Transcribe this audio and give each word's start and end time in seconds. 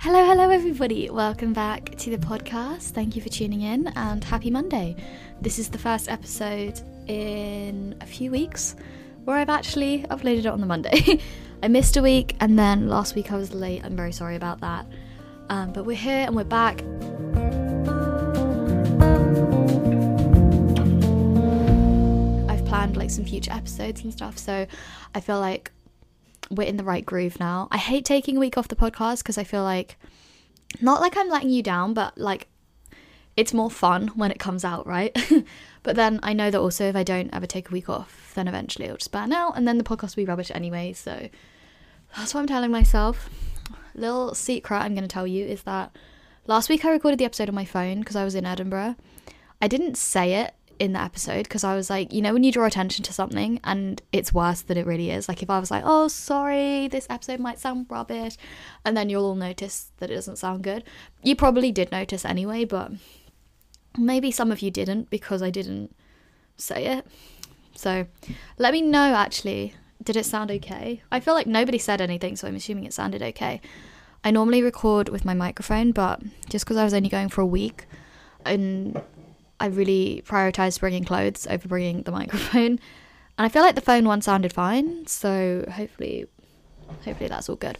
Hello, 0.00 0.24
hello, 0.24 0.48
everybody. 0.48 1.10
Welcome 1.10 1.52
back 1.52 1.96
to 1.96 2.10
the 2.10 2.18
podcast. 2.18 2.90
Thank 2.90 3.16
you 3.16 3.20
for 3.20 3.28
tuning 3.28 3.62
in 3.62 3.88
and 3.96 4.22
happy 4.22 4.48
Monday. 4.48 4.94
This 5.40 5.58
is 5.58 5.70
the 5.70 5.78
first 5.78 6.08
episode 6.08 6.80
in 7.08 7.96
a 8.00 8.06
few 8.06 8.30
weeks 8.30 8.76
where 9.24 9.36
I've 9.38 9.48
actually 9.50 10.04
uploaded 10.04 10.40
it 10.40 10.46
on 10.46 10.60
the 10.60 10.66
Monday. 10.66 11.20
I 11.64 11.66
missed 11.66 11.96
a 11.96 12.02
week 12.02 12.36
and 12.38 12.56
then 12.56 12.88
last 12.88 13.16
week 13.16 13.32
I 13.32 13.36
was 13.36 13.52
late. 13.52 13.84
I'm 13.84 13.96
very 13.96 14.12
sorry 14.12 14.36
about 14.36 14.60
that. 14.60 14.86
Um, 15.48 15.72
but 15.72 15.84
we're 15.84 15.96
here 15.96 16.24
and 16.24 16.36
we're 16.36 16.44
back. 16.44 16.78
I've 22.48 22.64
planned 22.66 22.96
like 22.96 23.10
some 23.10 23.24
future 23.24 23.52
episodes 23.52 24.04
and 24.04 24.12
stuff, 24.12 24.38
so 24.38 24.64
I 25.16 25.20
feel 25.20 25.40
like 25.40 25.72
we're 26.50 26.66
in 26.66 26.76
the 26.76 26.84
right 26.84 27.04
groove 27.04 27.38
now. 27.40 27.68
I 27.70 27.78
hate 27.78 28.04
taking 28.04 28.36
a 28.36 28.40
week 28.40 28.56
off 28.56 28.68
the 28.68 28.76
podcast 28.76 29.18
because 29.18 29.38
I 29.38 29.44
feel 29.44 29.62
like 29.62 29.96
not 30.80 31.00
like 31.00 31.16
I'm 31.16 31.28
letting 31.28 31.50
you 31.50 31.62
down, 31.62 31.94
but 31.94 32.16
like 32.18 32.48
it's 33.36 33.54
more 33.54 33.70
fun 33.70 34.08
when 34.08 34.30
it 34.30 34.38
comes 34.38 34.64
out, 34.64 34.86
right? 34.86 35.16
but 35.82 35.96
then 35.96 36.18
I 36.22 36.32
know 36.32 36.50
that 36.50 36.58
also 36.58 36.88
if 36.88 36.96
I 36.96 37.04
don't 37.04 37.32
ever 37.32 37.46
take 37.46 37.70
a 37.70 37.72
week 37.72 37.88
off, 37.88 38.32
then 38.34 38.48
eventually 38.48 38.86
it'll 38.86 38.96
just 38.96 39.12
burn 39.12 39.32
out 39.32 39.56
and 39.56 39.66
then 39.66 39.78
the 39.78 39.84
podcast 39.84 40.16
will 40.16 40.22
be 40.22 40.28
rubbish 40.28 40.50
anyway. 40.54 40.92
So 40.92 41.28
that's 42.16 42.34
what 42.34 42.40
I'm 42.40 42.46
telling 42.46 42.70
myself. 42.70 43.30
Little 43.94 44.34
secret 44.34 44.78
I'm 44.78 44.94
going 44.94 45.02
to 45.02 45.08
tell 45.08 45.26
you 45.26 45.46
is 45.46 45.62
that 45.62 45.94
last 46.46 46.68
week 46.68 46.84
I 46.84 46.90
recorded 46.90 47.18
the 47.18 47.24
episode 47.24 47.48
on 47.48 47.54
my 47.54 47.64
phone 47.64 48.00
because 48.00 48.16
I 48.16 48.24
was 48.24 48.34
in 48.34 48.46
Edinburgh. 48.46 48.96
I 49.60 49.68
didn't 49.68 49.96
say 49.96 50.34
it 50.34 50.54
in 50.78 50.92
the 50.92 51.00
episode 51.00 51.44
because 51.44 51.64
I 51.64 51.74
was 51.74 51.90
like, 51.90 52.12
you 52.12 52.22
know, 52.22 52.32
when 52.32 52.44
you 52.44 52.52
draw 52.52 52.66
attention 52.66 53.02
to 53.04 53.12
something 53.12 53.60
and 53.64 54.00
it's 54.12 54.32
worse 54.32 54.62
than 54.62 54.76
it 54.76 54.86
really 54.86 55.10
is. 55.10 55.28
Like 55.28 55.42
if 55.42 55.50
I 55.50 55.58
was 55.58 55.70
like, 55.70 55.82
oh, 55.84 56.08
sorry, 56.08 56.88
this 56.88 57.06
episode 57.10 57.40
might 57.40 57.58
sound 57.58 57.86
rubbish, 57.88 58.36
and 58.84 58.96
then 58.96 59.08
you'll 59.08 59.24
all 59.24 59.34
notice 59.34 59.90
that 59.98 60.10
it 60.10 60.14
doesn't 60.14 60.36
sound 60.36 60.62
good. 60.62 60.84
You 61.22 61.36
probably 61.36 61.72
did 61.72 61.90
notice 61.90 62.24
anyway, 62.24 62.64
but 62.64 62.92
maybe 63.96 64.30
some 64.30 64.52
of 64.52 64.62
you 64.62 64.70
didn't 64.70 65.10
because 65.10 65.42
I 65.42 65.50
didn't 65.50 65.94
say 66.56 66.86
it. 66.86 67.06
So 67.74 68.06
let 68.58 68.72
me 68.72 68.82
know 68.82 69.14
actually. 69.14 69.74
Did 70.02 70.16
it 70.16 70.26
sound 70.26 70.50
okay? 70.50 71.02
I 71.10 71.18
feel 71.18 71.34
like 71.34 71.48
nobody 71.48 71.78
said 71.78 72.00
anything, 72.00 72.36
so 72.36 72.46
I'm 72.46 72.54
assuming 72.54 72.84
it 72.84 72.92
sounded 72.92 73.20
okay. 73.20 73.60
I 74.22 74.30
normally 74.30 74.62
record 74.62 75.08
with 75.08 75.24
my 75.24 75.34
microphone, 75.34 75.90
but 75.90 76.22
just 76.48 76.64
because 76.64 76.76
I 76.76 76.84
was 76.84 76.94
only 76.94 77.08
going 77.08 77.28
for 77.28 77.40
a 77.40 77.46
week 77.46 77.86
and 78.44 79.00
I 79.60 79.66
really 79.66 80.22
prioritized 80.26 80.80
bringing 80.80 81.04
clothes 81.04 81.46
over 81.48 81.68
bringing 81.68 82.02
the 82.02 82.12
microphone. 82.20 82.78
And 83.38 83.46
I 83.46 83.48
feel 83.48 83.62
like 83.62 83.74
the 83.74 83.80
phone 83.80 84.04
one 84.04 84.22
sounded 84.22 84.52
fine, 84.52 85.06
so 85.06 85.64
hopefully 85.72 86.26
hopefully 87.04 87.28
that's 87.28 87.48
all 87.48 87.56
good. 87.56 87.78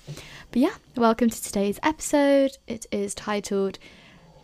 But 0.51 0.61
yeah, 0.61 0.75
welcome 0.97 1.31
to 1.31 1.43
today's 1.43 1.79
episode. 1.83 2.59
It 2.67 2.87
is 2.91 3.15
titled 3.15 3.79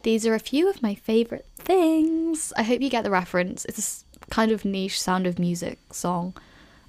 These 0.02 0.26
are 0.26 0.34
a 0.34 0.40
few 0.40 0.68
of 0.68 0.82
my 0.82 0.94
favorite 0.94 1.46
things. 1.56 2.52
I 2.56 2.62
hope 2.62 2.80
you 2.80 2.90
get 2.90 3.04
the 3.04 3.10
reference. 3.10 3.64
It's 3.66 4.04
a 4.22 4.26
kind 4.30 4.50
of 4.50 4.64
niche 4.64 5.00
sound 5.00 5.26
of 5.26 5.38
music 5.38 5.78
song. 5.90 6.34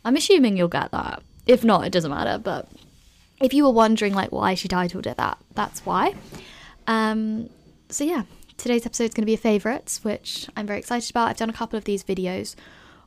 I'm 0.04 0.16
assuming 0.16 0.58
you'll 0.58 0.68
get 0.68 0.92
that. 0.92 1.22
If 1.48 1.64
not, 1.64 1.86
it 1.86 1.92
doesn't 1.92 2.12
matter, 2.12 2.38
but 2.38 2.70
if 3.42 3.54
you 3.54 3.64
were 3.64 3.72
wondering 3.72 4.14
like 4.14 4.32
why 4.32 4.54
she 4.54 4.68
titled 4.68 5.08
it 5.08 5.18
that, 5.18 5.38
that's 5.54 5.86
why. 5.86 6.16
Um 6.88 7.50
so 7.90 8.04
yeah, 8.04 8.24
today's 8.58 8.86
episode 8.86 9.06
is 9.06 9.14
going 9.14 9.24
to 9.24 9.28
be 9.28 9.34
a 9.34 9.38
favourites, 9.38 10.04
which 10.04 10.48
I'm 10.56 10.68
very 10.68 10.80
excited 10.80 11.10
about. 11.10 11.30
I've 11.30 11.38
done 11.38 11.50
a 11.50 11.54
couple 11.54 11.78
of 11.78 11.86
these 11.86 12.04
videos 12.04 12.56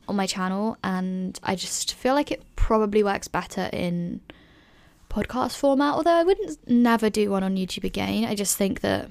on 0.07 0.15
my 0.15 0.25
channel, 0.25 0.77
and 0.83 1.39
I 1.43 1.55
just 1.55 1.93
feel 1.93 2.13
like 2.13 2.31
it 2.31 2.43
probably 2.55 3.03
works 3.03 3.27
better 3.27 3.69
in 3.73 4.21
podcast 5.09 5.57
format. 5.57 5.95
Although 5.95 6.15
I 6.15 6.23
wouldn't 6.23 6.67
never 6.67 7.09
do 7.09 7.31
one 7.31 7.43
on 7.43 7.55
YouTube 7.55 7.83
again. 7.83 8.25
I 8.25 8.35
just 8.35 8.57
think 8.57 8.81
that 8.81 9.09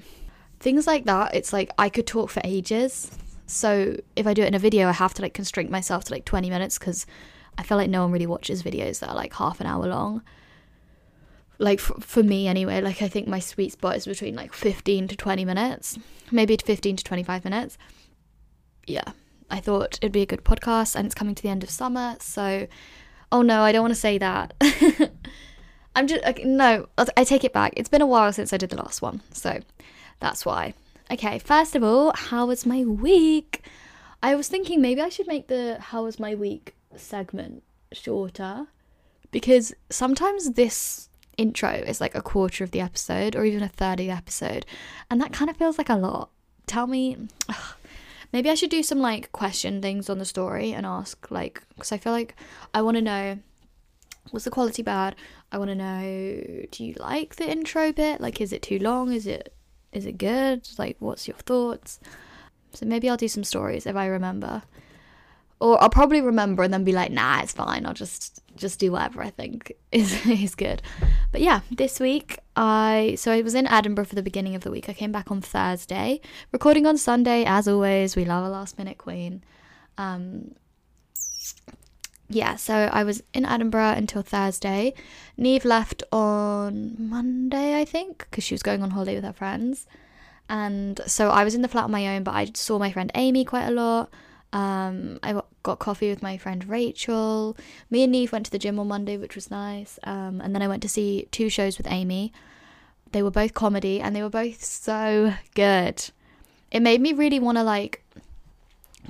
things 0.59 0.87
like 0.87 1.05
that, 1.05 1.35
it's 1.35 1.53
like 1.53 1.71
I 1.77 1.89
could 1.89 2.07
talk 2.07 2.29
for 2.29 2.41
ages. 2.43 3.11
So 3.47 3.97
if 4.15 4.27
I 4.27 4.33
do 4.33 4.43
it 4.43 4.47
in 4.47 4.55
a 4.55 4.59
video, 4.59 4.87
I 4.87 4.93
have 4.93 5.13
to 5.15 5.21
like 5.21 5.33
constrain 5.33 5.71
myself 5.71 6.05
to 6.05 6.13
like 6.13 6.25
20 6.25 6.49
minutes 6.49 6.77
because 6.77 7.05
I 7.57 7.63
feel 7.63 7.77
like 7.77 7.89
no 7.89 8.03
one 8.03 8.11
really 8.11 8.27
watches 8.27 8.63
videos 8.63 8.99
that 8.99 9.09
are 9.09 9.15
like 9.15 9.33
half 9.33 9.59
an 9.59 9.67
hour 9.67 9.87
long 9.87 10.21
like 11.59 11.79
for, 11.79 11.99
for 11.99 12.23
me 12.23 12.47
anyway 12.47 12.81
like 12.81 13.01
i 13.01 13.07
think 13.07 13.27
my 13.27 13.39
sweet 13.39 13.73
spot 13.73 13.95
is 13.95 14.05
between 14.05 14.33
like 14.33 14.53
15 14.53 15.09
to 15.09 15.15
20 15.15 15.45
minutes 15.45 15.99
maybe 16.31 16.57
15 16.57 16.95
to 16.97 17.03
25 17.03 17.43
minutes. 17.43 17.77
Yeah 18.87 19.11
i 19.51 19.59
thought 19.59 19.97
it'd 20.01 20.11
be 20.11 20.21
a 20.21 20.25
good 20.25 20.43
podcast 20.43 20.95
and 20.95 21.05
it's 21.05 21.15
coming 21.15 21.35
to 21.35 21.43
the 21.43 21.49
end 21.49 21.63
of 21.63 21.69
summer 21.69 22.15
so 22.19 22.67
oh 23.31 23.41
no 23.41 23.61
i 23.61 23.71
don't 23.71 23.83
want 23.83 23.93
to 23.93 23.99
say 23.99 24.17
that. 24.17 24.53
I'm 25.95 26.07
just 26.07 26.23
okay, 26.23 26.43
no 26.43 26.87
i 26.97 27.23
take 27.23 27.43
it 27.43 27.51
back. 27.51 27.73
It's 27.75 27.89
been 27.89 28.01
a 28.01 28.07
while 28.07 28.31
since 28.31 28.53
i 28.53 28.57
did 28.57 28.69
the 28.69 28.77
last 28.77 29.01
one 29.01 29.21
so 29.31 29.59
that's 30.19 30.45
why. 30.45 30.73
Okay 31.11 31.39
first 31.39 31.75
of 31.75 31.83
all 31.83 32.13
how 32.15 32.45
was 32.45 32.65
my 32.65 32.83
week? 32.85 33.63
I 34.23 34.35
was 34.35 34.47
thinking 34.47 34.81
maybe 34.81 35.01
i 35.01 35.09
should 35.09 35.27
make 35.27 35.47
the 35.47 35.77
how 35.79 36.03
was 36.03 36.19
my 36.19 36.35
week 36.35 36.75
segment 36.95 37.63
shorter 37.91 38.67
because 39.31 39.73
sometimes 39.89 40.51
this 40.51 41.08
intro 41.39 41.69
is 41.71 42.01
like 42.01 42.15
a 42.15 42.21
quarter 42.21 42.63
of 42.63 42.71
the 42.71 42.81
episode 42.81 43.35
or 43.35 43.45
even 43.45 43.63
a 43.63 43.69
third 43.69 43.99
of 43.99 44.05
the 44.05 44.11
episode. 44.11 44.65
And 45.09 45.21
that 45.21 45.33
kind 45.33 45.49
of 45.49 45.57
feels 45.57 45.77
like 45.77 45.89
a 45.89 45.95
lot. 45.95 46.29
Tell 46.67 46.85
me, 46.85 47.17
ugh, 47.47 47.75
maybe 48.33 48.49
I 48.49 48.55
should 48.55 48.69
do 48.69 48.83
some 48.83 48.99
like 48.99 49.31
question 49.31 49.81
things 49.81 50.09
on 50.09 50.19
the 50.19 50.25
story 50.25 50.73
and 50.73 50.85
ask, 50.85 51.31
like, 51.31 51.63
because 51.75 51.91
I 51.91 51.97
feel 51.97 52.13
like 52.13 52.35
I 52.73 52.81
want 52.81 52.95
to 52.97 53.01
know 53.01 53.39
was 54.31 54.43
the 54.43 54.51
quality 54.51 54.83
bad? 54.83 55.15
I 55.51 55.57
want 55.57 55.69
to 55.69 55.75
know 55.75 56.67
do 56.71 56.83
you 56.83 56.93
like 56.99 57.37
the 57.37 57.49
intro 57.49 57.91
bit? 57.91 58.21
Like, 58.21 58.39
is 58.41 58.53
it 58.53 58.61
too 58.61 58.77
long? 58.79 59.11
Is 59.11 59.25
it 59.25 59.53
is 59.91 60.05
it 60.05 60.17
good? 60.17 60.67
Like, 60.77 60.97
what's 60.99 61.27
your 61.27 61.37
thoughts? 61.37 61.99
So 62.73 62.85
maybe 62.85 63.09
I'll 63.09 63.17
do 63.17 63.27
some 63.27 63.43
stories 63.43 63.87
if 63.87 63.95
I 63.95 64.05
remember. 64.05 64.61
Or 65.61 65.81
I'll 65.81 65.89
probably 65.89 66.21
remember 66.21 66.63
and 66.63 66.73
then 66.73 66.85
be 66.85 66.93
like, 66.93 67.11
nah, 67.11 67.41
it's 67.41 67.51
fine. 67.51 67.85
I'll 67.85 67.93
just 67.93 68.41
just 68.55 68.79
do 68.79 68.91
whatever 68.91 69.21
I 69.21 69.29
think 69.29 69.73
is 69.91 70.25
is 70.27 70.55
good. 70.55 70.81
But 71.31 71.41
yeah, 71.41 71.61
this 71.71 71.99
week 71.99 72.39
I 72.55 73.15
so 73.17 73.31
I 73.31 73.41
was 73.41 73.55
in 73.55 73.67
Edinburgh 73.67 74.05
for 74.05 74.15
the 74.15 74.23
beginning 74.23 74.55
of 74.55 74.63
the 74.63 74.71
week. 74.71 74.87
I 74.89 74.93
came 74.93 75.11
back 75.11 75.31
on 75.31 75.41
Thursday, 75.41 76.21
recording 76.51 76.85
on 76.85 76.97
Sunday 76.97 77.43
as 77.45 77.67
always. 77.67 78.15
We 78.15 78.25
love 78.25 78.45
a 78.45 78.49
last 78.49 78.77
minute 78.77 78.97
queen. 78.97 79.43
Um, 79.97 80.55
yeah, 82.29 82.55
so 82.57 82.73
I 82.93 83.03
was 83.03 83.23
in 83.33 83.43
Edinburgh 83.43 83.93
until 83.97 84.21
Thursday. 84.21 84.93
Neve 85.35 85.65
left 85.65 86.03
on 86.11 86.95
Monday, 86.99 87.79
I 87.79 87.85
think, 87.85 88.27
because 88.29 88.43
she 88.43 88.53
was 88.53 88.61
going 88.61 88.83
on 88.83 88.91
holiday 88.91 89.15
with 89.15 89.23
her 89.23 89.33
friends. 89.33 89.87
And 90.47 91.01
so 91.07 91.29
I 91.29 91.43
was 91.43 91.55
in 91.55 91.63
the 91.63 91.67
flat 91.67 91.85
on 91.85 91.91
my 91.91 92.15
own, 92.15 92.23
but 92.23 92.35
I 92.35 92.51
saw 92.53 92.77
my 92.77 92.91
friend 92.91 93.11
Amy 93.15 93.45
quite 93.45 93.67
a 93.67 93.71
lot. 93.71 94.11
Um, 94.51 95.19
I 95.21 95.39
got 95.63 95.79
coffee 95.79 96.09
with 96.09 96.23
my 96.23 96.37
friend 96.37 96.67
Rachel. 96.67 97.55
Me 97.89 98.03
and 98.03 98.11
Neve 98.11 98.31
went 98.31 98.45
to 98.45 98.51
the 98.51 98.59
gym 98.59 98.79
on 98.79 98.87
Monday, 98.87 99.17
which 99.17 99.35
was 99.35 99.51
nice. 99.51 99.99
Um, 100.03 100.41
and 100.41 100.55
then 100.55 100.61
I 100.61 100.67
went 100.67 100.81
to 100.83 100.89
see 100.89 101.27
two 101.31 101.49
shows 101.49 101.77
with 101.77 101.87
Amy. 101.89 102.33
They 103.11 103.23
were 103.23 103.31
both 103.31 103.53
comedy 103.53 103.99
and 103.99 104.15
they 104.15 104.21
were 104.21 104.29
both 104.29 104.63
so 104.63 105.33
good. 105.55 106.09
It 106.71 106.81
made 106.81 107.01
me 107.01 107.13
really 107.13 107.39
want 107.39 107.57
to 107.57 107.63
like 107.63 108.03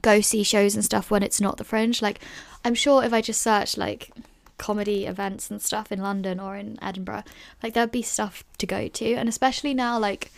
go 0.02 0.22
see 0.22 0.44
shows 0.44 0.76
and 0.76 0.86
stuff 0.86 1.12
when 1.12 1.24
it's 1.24 1.42
not 1.42 1.58
the 1.58 1.64
fringe. 1.64 2.02
Like, 2.02 2.20
I'm 2.64 2.76
sure 2.76 3.04
if 3.04 3.14
I 3.14 3.22
just 3.22 3.42
search 3.42 3.78
like 3.78 4.12
comedy 4.58 5.06
events 5.06 5.50
and 5.50 5.62
stuff 5.62 5.92
in 5.92 6.02
London 6.02 6.40
or 6.40 6.56
in 6.56 6.78
Edinburgh, 6.82 7.24
like 7.64 7.74
there'd 7.74 7.92
be 7.92 8.02
stuff 8.02 8.44
to 8.58 8.66
go 8.66 8.88
to. 8.88 9.14
And 9.14 9.28
especially 9.28 9.74
now, 9.74 10.00
like 10.00 10.32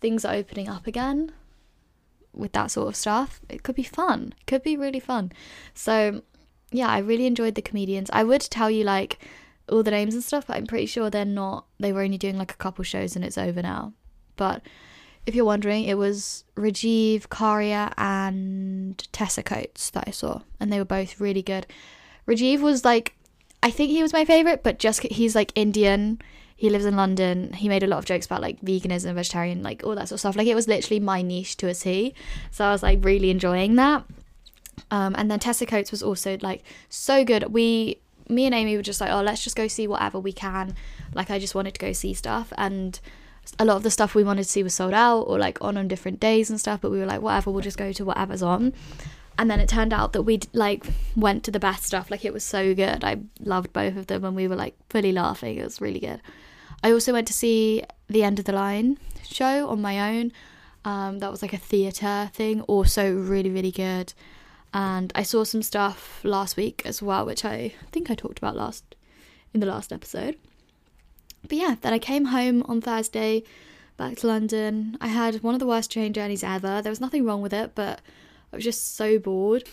things 0.00 0.24
are 0.24 0.34
opening 0.34 0.68
up 0.68 0.86
again 0.86 1.32
with 2.36 2.52
that 2.52 2.70
sort 2.70 2.88
of 2.88 2.96
stuff, 2.96 3.40
it 3.48 3.62
could 3.62 3.74
be 3.74 3.82
fun. 3.82 4.34
Could 4.46 4.62
be 4.62 4.76
really 4.76 5.00
fun. 5.00 5.32
So, 5.74 6.22
yeah, 6.70 6.88
I 6.88 6.98
really 6.98 7.26
enjoyed 7.26 7.54
the 7.54 7.62
comedians. 7.62 8.10
I 8.12 8.24
would 8.24 8.42
tell 8.42 8.70
you 8.70 8.84
like 8.84 9.18
all 9.68 9.82
the 9.82 9.90
names 9.90 10.14
and 10.14 10.22
stuff, 10.22 10.46
but 10.46 10.56
I'm 10.56 10.66
pretty 10.66 10.86
sure 10.86 11.10
they're 11.10 11.24
not. 11.24 11.66
They 11.78 11.92
were 11.92 12.02
only 12.02 12.18
doing 12.18 12.38
like 12.38 12.52
a 12.52 12.56
couple 12.56 12.84
shows 12.84 13.16
and 13.16 13.24
it's 13.24 13.38
over 13.38 13.62
now. 13.62 13.92
But 14.36 14.62
if 15.26 15.34
you're 15.34 15.44
wondering, 15.44 15.84
it 15.84 15.98
was 15.98 16.44
Rajiv, 16.54 17.28
Karia, 17.28 17.92
and 17.96 18.96
Tessa 19.12 19.42
Coates 19.42 19.90
that 19.90 20.04
I 20.06 20.10
saw, 20.12 20.42
and 20.60 20.72
they 20.72 20.78
were 20.78 20.84
both 20.84 21.20
really 21.20 21.42
good. 21.42 21.66
Rajiv 22.28 22.60
was 22.60 22.84
like, 22.84 23.14
I 23.62 23.70
think 23.70 23.90
he 23.90 24.02
was 24.02 24.12
my 24.12 24.24
favorite, 24.24 24.62
but 24.62 24.78
just 24.78 25.02
he's 25.02 25.34
like 25.34 25.50
Indian 25.56 26.20
he 26.56 26.70
lives 26.70 26.86
in 26.86 26.96
London. 26.96 27.52
He 27.52 27.68
made 27.68 27.82
a 27.82 27.86
lot 27.86 27.98
of 27.98 28.06
jokes 28.06 28.24
about 28.24 28.40
like 28.40 28.60
veganism, 28.62 29.14
vegetarian, 29.14 29.62
like 29.62 29.84
all 29.84 29.94
that 29.94 30.08
sort 30.08 30.16
of 30.16 30.20
stuff. 30.20 30.36
Like 30.36 30.46
it 30.46 30.54
was 30.54 30.66
literally 30.66 31.00
my 31.00 31.20
niche 31.20 31.56
to 31.58 31.68
a 31.68 31.74
T. 31.74 32.14
So 32.50 32.64
I 32.64 32.72
was 32.72 32.82
like 32.82 33.04
really 33.04 33.30
enjoying 33.30 33.76
that. 33.76 34.04
Um, 34.90 35.14
and 35.18 35.30
then 35.30 35.38
Tessa 35.38 35.66
Coates 35.66 35.90
was 35.90 36.02
also 36.02 36.38
like 36.40 36.64
so 36.88 37.24
good. 37.24 37.52
We, 37.52 37.98
me 38.28 38.46
and 38.46 38.54
Amy 38.54 38.74
were 38.74 38.82
just 38.82 39.02
like, 39.02 39.10
oh, 39.10 39.20
let's 39.20 39.44
just 39.44 39.54
go 39.54 39.68
see 39.68 39.86
whatever 39.86 40.18
we 40.18 40.32
can. 40.32 40.74
Like 41.12 41.30
I 41.30 41.38
just 41.38 41.54
wanted 41.54 41.74
to 41.74 41.80
go 41.80 41.92
see 41.92 42.14
stuff, 42.14 42.52
and 42.56 42.98
a 43.58 43.64
lot 43.64 43.76
of 43.76 43.82
the 43.82 43.90
stuff 43.90 44.14
we 44.14 44.24
wanted 44.24 44.42
to 44.42 44.48
see 44.48 44.62
was 44.62 44.74
sold 44.74 44.92
out 44.92 45.22
or 45.22 45.38
like 45.38 45.58
on 45.60 45.76
on 45.76 45.88
different 45.88 46.20
days 46.20 46.48
and 46.48 46.58
stuff. 46.58 46.80
But 46.80 46.90
we 46.90 46.98
were 46.98 47.06
like, 47.06 47.20
whatever, 47.20 47.50
we'll 47.50 47.62
just 47.62 47.78
go 47.78 47.92
to 47.92 48.04
whatever's 48.04 48.42
on 48.42 48.72
and 49.38 49.50
then 49.50 49.60
it 49.60 49.68
turned 49.68 49.92
out 49.92 50.12
that 50.14 50.22
we 50.22 50.40
like 50.52 50.86
went 51.14 51.44
to 51.44 51.50
the 51.50 51.60
best 51.60 51.84
stuff 51.84 52.10
like 52.10 52.24
it 52.24 52.32
was 52.32 52.42
so 52.42 52.74
good 52.74 53.04
i 53.04 53.16
loved 53.40 53.70
both 53.72 53.96
of 53.96 54.06
them 54.06 54.24
and 54.24 54.34
we 54.34 54.48
were 54.48 54.56
like 54.56 54.74
fully 54.88 55.12
laughing 55.12 55.58
it 55.58 55.64
was 55.64 55.78
really 55.78 56.00
good 56.00 56.20
i 56.86 56.92
also 56.92 57.12
went 57.12 57.26
to 57.26 57.32
see 57.32 57.82
the 58.08 58.22
End 58.22 58.38
of 58.38 58.44
the 58.44 58.52
Line 58.52 58.96
show 59.24 59.68
on 59.68 59.82
my 59.82 60.16
own. 60.16 60.32
Um, 60.84 61.18
that 61.18 61.32
was 61.32 61.42
like 61.42 61.52
a 61.52 61.58
theatre 61.58 62.30
thing, 62.32 62.60
also 62.62 63.12
really, 63.12 63.50
really 63.50 63.72
good. 63.72 64.14
And 64.72 65.10
I 65.16 65.24
saw 65.24 65.42
some 65.42 65.62
stuff 65.62 66.20
last 66.22 66.56
week 66.56 66.82
as 66.84 67.02
well, 67.02 67.26
which 67.26 67.44
I 67.44 67.74
think 67.90 68.08
I 68.08 68.14
talked 68.14 68.38
about 68.38 68.54
last 68.54 68.94
in 69.52 69.58
the 69.58 69.66
last 69.66 69.92
episode. 69.92 70.36
But 71.48 71.58
yeah, 71.58 71.74
then 71.80 71.92
I 71.92 71.98
came 71.98 72.26
home 72.26 72.62
on 72.68 72.80
Thursday, 72.80 73.42
back 73.96 74.18
to 74.18 74.28
London. 74.28 74.96
I 75.00 75.08
had 75.08 75.42
one 75.42 75.54
of 75.54 75.60
the 75.60 75.66
worst 75.66 75.90
train 75.90 76.12
journeys 76.12 76.44
ever. 76.44 76.82
There 76.82 76.90
was 76.90 77.00
nothing 77.00 77.24
wrong 77.24 77.42
with 77.42 77.52
it, 77.52 77.72
but 77.74 78.00
I 78.52 78.56
was 78.56 78.64
just 78.64 78.94
so 78.94 79.18
bored. 79.18 79.64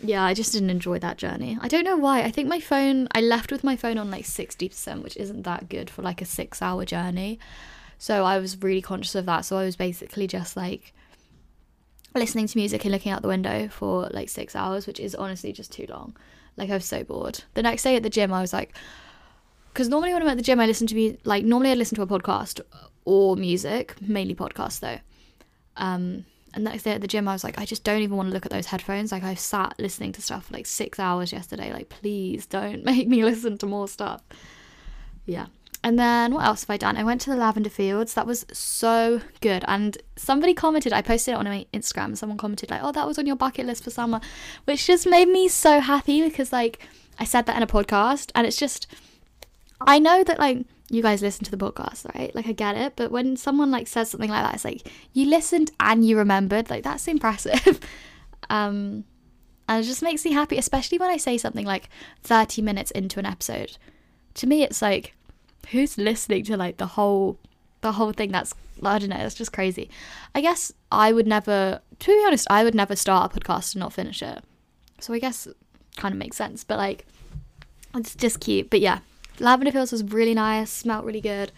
Yeah, 0.00 0.24
I 0.24 0.34
just 0.34 0.52
didn't 0.52 0.70
enjoy 0.70 0.98
that 1.00 1.18
journey. 1.18 1.58
I 1.60 1.68
don't 1.68 1.84
know 1.84 1.96
why. 1.96 2.22
I 2.22 2.30
think 2.30 2.48
my 2.48 2.60
phone, 2.60 3.08
I 3.12 3.20
left 3.20 3.50
with 3.50 3.64
my 3.64 3.76
phone 3.76 3.98
on 3.98 4.10
like 4.10 4.24
60%, 4.24 5.02
which 5.02 5.16
isn't 5.16 5.42
that 5.42 5.68
good 5.68 5.90
for 5.90 6.02
like 6.02 6.22
a 6.22 6.24
six 6.24 6.62
hour 6.62 6.84
journey. 6.84 7.38
So 7.98 8.24
I 8.24 8.38
was 8.38 8.62
really 8.62 8.80
conscious 8.80 9.16
of 9.16 9.26
that. 9.26 9.44
So 9.44 9.56
I 9.56 9.64
was 9.64 9.74
basically 9.74 10.28
just 10.28 10.56
like 10.56 10.92
listening 12.14 12.46
to 12.46 12.58
music 12.58 12.84
and 12.84 12.92
looking 12.92 13.10
out 13.10 13.22
the 13.22 13.28
window 13.28 13.68
for 13.68 14.08
like 14.12 14.28
six 14.28 14.54
hours, 14.54 14.86
which 14.86 15.00
is 15.00 15.14
honestly 15.16 15.52
just 15.52 15.72
too 15.72 15.86
long. 15.88 16.16
Like 16.56 16.70
I 16.70 16.74
was 16.74 16.84
so 16.84 17.02
bored. 17.02 17.42
The 17.54 17.62
next 17.62 17.82
day 17.82 17.96
at 17.96 18.04
the 18.04 18.10
gym, 18.10 18.32
I 18.32 18.40
was 18.40 18.52
like, 18.52 18.74
because 19.72 19.88
normally 19.88 20.12
when 20.12 20.22
I'm 20.22 20.28
at 20.28 20.36
the 20.36 20.42
gym, 20.42 20.60
I 20.60 20.66
listen 20.66 20.86
to 20.86 20.94
me 20.94 21.18
like 21.24 21.44
normally 21.44 21.70
I 21.70 21.74
listen 21.74 21.96
to 21.96 22.02
a 22.02 22.06
podcast 22.06 22.60
or 23.04 23.36
music, 23.36 24.00
mainly 24.00 24.34
podcasts 24.34 24.80
though. 24.80 24.98
Um, 25.76 26.24
and 26.58 26.64
next 26.64 26.82
day 26.82 26.90
at 26.90 27.00
the 27.00 27.06
gym, 27.06 27.28
I 27.28 27.34
was 27.34 27.44
like, 27.44 27.56
I 27.56 27.64
just 27.64 27.84
don't 27.84 28.02
even 28.02 28.16
want 28.16 28.30
to 28.30 28.34
look 28.34 28.44
at 28.44 28.50
those 28.50 28.66
headphones. 28.66 29.12
Like, 29.12 29.22
I've 29.22 29.38
sat 29.38 29.76
listening 29.78 30.10
to 30.10 30.20
stuff 30.20 30.46
for 30.46 30.54
like 30.54 30.66
six 30.66 30.98
hours 30.98 31.32
yesterday. 31.32 31.72
Like, 31.72 31.88
please 31.88 32.46
don't 32.46 32.84
make 32.84 33.06
me 33.06 33.24
listen 33.24 33.56
to 33.58 33.66
more 33.66 33.86
stuff. 33.86 34.22
Yeah. 35.24 35.46
And 35.84 35.96
then 35.96 36.34
what 36.34 36.44
else 36.44 36.62
have 36.62 36.70
I 36.70 36.76
done? 36.76 36.96
I 36.96 37.04
went 37.04 37.20
to 37.20 37.30
the 37.30 37.36
lavender 37.36 37.70
fields. 37.70 38.14
That 38.14 38.26
was 38.26 38.44
so 38.52 39.20
good. 39.40 39.64
And 39.68 39.96
somebody 40.16 40.52
commented, 40.52 40.92
I 40.92 41.00
posted 41.00 41.34
it 41.34 41.36
on 41.36 41.44
my 41.44 41.64
Instagram. 41.72 42.16
Someone 42.16 42.38
commented, 42.38 42.72
like, 42.72 42.80
oh, 42.82 42.90
that 42.90 43.06
was 43.06 43.20
on 43.20 43.26
your 43.26 43.36
bucket 43.36 43.64
list 43.64 43.84
for 43.84 43.90
summer, 43.90 44.20
which 44.64 44.84
just 44.84 45.06
made 45.06 45.28
me 45.28 45.46
so 45.46 45.78
happy 45.78 46.22
because, 46.22 46.52
like, 46.52 46.80
I 47.20 47.24
said 47.24 47.46
that 47.46 47.56
in 47.56 47.62
a 47.62 47.68
podcast. 47.68 48.32
And 48.34 48.48
it's 48.48 48.56
just, 48.56 48.88
I 49.80 50.00
know 50.00 50.24
that, 50.24 50.40
like, 50.40 50.66
you 50.90 51.02
guys 51.02 51.22
listen 51.22 51.44
to 51.44 51.50
the 51.50 51.56
podcast, 51.56 52.12
right? 52.14 52.34
Like, 52.34 52.46
I 52.46 52.52
get 52.52 52.76
it. 52.76 52.94
But 52.96 53.10
when 53.10 53.36
someone, 53.36 53.70
like, 53.70 53.86
says 53.86 54.10
something 54.10 54.30
like 54.30 54.42
that, 54.42 54.54
it's 54.54 54.64
like, 54.64 54.90
you 55.12 55.26
listened 55.26 55.70
and 55.80 56.06
you 56.06 56.16
remembered. 56.16 56.70
Like, 56.70 56.84
that's 56.84 57.06
impressive. 57.08 57.80
um, 58.50 59.04
and 59.68 59.84
it 59.84 59.86
just 59.86 60.02
makes 60.02 60.24
me 60.24 60.32
happy, 60.32 60.56
especially 60.56 60.98
when 60.98 61.10
I 61.10 61.18
say 61.18 61.36
something 61.36 61.66
like 61.66 61.90
30 62.22 62.62
minutes 62.62 62.90
into 62.92 63.18
an 63.18 63.26
episode. 63.26 63.76
To 64.34 64.46
me, 64.46 64.62
it's 64.62 64.80
like, 64.80 65.14
who's 65.70 65.98
listening 65.98 66.44
to 66.44 66.56
like 66.56 66.76
the 66.78 66.86
whole 66.86 67.38
the 67.80 67.92
whole 67.92 68.12
thing 68.12 68.32
that's 68.32 68.54
I 68.82 68.98
don't 68.98 69.10
know, 69.10 69.16
it's 69.16 69.34
just 69.34 69.52
crazy. 69.52 69.90
I 70.34 70.40
guess 70.40 70.72
I 70.90 71.12
would 71.12 71.26
never 71.26 71.80
to 71.98 72.06
be 72.06 72.24
honest, 72.26 72.46
I 72.50 72.64
would 72.64 72.74
never 72.74 72.96
start 72.96 73.34
a 73.34 73.40
podcast 73.40 73.74
and 73.74 73.80
not 73.80 73.92
finish 73.92 74.22
it. 74.22 74.42
So 75.00 75.12
I 75.14 75.18
guess 75.18 75.48
kind 75.96 76.12
of 76.12 76.18
makes 76.18 76.36
sense. 76.36 76.64
But 76.64 76.78
like 76.78 77.06
it's 77.94 78.14
just 78.14 78.40
cute. 78.40 78.70
But 78.70 78.80
yeah. 78.80 79.00
Lavender 79.40 79.72
Fields 79.72 79.92
was 79.92 80.04
really 80.04 80.34
nice, 80.34 80.70
smelled 80.70 81.04
really 81.04 81.20
good. 81.20 81.52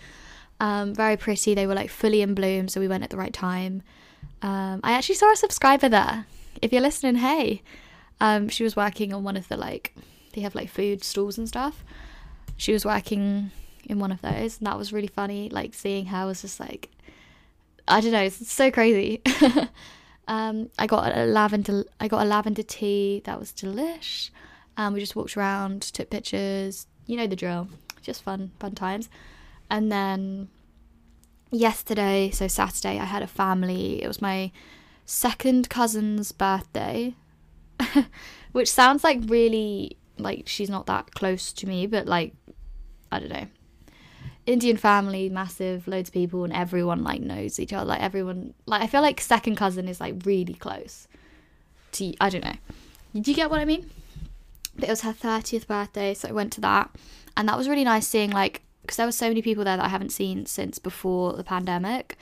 Um, 0.60 0.94
very 0.94 1.16
pretty. 1.16 1.54
They 1.54 1.66
were 1.66 1.74
like 1.74 1.90
fully 1.90 2.22
in 2.22 2.34
bloom, 2.34 2.68
so 2.68 2.80
we 2.80 2.88
went 2.88 3.04
at 3.04 3.10
the 3.10 3.16
right 3.16 3.32
time. 3.32 3.82
Um, 4.42 4.80
I 4.84 4.92
actually 4.92 5.14
saw 5.14 5.32
a 5.32 5.36
subscriber 5.36 5.88
there. 5.88 6.26
If 6.60 6.72
you're 6.72 6.82
listening, 6.82 7.16
hey. 7.16 7.62
Um, 8.20 8.48
she 8.48 8.62
was 8.62 8.76
working 8.76 9.14
on 9.14 9.24
one 9.24 9.36
of 9.36 9.48
the 9.48 9.56
like 9.56 9.94
they 10.34 10.42
have 10.42 10.54
like 10.54 10.68
food 10.68 11.02
stalls 11.02 11.38
and 11.38 11.48
stuff. 11.48 11.84
She 12.56 12.72
was 12.72 12.84
working 12.84 13.50
in 13.86 13.98
one 13.98 14.12
of 14.12 14.20
those. 14.20 14.58
And 14.58 14.66
that 14.66 14.78
was 14.78 14.92
really 14.92 15.08
funny. 15.08 15.48
Like 15.48 15.74
seeing 15.74 16.06
her 16.06 16.26
was 16.26 16.42
just 16.42 16.60
like, 16.60 16.90
I 17.88 18.00
don't 18.00 18.12
know, 18.12 18.22
it's 18.22 18.52
so 18.52 18.70
crazy. 18.70 19.22
um, 20.28 20.70
I 20.78 20.86
got 20.86 21.16
a 21.16 21.24
lavender. 21.24 21.84
I 21.98 22.08
got 22.08 22.24
a 22.24 22.28
lavender 22.28 22.62
tea 22.62 23.22
that 23.24 23.38
was 23.38 23.52
delish. 23.52 24.30
Um, 24.76 24.94
we 24.94 25.00
just 25.00 25.16
walked 25.16 25.36
around, 25.36 25.82
took 25.82 26.10
pictures. 26.10 26.86
You 27.10 27.16
know 27.16 27.26
the 27.26 27.34
drill. 27.34 27.66
Just 28.02 28.22
fun, 28.22 28.52
fun 28.60 28.76
times. 28.76 29.08
And 29.68 29.90
then 29.90 30.46
yesterday, 31.50 32.30
so 32.30 32.46
Saturday, 32.46 33.00
I 33.00 33.04
had 33.04 33.20
a 33.20 33.26
family. 33.26 34.00
It 34.00 34.06
was 34.06 34.22
my 34.22 34.52
second 35.06 35.68
cousin's 35.68 36.30
birthday, 36.30 37.16
which 38.52 38.70
sounds 38.70 39.02
like 39.02 39.18
really 39.26 39.96
like 40.18 40.44
she's 40.46 40.70
not 40.70 40.86
that 40.86 41.12
close 41.12 41.52
to 41.54 41.66
me, 41.66 41.88
but 41.88 42.06
like 42.06 42.32
I 43.10 43.18
don't 43.18 43.32
know. 43.32 43.48
Indian 44.46 44.76
family, 44.76 45.28
massive, 45.28 45.88
loads 45.88 46.10
of 46.10 46.12
people, 46.12 46.44
and 46.44 46.52
everyone 46.52 47.02
like 47.02 47.22
knows 47.22 47.58
each 47.58 47.72
other. 47.72 47.86
Like 47.86 48.02
everyone, 48.02 48.54
like 48.66 48.82
I 48.82 48.86
feel 48.86 49.02
like 49.02 49.20
second 49.20 49.56
cousin 49.56 49.88
is 49.88 50.00
like 50.00 50.14
really 50.24 50.54
close. 50.54 51.08
To 51.92 52.14
I 52.20 52.30
don't 52.30 52.44
know. 52.44 52.56
Do 53.20 53.28
you 53.28 53.34
get 53.34 53.50
what 53.50 53.58
I 53.58 53.64
mean? 53.64 53.90
But 54.80 54.88
it 54.88 54.92
was 54.92 55.02
her 55.02 55.12
thirtieth 55.12 55.68
birthday, 55.68 56.14
so 56.14 56.28
I 56.28 56.32
went 56.32 56.52
to 56.54 56.60
that, 56.62 56.90
and 57.36 57.48
that 57.48 57.56
was 57.56 57.68
really 57.68 57.84
nice 57.84 58.08
seeing 58.08 58.30
like 58.30 58.62
because 58.82 58.96
there 58.96 59.06
were 59.06 59.12
so 59.12 59.28
many 59.28 59.42
people 59.42 59.64
there 59.64 59.76
that 59.76 59.84
I 59.84 59.88
haven't 59.88 60.12
seen 60.12 60.46
since 60.46 60.78
before 60.78 61.34
the 61.34 61.44
pandemic. 61.44 62.16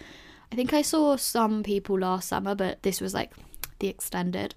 I 0.53 0.57
think 0.57 0.73
I 0.73 0.83
saw 0.83 1.17
some 1.17 1.63
people 1.63 1.99
last 1.99 2.29
summer, 2.29 2.55
but 2.55 2.83
this 2.83 3.01
was 3.01 3.15
like 3.15 3.33
the 3.79 3.89
extended. 3.89 4.55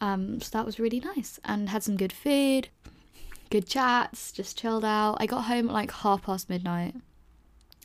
Um, 0.00 0.40
so 0.40 0.50
that 0.56 0.66
was 0.66 0.80
really 0.80 1.00
nice 1.00 1.38
and 1.44 1.68
had 1.68 1.82
some 1.82 1.96
good 1.96 2.12
food 2.12 2.68
good 3.52 3.66
chats, 3.66 4.32
just 4.32 4.58
chilled 4.58 4.84
out. 4.84 5.18
I 5.20 5.26
got 5.26 5.42
home 5.42 5.68
at 5.68 5.74
like 5.74 5.92
half 5.92 6.22
past 6.22 6.48
midnight. 6.48 6.94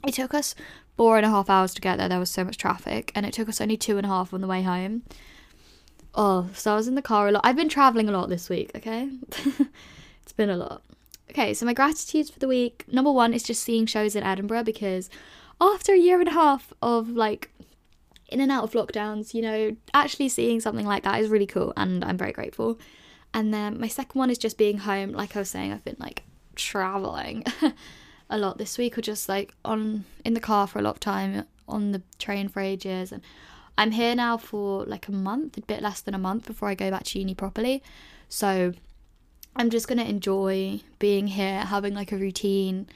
It 0.08 0.14
took 0.14 0.34
us 0.34 0.56
four 0.96 1.18
and 1.18 1.26
a 1.26 1.30
half 1.30 1.50
hours 1.50 1.74
to 1.74 1.82
get 1.82 1.98
there. 1.98 2.08
There 2.08 2.22
was 2.22 2.32
so 2.32 2.46
much 2.46 2.58
traffic, 2.58 3.12
and 3.14 3.26
it 3.26 3.34
took 3.34 3.50
us 3.50 3.60
only 3.60 3.76
two 3.76 3.98
and 3.98 4.06
a 4.06 4.10
half 4.10 4.34
on 4.34 4.40
the 4.40 4.48
way 4.48 4.64
home. 4.64 5.04
Oh, 6.20 6.50
so 6.54 6.74
I 6.74 6.76
was 6.76 6.88
in 6.88 6.96
the 6.96 7.02
car 7.04 7.28
a 7.28 7.32
lot. 7.32 7.42
I've 7.46 7.56
been 7.56 7.70
traveling 7.70 8.10
a 8.10 8.12
lot 8.12 8.28
this 8.28 8.50
week, 8.50 8.72
okay? 8.76 9.08
it's 10.24 10.34
been 10.36 10.50
a 10.50 10.58
lot. 10.58 10.82
Okay, 11.30 11.54
so 11.54 11.64
my 11.64 11.74
gratitudes 11.74 12.32
for 12.32 12.40
the 12.40 12.48
week 12.48 12.86
number 12.92 13.12
one 13.12 13.36
is 13.36 13.44
just 13.44 13.62
seeing 13.62 13.86
shows 13.86 14.16
in 14.16 14.24
Edinburgh 14.24 14.64
because 14.64 15.12
after 15.62 15.94
a 15.94 15.98
year 15.98 16.20
and 16.20 16.28
a 16.28 16.32
half 16.34 16.74
of 16.82 17.10
like 17.10 17.52
in 18.30 18.42
and 18.42 18.52
out 18.52 18.64
of 18.64 18.72
lockdowns, 18.72 19.36
you 19.36 19.44
know, 19.44 19.76
actually 19.94 20.28
seeing 20.28 20.60
something 20.60 20.88
like 20.88 21.04
that 21.04 21.22
is 21.22 21.30
really 21.30 21.46
cool 21.46 21.72
and 21.78 22.04
I'm 22.04 22.18
very 22.18 22.32
grateful. 22.32 22.80
And 23.32 23.54
then 23.54 23.80
my 23.80 23.88
second 23.88 24.18
one 24.18 24.32
is 24.32 24.40
just 24.40 24.58
being 24.58 24.80
home. 24.80 25.12
Like 25.12 25.36
I 25.36 25.40
was 25.40 25.50
saying, 25.50 25.72
I've 25.72 25.84
been 25.84 25.98
like 26.00 26.24
traveling 26.56 27.44
a 28.30 28.40
lot 28.40 28.58
this 28.58 28.80
week 28.80 28.98
or 28.98 29.02
just 29.02 29.30
like 29.30 29.54
on 29.64 30.06
in 30.26 30.34
the 30.34 30.40
car 30.40 30.66
for 30.66 30.80
a 30.80 30.82
lot 30.82 30.96
of 30.96 31.00
time, 31.00 31.46
on 31.68 31.92
the 31.92 32.02
train 32.18 32.48
for 32.48 32.60
ages. 32.60 33.12
And 33.12 33.22
I'm 33.78 33.92
here 33.92 34.16
now 34.16 34.38
for 34.38 34.86
like 34.86 35.08
a 35.08 35.12
month, 35.12 35.58
a 35.58 35.62
bit 35.62 35.82
less 35.82 36.02
than 36.02 36.14
a 36.14 36.20
month 36.20 36.48
before 36.48 36.70
I 36.70 36.76
go 36.76 36.90
back 36.90 37.04
to 37.04 37.20
uni 37.20 37.36
properly. 37.36 37.84
So 38.28 38.74
I'm 39.56 39.70
just 39.70 39.88
going 39.88 40.00
to 40.00 40.10
enjoy 40.10 40.82
being 41.00 41.28
here, 41.28 41.60
having 41.62 41.94
like 41.94 42.12
a 42.12 42.18
routine 42.18 42.88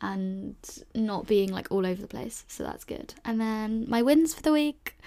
and 0.00 0.56
not 0.94 1.26
being 1.26 1.50
like 1.50 1.68
all 1.70 1.86
over 1.86 2.00
the 2.00 2.08
place. 2.08 2.44
So 2.48 2.64
that's 2.64 2.84
good. 2.84 3.14
And 3.24 3.40
then 3.40 3.86
my 3.88 4.02
wins 4.02 4.34
for 4.34 4.42
the 4.42 4.52
week, 4.52 4.98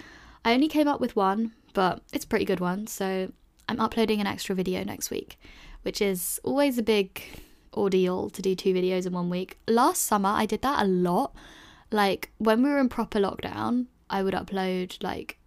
I 0.44 0.52
only 0.52 0.68
came 0.68 0.88
up 0.88 1.00
with 1.00 1.14
one, 1.14 1.52
but 1.74 2.02
it's 2.12 2.24
a 2.24 2.28
pretty 2.28 2.44
good 2.44 2.60
one. 2.60 2.86
So 2.86 3.32
I'm 3.68 3.80
uploading 3.80 4.20
an 4.20 4.26
extra 4.26 4.54
video 4.54 4.82
next 4.82 5.10
week, 5.10 5.38
which 5.82 6.02
is 6.02 6.40
always 6.42 6.76
a 6.76 6.82
big 6.82 7.22
ordeal 7.72 8.30
to 8.30 8.42
do 8.42 8.56
two 8.56 8.74
videos 8.74 9.06
in 9.06 9.12
one 9.12 9.30
week. 9.30 9.58
Last 9.68 10.02
summer, 10.02 10.30
I 10.30 10.46
did 10.46 10.62
that 10.62 10.82
a 10.82 10.88
lot. 10.88 11.34
Like 11.92 12.30
when 12.38 12.62
we 12.62 12.70
were 12.70 12.78
in 12.78 12.88
proper 12.88 13.20
lockdown, 13.20 13.86
I 14.10 14.22
would 14.22 14.34
upload 14.34 15.02
like 15.02 15.38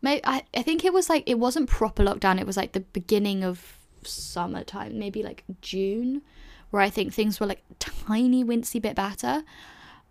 maybe 0.00 0.20
I, 0.24 0.42
I 0.54 0.62
think 0.62 0.84
it 0.84 0.92
was 0.92 1.08
like 1.08 1.22
it 1.26 1.38
wasn't 1.38 1.68
proper 1.68 2.02
lockdown, 2.02 2.40
it 2.40 2.46
was 2.46 2.56
like 2.56 2.72
the 2.72 2.80
beginning 2.80 3.44
of 3.44 3.78
summertime, 4.02 4.98
maybe 4.98 5.22
like 5.22 5.44
June, 5.60 6.22
where 6.70 6.82
I 6.82 6.90
think 6.90 7.12
things 7.12 7.38
were 7.38 7.46
like 7.46 7.62
tiny 7.78 8.44
wincy 8.44 8.82
bit 8.82 8.96
better. 8.96 9.42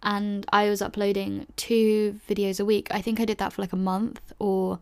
And 0.03 0.45
I 0.51 0.69
was 0.69 0.81
uploading 0.81 1.45
two 1.57 2.19
videos 2.27 2.59
a 2.59 2.65
week. 2.65 2.87
I 2.89 3.01
think 3.01 3.19
I 3.19 3.25
did 3.25 3.37
that 3.37 3.53
for 3.53 3.61
like 3.61 3.73
a 3.73 3.77
month 3.77 4.33
or 4.39 4.79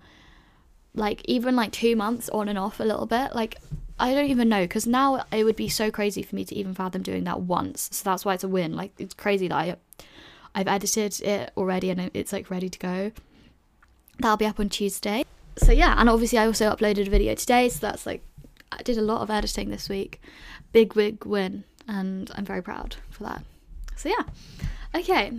like 0.96 1.22
even 1.26 1.56
like 1.56 1.72
two 1.74 1.96
months 1.96 2.30
on 2.30 2.48
and 2.48 2.58
off 2.58 2.80
a 2.80 2.86
little 2.86 3.06
bit. 3.06 3.36
Like 3.36 3.58
I 4.00 4.14
don't 4.14 4.30
even 4.30 4.48
know 4.48 4.64
because 4.64 4.88
now 4.88 5.26
it 5.32 5.44
would 5.44 5.58
be 5.58 5.68
so 5.68 5.92
crazy 5.92 6.24
for 6.24 6.36
me 6.36 6.46
to 6.46 6.56
even 6.56 6.74
fathom 6.74 7.02
doing 7.02 7.26
that 7.26 7.42
once. 7.42 7.90
So 7.92 8.04
that's 8.06 8.24
why 8.24 8.34
it's 8.36 8.46
a 8.46 8.48
win. 8.48 8.76
Like 8.76 8.94
it's 8.98 9.14
crazy 9.14 9.50
that 9.50 9.56
I, 9.56 9.76
I've 10.56 10.68
edited 10.68 11.22
it 11.22 11.52
already 11.56 11.90
and 11.90 12.12
it's 12.14 12.34
like 12.34 12.50
ready 12.50 12.70
to 12.70 12.80
go. 12.80 13.12
That'll 14.20 14.38
be 14.38 14.46
up 14.46 14.60
on 14.60 14.70
Tuesday. 14.70 15.24
So 15.58 15.72
yeah, 15.72 15.96
and 15.98 16.10
obviously 16.10 16.38
I 16.38 16.46
also 16.46 16.74
uploaded 16.74 17.08
a 17.08 17.10
video 17.10 17.36
today. 17.36 17.70
So 17.70 17.80
that's 17.82 18.06
like 18.06 18.24
I 18.72 18.82
did 18.84 18.98
a 18.98 19.02
lot 19.02 19.22
of 19.22 19.30
editing 19.30 19.70
this 19.70 19.90
week. 19.90 20.22
Big 20.72 20.94
big 20.94 21.26
win, 21.26 21.64
and 21.88 22.30
I'm 22.36 22.46
very 22.46 22.62
proud 22.62 22.96
for 23.10 23.24
that. 23.24 23.44
So 23.96 24.10
yeah, 24.10 24.24
okay, 24.96 25.34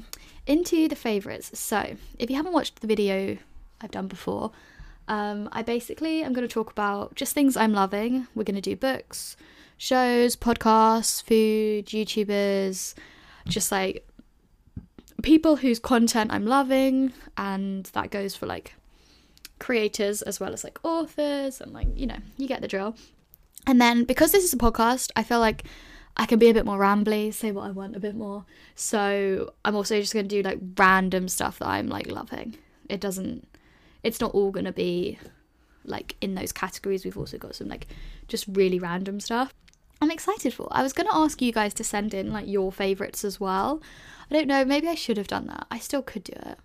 into 0.47 0.89
the 0.89 0.97
favorites. 0.97 1.59
So 1.59 1.97
if 2.19 2.31
you 2.31 2.37
haven't 2.37 2.53
watched 2.53 2.81
the 2.81 2.87
video 2.87 3.39
I've 3.81 3.91
done 3.91 4.09
before, 4.09 4.53
um, 5.09 5.49
I 5.53 5.63
basically 5.63 6.23
am 6.23 6.33
going 6.33 6.47
to 6.47 6.53
talk 6.53 6.71
about 6.71 7.15
just 7.15 7.35
things 7.35 7.57
I'm 7.57 7.73
loving. 7.73 8.27
We're 8.35 8.45
going 8.45 8.55
to 8.57 8.61
do 8.61 8.77
books, 8.77 9.37
shows, 9.79 10.37
podcasts, 10.37 11.23
food, 11.23 11.87
YouTubers, 11.87 12.95
just 13.47 13.73
like 13.73 14.07
people 15.23 15.57
whose 15.57 15.79
content 15.79 16.33
I'm 16.33 16.47
loving, 16.47 17.13
and 17.37 17.85
that 17.87 18.11
goes 18.11 18.35
for 18.35 18.47
like 18.47 18.75
creators 19.59 20.23
as 20.23 20.41
well 20.41 20.53
as 20.53 20.65
like 20.65 20.79
authors, 20.85 21.61
and 21.61 21.73
like, 21.73 21.89
you 21.95 22.07
know, 22.07 22.19
you 22.37 22.47
get 22.49 22.61
the 22.61 22.69
drill. 22.69 22.97
And 23.67 23.81
then 23.81 24.05
because 24.05 24.33
this 24.33 24.45
is 24.45 24.53
a 24.53 24.59
podcast, 24.59 25.11
I 25.17 25.23
feel 25.23 25.41
like 25.41 25.65
I 26.17 26.27
can 26.27 26.39
be 26.39 26.51
a 26.51 26.55
bit 26.55 26.67
more 26.67 26.79
rambly, 26.79 27.33
say 27.33 27.53
what 27.53 27.67
I 27.67 27.71
want 27.71 27.97
a 27.97 28.01
bit 28.01 28.15
more. 28.15 28.45
So 28.75 29.53
I'm 29.65 29.77
also 29.77 30.01
just 30.01 30.13
going 30.13 30.29
to 30.29 30.43
do 30.43 30.43
like 30.43 30.59
random 30.77 31.29
stuff 31.29 31.59
that 31.59 31.69
I'm 31.69 31.89
like 31.89 32.11
loving. 32.11 32.57
It 32.89 33.01
doesn't, 33.01 33.47
it's 34.03 34.21
not 34.21 34.33
all 34.33 34.51
going 34.51 34.65
to 34.65 34.73
be 34.73 35.19
like 35.85 36.17
in 36.21 36.35
those 36.35 36.53
categories. 36.53 37.05
We've 37.05 37.17
also 37.17 37.39
got 37.39 37.55
some 37.55 37.69
like 37.69 37.87
just 38.29 38.47
really 38.49 38.79
random 38.79 39.21
stuff. 39.21 39.55
I'm 40.01 40.11
excited 40.11 40.55
for. 40.55 40.69
I 40.71 40.83
was 40.83 40.93
going 40.93 41.09
to 41.09 41.15
ask 41.15 41.43
you 41.43 41.53
guys 41.53 41.75
to 41.75 41.85
send 41.85 42.15
in 42.15 42.33
like 42.33 42.49
your 42.49 42.73
favorites 42.73 43.25
as 43.25 43.39
well. 43.39 43.83
I 44.31 44.35
don't 44.35 44.47
know, 44.47 44.65
maybe 44.65 44.89
I 44.89 44.95
should 44.95 45.17
have 45.17 45.29
done 45.29 45.47
that. 45.49 45.67
I 45.71 45.79
still 45.79 46.03
could 46.03 46.25
do 46.25 46.35
it. 46.35 46.59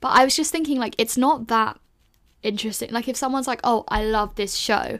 But 0.00 0.08
I 0.08 0.24
was 0.24 0.36
just 0.36 0.52
thinking 0.52 0.78
like 0.78 0.94
it's 0.98 1.16
not 1.16 1.48
that 1.48 1.80
interesting. 2.42 2.90
Like 2.90 3.08
if 3.08 3.16
someone's 3.16 3.46
like, 3.46 3.60
"Oh, 3.64 3.84
I 3.88 4.04
love 4.04 4.34
this 4.34 4.54
show." 4.54 4.98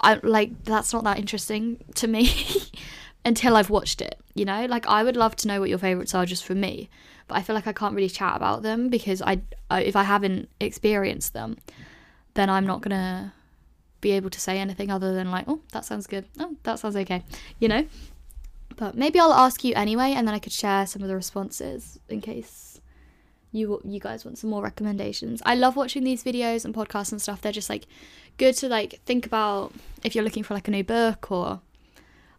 I 0.00 0.18
like 0.22 0.64
that's 0.64 0.92
not 0.92 1.04
that 1.04 1.18
interesting 1.18 1.84
to 1.96 2.08
me 2.08 2.32
until 3.24 3.56
I've 3.56 3.70
watched 3.70 4.00
it, 4.00 4.18
you 4.34 4.44
know? 4.44 4.64
Like 4.66 4.86
I 4.86 5.04
would 5.04 5.16
love 5.16 5.36
to 5.36 5.48
know 5.48 5.60
what 5.60 5.68
your 5.68 5.78
favorites 5.78 6.14
are 6.14 6.26
just 6.26 6.44
for 6.44 6.54
me, 6.54 6.88
but 7.28 7.36
I 7.36 7.42
feel 7.42 7.54
like 7.54 7.66
I 7.66 7.72
can't 7.72 7.94
really 7.94 8.08
chat 8.08 8.36
about 8.36 8.62
them 8.62 8.88
because 8.88 9.22
I, 9.22 9.42
if 9.70 9.94
I 9.94 10.04
haven't 10.04 10.48
experienced 10.58 11.34
them, 11.34 11.58
then 12.34 12.48
I'm 12.48 12.66
not 12.66 12.80
going 12.80 12.96
to 12.96 13.32
be 14.00 14.12
able 14.12 14.30
to 14.30 14.40
say 14.40 14.58
anything 14.58 14.90
other 14.90 15.14
than 15.14 15.30
like, 15.30 15.44
"Oh, 15.48 15.60
that 15.72 15.84
sounds 15.84 16.06
good. 16.06 16.26
Oh, 16.38 16.56
that 16.62 16.78
sounds 16.78 16.96
okay." 16.96 17.24
You 17.58 17.68
know? 17.68 17.86
But 18.76 18.96
maybe 18.96 19.18
I'll 19.20 19.34
ask 19.34 19.62
you 19.62 19.74
anyway 19.74 20.12
and 20.12 20.26
then 20.26 20.34
I 20.34 20.38
could 20.38 20.52
share 20.52 20.86
some 20.86 21.02
of 21.02 21.08
the 21.08 21.14
responses 21.14 21.98
in 22.08 22.20
case 22.22 22.80
you 23.52 23.80
you 23.84 24.00
guys 24.00 24.24
want 24.24 24.38
some 24.38 24.50
more 24.50 24.62
recommendations. 24.62 25.42
I 25.44 25.54
love 25.54 25.76
watching 25.76 26.04
these 26.04 26.24
videos 26.24 26.64
and 26.64 26.74
podcasts 26.74 27.12
and 27.12 27.20
stuff. 27.20 27.40
They're 27.40 27.52
just 27.52 27.68
like 27.68 27.86
good 28.36 28.54
to 28.56 28.68
like 28.68 29.00
think 29.04 29.26
about 29.26 29.72
if 30.02 30.14
you're 30.14 30.24
looking 30.24 30.42
for 30.42 30.54
like 30.54 30.68
a 30.68 30.70
new 30.70 30.84
book 30.84 31.30
or 31.30 31.60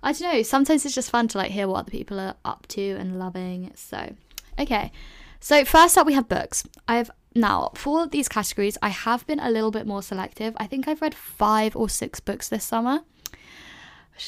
I 0.03 0.13
don't 0.13 0.33
know. 0.33 0.41
Sometimes 0.41 0.85
it's 0.85 0.95
just 0.95 1.11
fun 1.11 1.27
to 1.29 1.37
like 1.37 1.51
hear 1.51 1.67
what 1.67 1.79
other 1.81 1.91
people 1.91 2.19
are 2.19 2.35
up 2.43 2.65
to 2.69 2.81
and 2.81 3.19
loving. 3.19 3.71
So, 3.75 4.15
okay. 4.57 4.91
So 5.41 5.65
first 5.65 5.98
up, 5.98 6.05
we 6.05 6.13
have 6.13 6.29
books. 6.29 6.63
I've 6.88 7.10
now 7.33 7.71
for 7.74 8.07
these 8.07 8.29
categories, 8.29 8.77
I 8.81 8.89
have 8.89 9.25
been 9.25 9.39
a 9.39 9.50
little 9.50 9.71
bit 9.71 9.88
more 9.88 10.03
selective. 10.03 10.53
I 10.57 10.67
think 10.67 10.88
I've 10.88 11.01
read 11.01 11.15
five 11.15 11.75
or 11.75 11.89
six 11.89 12.19
books 12.19 12.48
this 12.48 12.63
summer. 12.63 13.00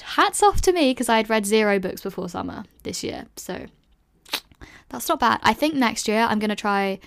Hats 0.01 0.41
off 0.41 0.60
to 0.62 0.74
me 0.74 0.89
because 0.91 1.10
I 1.10 1.17
had 1.17 1.29
read 1.29 1.46
zero 1.46 1.77
books 1.77 2.01
before 2.01 2.27
summer 2.29 2.63
this 2.82 3.03
year. 3.03 3.27
So 3.36 3.67
that's 4.89 5.08
not 5.08 5.20
bad. 5.20 5.39
I 5.43 5.53
think 5.53 5.75
next 5.75 6.08
year 6.08 6.22
I'm 6.22 6.39
gonna 6.39 6.55
try 6.55 7.00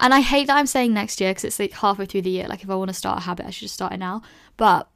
and 0.00 0.12
I 0.12 0.22
hate 0.22 0.48
that 0.48 0.56
I'm 0.56 0.66
saying 0.66 0.92
next 0.92 1.20
year 1.20 1.30
because 1.30 1.44
it's 1.44 1.60
like 1.60 1.72
halfway 1.72 2.06
through 2.06 2.22
the 2.22 2.30
year. 2.30 2.48
Like 2.48 2.64
if 2.64 2.70
I 2.70 2.74
want 2.74 2.88
to 2.88 2.94
start 2.94 3.18
a 3.18 3.22
habit, 3.22 3.46
I 3.46 3.50
should 3.50 3.66
just 3.66 3.74
start 3.74 3.92
it 3.92 3.98
now. 3.98 4.22
But 4.56 4.88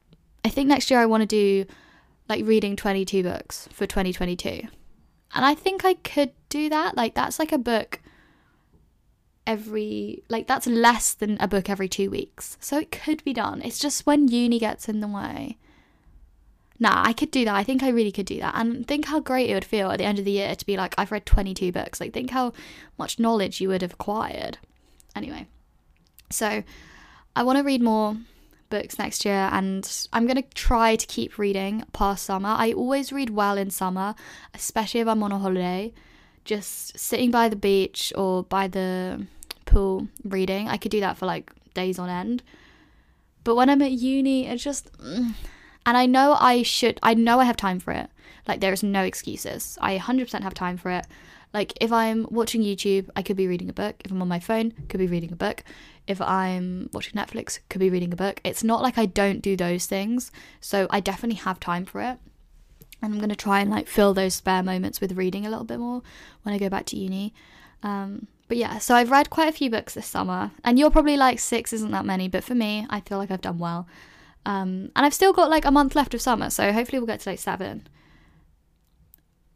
I 0.43 0.49
think 0.49 0.67
next 0.67 0.91
year 0.91 0.99
I 0.99 1.05
want 1.05 1.21
to 1.21 1.27
do 1.27 1.65
like 2.27 2.45
reading 2.45 2.75
22 2.75 3.23
books 3.23 3.69
for 3.71 3.87
2022. 3.87 4.67
And 5.33 5.45
I 5.45 5.55
think 5.55 5.85
I 5.85 5.93
could 5.93 6.31
do 6.49 6.67
that. 6.67 6.97
Like 6.97 7.13
that's 7.13 7.39
like 7.39 7.53
a 7.53 7.57
book 7.57 8.01
every 9.47 10.21
like 10.29 10.45
that's 10.45 10.67
less 10.67 11.13
than 11.13 11.37
a 11.39 11.47
book 11.47 11.69
every 11.69 11.89
2 11.89 12.11
weeks. 12.11 12.57
So 12.59 12.77
it 12.77 12.91
could 12.91 13.23
be 13.23 13.33
done. 13.33 13.61
It's 13.63 13.79
just 13.79 14.05
when 14.05 14.27
uni 14.27 14.59
gets 14.59 14.87
in 14.87 14.99
the 14.99 15.07
way. 15.07 15.57
Nah, 16.79 17.01
I 17.03 17.13
could 17.13 17.31
do 17.31 17.43
that. 17.45 17.55
I 17.55 17.63
think 17.63 17.81
I 17.81 17.89
really 17.89 18.11
could 18.11 18.27
do 18.27 18.39
that. 18.39 18.53
And 18.55 18.87
think 18.87 19.05
how 19.05 19.19
great 19.19 19.49
it 19.49 19.55
would 19.55 19.65
feel 19.65 19.89
at 19.89 19.97
the 19.97 20.03
end 20.03 20.19
of 20.19 20.25
the 20.25 20.31
year 20.31 20.55
to 20.55 20.65
be 20.65 20.77
like, 20.77 20.93
I've 20.95 21.11
read 21.11 21.25
22 21.25 21.71
books. 21.71 21.99
Like, 21.99 22.13
think 22.13 22.29
how 22.29 22.53
much 22.99 23.17
knowledge 23.17 23.59
you 23.59 23.69
would 23.69 23.81
have 23.81 23.93
acquired. 23.93 24.59
Anyway, 25.15 25.47
so 26.29 26.61
I 27.35 27.41
want 27.41 27.57
to 27.57 27.63
read 27.63 27.81
more 27.81 28.17
books 28.69 28.99
next 28.99 29.25
year 29.25 29.49
and 29.51 30.07
I'm 30.13 30.27
going 30.27 30.35
to 30.35 30.47
try 30.53 30.95
to 30.95 31.07
keep 31.07 31.39
reading 31.39 31.83
past 31.93 32.25
summer. 32.25 32.49
I 32.49 32.73
always 32.73 33.11
read 33.11 33.31
well 33.31 33.57
in 33.57 33.71
summer, 33.71 34.13
especially 34.53 34.99
if 34.99 35.07
I'm 35.07 35.23
on 35.23 35.31
a 35.31 35.39
holiday. 35.39 35.93
Just 36.45 36.99
sitting 36.99 37.31
by 37.31 37.49
the 37.49 37.55
beach 37.55 38.13
or 38.15 38.43
by 38.43 38.67
the 38.67 39.25
reading. 40.23 40.67
I 40.67 40.77
could 40.77 40.91
do 40.91 40.99
that 41.01 41.17
for 41.17 41.25
like 41.25 41.51
days 41.73 41.99
on 41.99 42.09
end. 42.09 42.43
But 43.43 43.55
when 43.55 43.69
I'm 43.69 43.81
at 43.81 43.91
uni, 43.91 44.47
it's 44.47 44.63
just. 44.63 44.91
Mm, 44.97 45.33
and 45.85 45.95
I 45.95 46.05
know 46.05 46.35
I 46.39 46.63
should, 46.63 46.99
I 47.01 47.13
know 47.13 47.39
I 47.39 47.45
have 47.45 47.55
time 47.55 47.79
for 47.79 47.93
it. 47.93 48.09
Like, 48.45 48.59
there 48.59 48.73
is 48.73 48.83
no 48.83 49.03
excuses. 49.03 49.77
I 49.79 49.97
100% 49.97 50.41
have 50.41 50.53
time 50.53 50.75
for 50.75 50.91
it. 50.91 51.05
Like 51.53 51.73
if 51.81 51.91
I'm 51.91 52.27
watching 52.29 52.61
YouTube, 52.61 53.09
I 53.15 53.21
could 53.21 53.37
be 53.37 53.47
reading 53.47 53.69
a 53.69 53.73
book. 53.73 53.95
If 54.03 54.11
I'm 54.11 54.21
on 54.21 54.27
my 54.27 54.39
phone, 54.39 54.73
could 54.89 54.99
be 54.99 55.07
reading 55.07 55.31
a 55.31 55.35
book. 55.35 55.63
If 56.05 56.21
I'm 56.21 56.89
watching 56.93 57.13
Netflix, 57.13 57.59
could 57.69 57.79
be 57.79 57.89
reading 57.89 58.13
a 58.13 58.17
book. 58.17 58.39
It's 58.43 58.63
not 58.63 58.81
like 58.81 58.97
I 58.97 59.05
don't 59.05 59.41
do 59.41 59.55
those 59.55 59.85
things. 59.85 60.31
So 60.61 60.87
I 60.89 60.99
definitely 60.99 61.37
have 61.37 61.59
time 61.59 61.85
for 61.85 62.01
it. 62.01 62.17
And 63.01 63.13
I'm 63.13 63.17
going 63.17 63.29
to 63.29 63.35
try 63.35 63.59
and 63.59 63.69
like 63.69 63.87
fill 63.87 64.13
those 64.13 64.35
spare 64.35 64.63
moments 64.63 64.99
with 64.99 65.17
reading 65.17 65.45
a 65.45 65.49
little 65.49 65.65
bit 65.65 65.79
more 65.79 66.01
when 66.43 66.53
I 66.53 66.57
go 66.57 66.69
back 66.69 66.85
to 66.87 66.97
uni. 66.97 67.33
Um, 67.83 68.27
but 68.47 68.57
yeah, 68.57 68.77
so 68.77 68.95
I've 68.95 69.11
read 69.11 69.29
quite 69.29 69.49
a 69.49 69.57
few 69.57 69.69
books 69.69 69.93
this 69.93 70.07
summer, 70.07 70.51
and 70.63 70.79
you're 70.79 70.91
probably 70.91 71.17
like 71.17 71.39
six 71.39 71.73
isn't 71.73 71.91
that 71.91 72.05
many, 72.05 72.27
but 72.27 72.43
for 72.43 72.55
me, 72.55 72.85
I 72.89 73.01
feel 73.01 73.17
like 73.17 73.31
I've 73.31 73.41
done 73.41 73.59
well. 73.59 73.87
Um, 74.45 74.91
and 74.95 75.05
I've 75.05 75.13
still 75.13 75.33
got 75.33 75.49
like 75.49 75.65
a 75.65 75.71
month 75.71 75.95
left 75.95 76.13
of 76.13 76.21
summer, 76.21 76.49
so 76.49 76.71
hopefully 76.71 76.99
we'll 76.99 77.07
get 77.07 77.19
to 77.21 77.29
like 77.29 77.39
seven. 77.39 77.87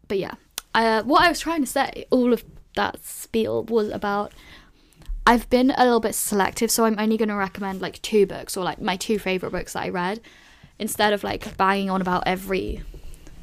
But 0.08 0.20
yeah, 0.20 0.34
uh, 0.76 1.04
what 1.04 1.22
I 1.22 1.30
was 1.30 1.40
trying 1.40 1.62
to 1.62 1.68
say, 1.68 2.06
all 2.10 2.34
of 2.34 2.44
that 2.76 3.04
spiel 3.04 3.64
was 3.64 3.90
about 3.90 4.34
I've 5.26 5.50
been 5.50 5.72
a 5.78 5.84
little 5.84 6.00
bit 6.00 6.16
selective, 6.16 6.72
so 6.72 6.86
I'm 6.86 6.98
only 6.98 7.16
going 7.16 7.30
to 7.30 7.36
recommend 7.36 7.82
like 7.82 8.02
two 8.02 8.26
books 8.26 8.58
or 8.58 8.64
like 8.64 8.82
my 8.82 8.98
two 8.98 9.20
favorite 9.20 9.52
books 9.52 9.74
that 9.74 9.84
I 9.84 9.90
read 9.90 10.20
instead 10.80 11.14
of 11.14 11.24
like 11.24 11.56
banging 11.58 11.90
on 11.90 12.02
about 12.02 12.24
every 12.26 12.84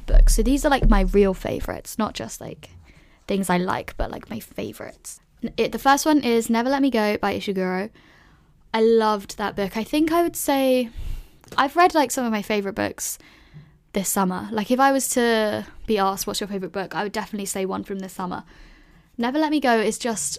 book. 0.07 0.29
So 0.29 0.43
these 0.43 0.65
are 0.65 0.71
like 0.71 0.89
my 0.89 1.03
real 1.03 1.35
favorites, 1.35 1.97
not 1.97 2.15
just 2.15 2.41
like 2.41 2.71
things 3.29 3.49
I 3.49 3.59
like, 3.59 3.97
but 3.97 4.11
like 4.11 4.29
my 4.29 4.41
favorites. 4.41 5.21
It, 5.57 5.73
the 5.73 5.79
first 5.79 6.05
one 6.05 6.21
is 6.21 6.51
Never 6.51 6.69
Let 6.69 6.83
Me 6.83 6.91
Go 6.91 7.17
by 7.19 7.37
Ishiguro. 7.37 7.91
I 8.75 8.81
loved 8.81 9.39
that 9.39 9.57
book. 9.57 9.77
I 9.77 9.85
think 9.85 10.13
I 10.13 10.23
would 10.23 10.37
say 10.37 10.91
I've 11.57 11.77
read 11.77 11.95
like 11.95 12.11
some 12.11 12.25
of 12.25 12.33
my 12.33 12.43
favorite 12.43 12.75
books 12.75 13.19
this 13.93 14.09
summer. 14.09 14.49
Like 14.51 14.71
if 14.71 14.81
I 14.81 14.93
was 14.93 15.09
to 15.11 15.67
be 15.87 15.99
asked 15.99 16.27
what's 16.27 16.41
your 16.41 16.49
favorite 16.49 16.73
book, 16.73 16.95
I 16.95 17.03
would 17.03 17.13
definitely 17.13 17.47
say 17.47 17.65
one 17.65 17.85
from 17.85 18.01
this 18.01 18.13
summer. 18.13 18.45
Never 19.17 19.39
Let 19.39 19.51
Me 19.51 19.61
Go 19.61 19.79
is 19.79 19.99
just 19.99 20.39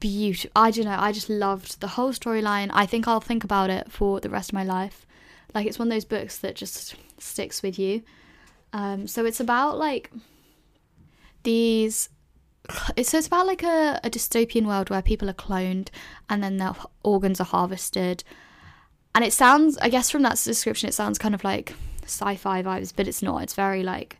beautiful. 0.00 0.50
I 0.56 0.70
don't 0.70 0.86
know. 0.86 0.98
I 0.98 1.12
just 1.12 1.30
loved 1.30 1.80
the 1.80 1.88
whole 1.88 2.12
storyline. 2.12 2.70
I 2.72 2.86
think 2.86 3.06
I'll 3.06 3.20
think 3.20 3.44
about 3.44 3.70
it 3.70 3.92
for 3.92 4.20
the 4.20 4.30
rest 4.30 4.50
of 4.50 4.54
my 4.54 4.64
life. 4.64 5.06
Like 5.54 5.66
it's 5.66 5.78
one 5.78 5.88
of 5.88 5.92
those 5.92 6.04
books 6.04 6.38
that 6.38 6.56
just 6.56 6.96
sticks 7.18 7.62
with 7.62 7.78
you. 7.78 8.02
Um, 8.72 9.06
so 9.06 9.24
it's 9.24 9.40
about 9.40 9.78
like 9.78 10.10
these. 11.42 12.08
So 13.02 13.18
it's 13.18 13.26
about 13.26 13.46
like 13.46 13.62
a, 13.62 14.00
a 14.04 14.10
dystopian 14.10 14.66
world 14.66 14.90
where 14.90 15.02
people 15.02 15.28
are 15.28 15.34
cloned 15.34 15.88
and 16.28 16.42
then 16.42 16.58
their 16.58 16.74
organs 17.02 17.40
are 17.40 17.44
harvested. 17.44 18.24
And 19.14 19.24
it 19.24 19.32
sounds, 19.32 19.76
I 19.78 19.88
guess, 19.88 20.10
from 20.10 20.22
that 20.22 20.40
description, 20.42 20.88
it 20.88 20.94
sounds 20.94 21.18
kind 21.18 21.34
of 21.34 21.44
like 21.44 21.74
sci-fi 22.04 22.62
vibes, 22.62 22.92
but 22.94 23.06
it's 23.08 23.22
not. 23.22 23.42
It's 23.42 23.54
very 23.54 23.82
like 23.82 24.18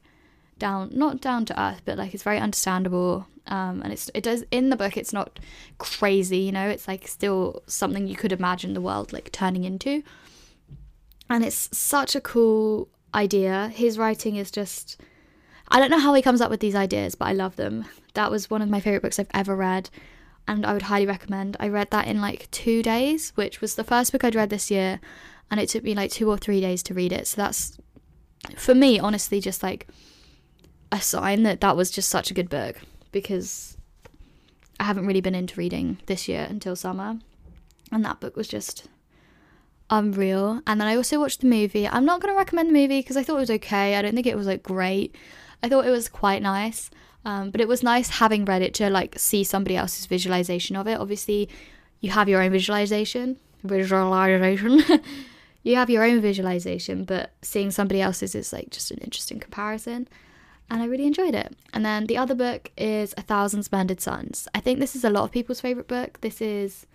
down, 0.58 0.90
not 0.92 1.20
down 1.20 1.44
to 1.46 1.60
earth, 1.60 1.82
but 1.84 1.98
like 1.98 2.14
it's 2.14 2.22
very 2.22 2.38
understandable. 2.38 3.26
Um, 3.46 3.82
and 3.82 3.92
it's 3.92 4.10
it 4.14 4.22
does 4.22 4.44
in 4.50 4.70
the 4.70 4.76
book. 4.76 4.96
It's 4.96 5.12
not 5.12 5.40
crazy, 5.78 6.38
you 6.38 6.52
know. 6.52 6.68
It's 6.68 6.86
like 6.86 7.08
still 7.08 7.62
something 7.66 8.06
you 8.06 8.16
could 8.16 8.32
imagine 8.32 8.74
the 8.74 8.80
world 8.80 9.12
like 9.12 9.32
turning 9.32 9.64
into. 9.64 10.02
And 11.30 11.44
it's 11.44 11.76
such 11.76 12.14
a 12.14 12.20
cool 12.20 12.88
idea. 13.14 13.68
His 13.74 13.98
writing 13.98 14.36
is 14.36 14.50
just. 14.50 15.00
I 15.68 15.80
don't 15.80 15.90
know 15.90 15.98
how 15.98 16.12
he 16.12 16.20
comes 16.20 16.42
up 16.42 16.50
with 16.50 16.60
these 16.60 16.74
ideas, 16.74 17.14
but 17.14 17.28
I 17.28 17.32
love 17.32 17.56
them. 17.56 17.86
That 18.14 18.30
was 18.30 18.50
one 18.50 18.62
of 18.62 18.68
my 18.68 18.80
favorite 18.80 19.02
books 19.02 19.18
I've 19.18 19.26
ever 19.32 19.56
read, 19.56 19.90
and 20.46 20.66
I 20.66 20.72
would 20.72 20.82
highly 20.82 21.06
recommend. 21.06 21.56
I 21.60 21.68
read 21.68 21.90
that 21.90 22.06
in 22.06 22.20
like 22.20 22.50
two 22.50 22.82
days, 22.82 23.30
which 23.34 23.60
was 23.60 23.74
the 23.74 23.84
first 23.84 24.12
book 24.12 24.24
I'd 24.24 24.34
read 24.34 24.50
this 24.50 24.70
year, 24.70 25.00
and 25.50 25.60
it 25.60 25.68
took 25.68 25.84
me 25.84 25.94
like 25.94 26.10
two 26.10 26.28
or 26.28 26.36
three 26.36 26.60
days 26.60 26.82
to 26.84 26.94
read 26.94 27.12
it. 27.12 27.26
So 27.26 27.40
that's 27.40 27.78
for 28.56 28.74
me, 28.74 28.98
honestly, 28.98 29.40
just 29.40 29.62
like 29.62 29.86
a 30.90 31.00
sign 31.00 31.42
that 31.44 31.60
that 31.60 31.76
was 31.76 31.90
just 31.90 32.08
such 32.08 32.30
a 32.30 32.34
good 32.34 32.50
book 32.50 32.76
because 33.12 33.76
I 34.78 34.84
haven't 34.84 35.06
really 35.06 35.20
been 35.20 35.34
into 35.34 35.56
reading 35.56 35.98
this 36.06 36.28
year 36.28 36.46
until 36.48 36.76
summer, 36.76 37.18
and 37.90 38.04
that 38.04 38.20
book 38.20 38.36
was 38.36 38.48
just 38.48 38.88
unreal. 39.90 40.60
And 40.66 40.80
then 40.80 40.88
I 40.88 40.96
also 40.96 41.20
watched 41.20 41.40
the 41.40 41.46
movie. 41.46 41.86
I'm 41.86 42.04
not 42.04 42.20
going 42.20 42.34
to 42.34 42.38
recommend 42.38 42.70
the 42.70 42.74
movie 42.74 43.00
because 43.00 43.16
I 43.16 43.22
thought 43.22 43.36
it 43.36 43.40
was 43.40 43.50
okay. 43.50 43.94
I 43.94 44.02
don't 44.02 44.14
think 44.14 44.26
it 44.26 44.36
was 44.36 44.46
like 44.46 44.62
great. 44.62 45.14
I 45.62 45.68
thought 45.68 45.86
it 45.86 45.90
was 45.90 46.08
quite 46.08 46.42
nice. 46.42 46.90
Um, 47.24 47.50
but 47.50 47.60
it 47.60 47.68
was 47.68 47.82
nice 47.82 48.08
having 48.08 48.44
read 48.44 48.62
it 48.62 48.74
to 48.74 48.90
like 48.90 49.18
see 49.18 49.44
somebody 49.44 49.76
else's 49.76 50.06
visualization 50.06 50.76
of 50.76 50.86
it. 50.88 50.98
Obviously, 50.98 51.48
you 52.00 52.10
have 52.10 52.28
your 52.28 52.42
own 52.42 52.50
visualization, 52.50 53.38
visualization, 53.62 54.82
you 55.62 55.76
have 55.76 55.88
your 55.88 56.04
own 56.04 56.20
visualization, 56.20 57.04
but 57.04 57.32
seeing 57.42 57.70
somebody 57.70 58.00
else's 58.00 58.34
is 58.34 58.52
like 58.52 58.70
just 58.70 58.90
an 58.90 58.98
interesting 58.98 59.38
comparison. 59.38 60.08
and 60.68 60.82
I 60.82 60.86
really 60.86 61.06
enjoyed 61.06 61.34
it. 61.34 61.54
And 61.72 61.84
then 61.84 62.06
the 62.06 62.16
other 62.18 62.34
book 62.34 62.70
is 62.76 63.14
A 63.16 63.22
Thousand 63.22 63.62
Splendid 63.62 64.00
Suns. 64.00 64.48
I 64.54 64.60
think 64.60 64.80
this 64.80 64.96
is 64.96 65.04
a 65.04 65.10
lot 65.10 65.24
of 65.24 65.30
people's 65.30 65.60
favorite 65.60 65.88
book. 65.88 66.20
This 66.22 66.40
is 66.40 66.86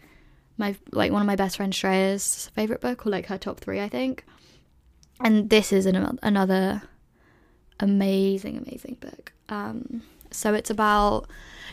my 0.58 0.76
like 0.92 1.12
one 1.12 1.22
of 1.22 1.28
my 1.28 1.36
best 1.36 1.58
friend 1.58 1.74
Shreya's 1.74 2.50
favorite 2.54 2.82
book, 2.82 3.06
or 3.06 3.12
like 3.12 3.28
her 3.28 3.38
top 3.38 3.60
three, 3.60 3.80
I 3.80 3.88
think. 3.88 4.26
And 5.20 5.50
this 5.50 5.72
is 5.72 5.86
an, 5.86 6.20
another 6.22 6.84
amazing, 7.80 8.58
amazing 8.58 8.98
book. 9.00 9.32
Um, 9.50 10.02
so 10.38 10.54
it's 10.54 10.70
about 10.70 11.28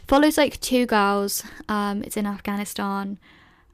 follows 0.07 0.39
like 0.39 0.61
two 0.61 0.87
girls. 0.87 1.45
Um, 1.69 2.03
it's 2.03 2.17
in 2.17 2.27
Afghanistan, 2.27 3.19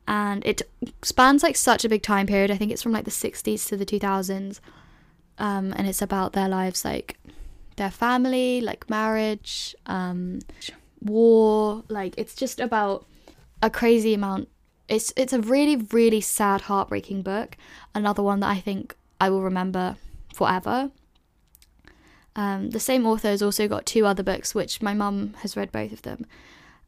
and 0.09 0.45
it 0.45 0.63
spans 1.03 1.43
like 1.43 1.57
such 1.57 1.85
a 1.85 1.89
big 1.89 2.03
time 2.03 2.27
period. 2.27 2.51
I 2.51 2.57
think 2.57 2.73
it's 2.73 2.83
from 2.83 2.93
like 2.93 3.05
the 3.05 3.11
60s 3.11 3.69
to 3.69 3.77
the 3.77 3.87
2000s, 3.87 4.61
um, 5.39 5.73
and 5.77 5.87
it's 5.87 6.03
about 6.03 6.33
their 6.33 6.49
lives, 6.49 6.85
like 6.85 7.19
their 7.77 7.91
family, 7.91 8.61
like 8.61 8.91
marriage, 8.91 9.75
um, 9.87 10.41
war. 11.01 11.85
Like 11.89 12.15
it's 12.19 12.35
just 12.35 12.59
about 12.61 13.07
a 13.63 13.71
crazy 13.71 14.15
amount. 14.15 14.49
It's 14.89 15.13
it's 15.17 15.33
a 15.33 15.41
really 15.41 15.77
really 15.77 16.21
sad, 16.21 16.63
heartbreaking 16.63 17.23
book. 17.23 17.57
Another 17.95 18.23
one 18.23 18.41
that 18.41 18.49
I 18.49 18.59
think 18.61 18.97
I 19.21 19.31
will 19.31 19.43
remember 19.43 19.97
forever. 20.35 20.91
Um, 22.37 22.71
the 22.71 22.81
same 22.81 23.07
author 23.07 23.29
has 23.29 23.43
also 23.43 23.67
got 23.67 23.87
two 23.87 24.07
other 24.07 24.23
books, 24.23 24.55
which 24.55 24.81
my 24.81 24.95
mum 24.95 25.35
has 25.39 25.57
read 25.57 25.73
both 25.73 25.93
of 25.93 26.03
them, 26.03 26.27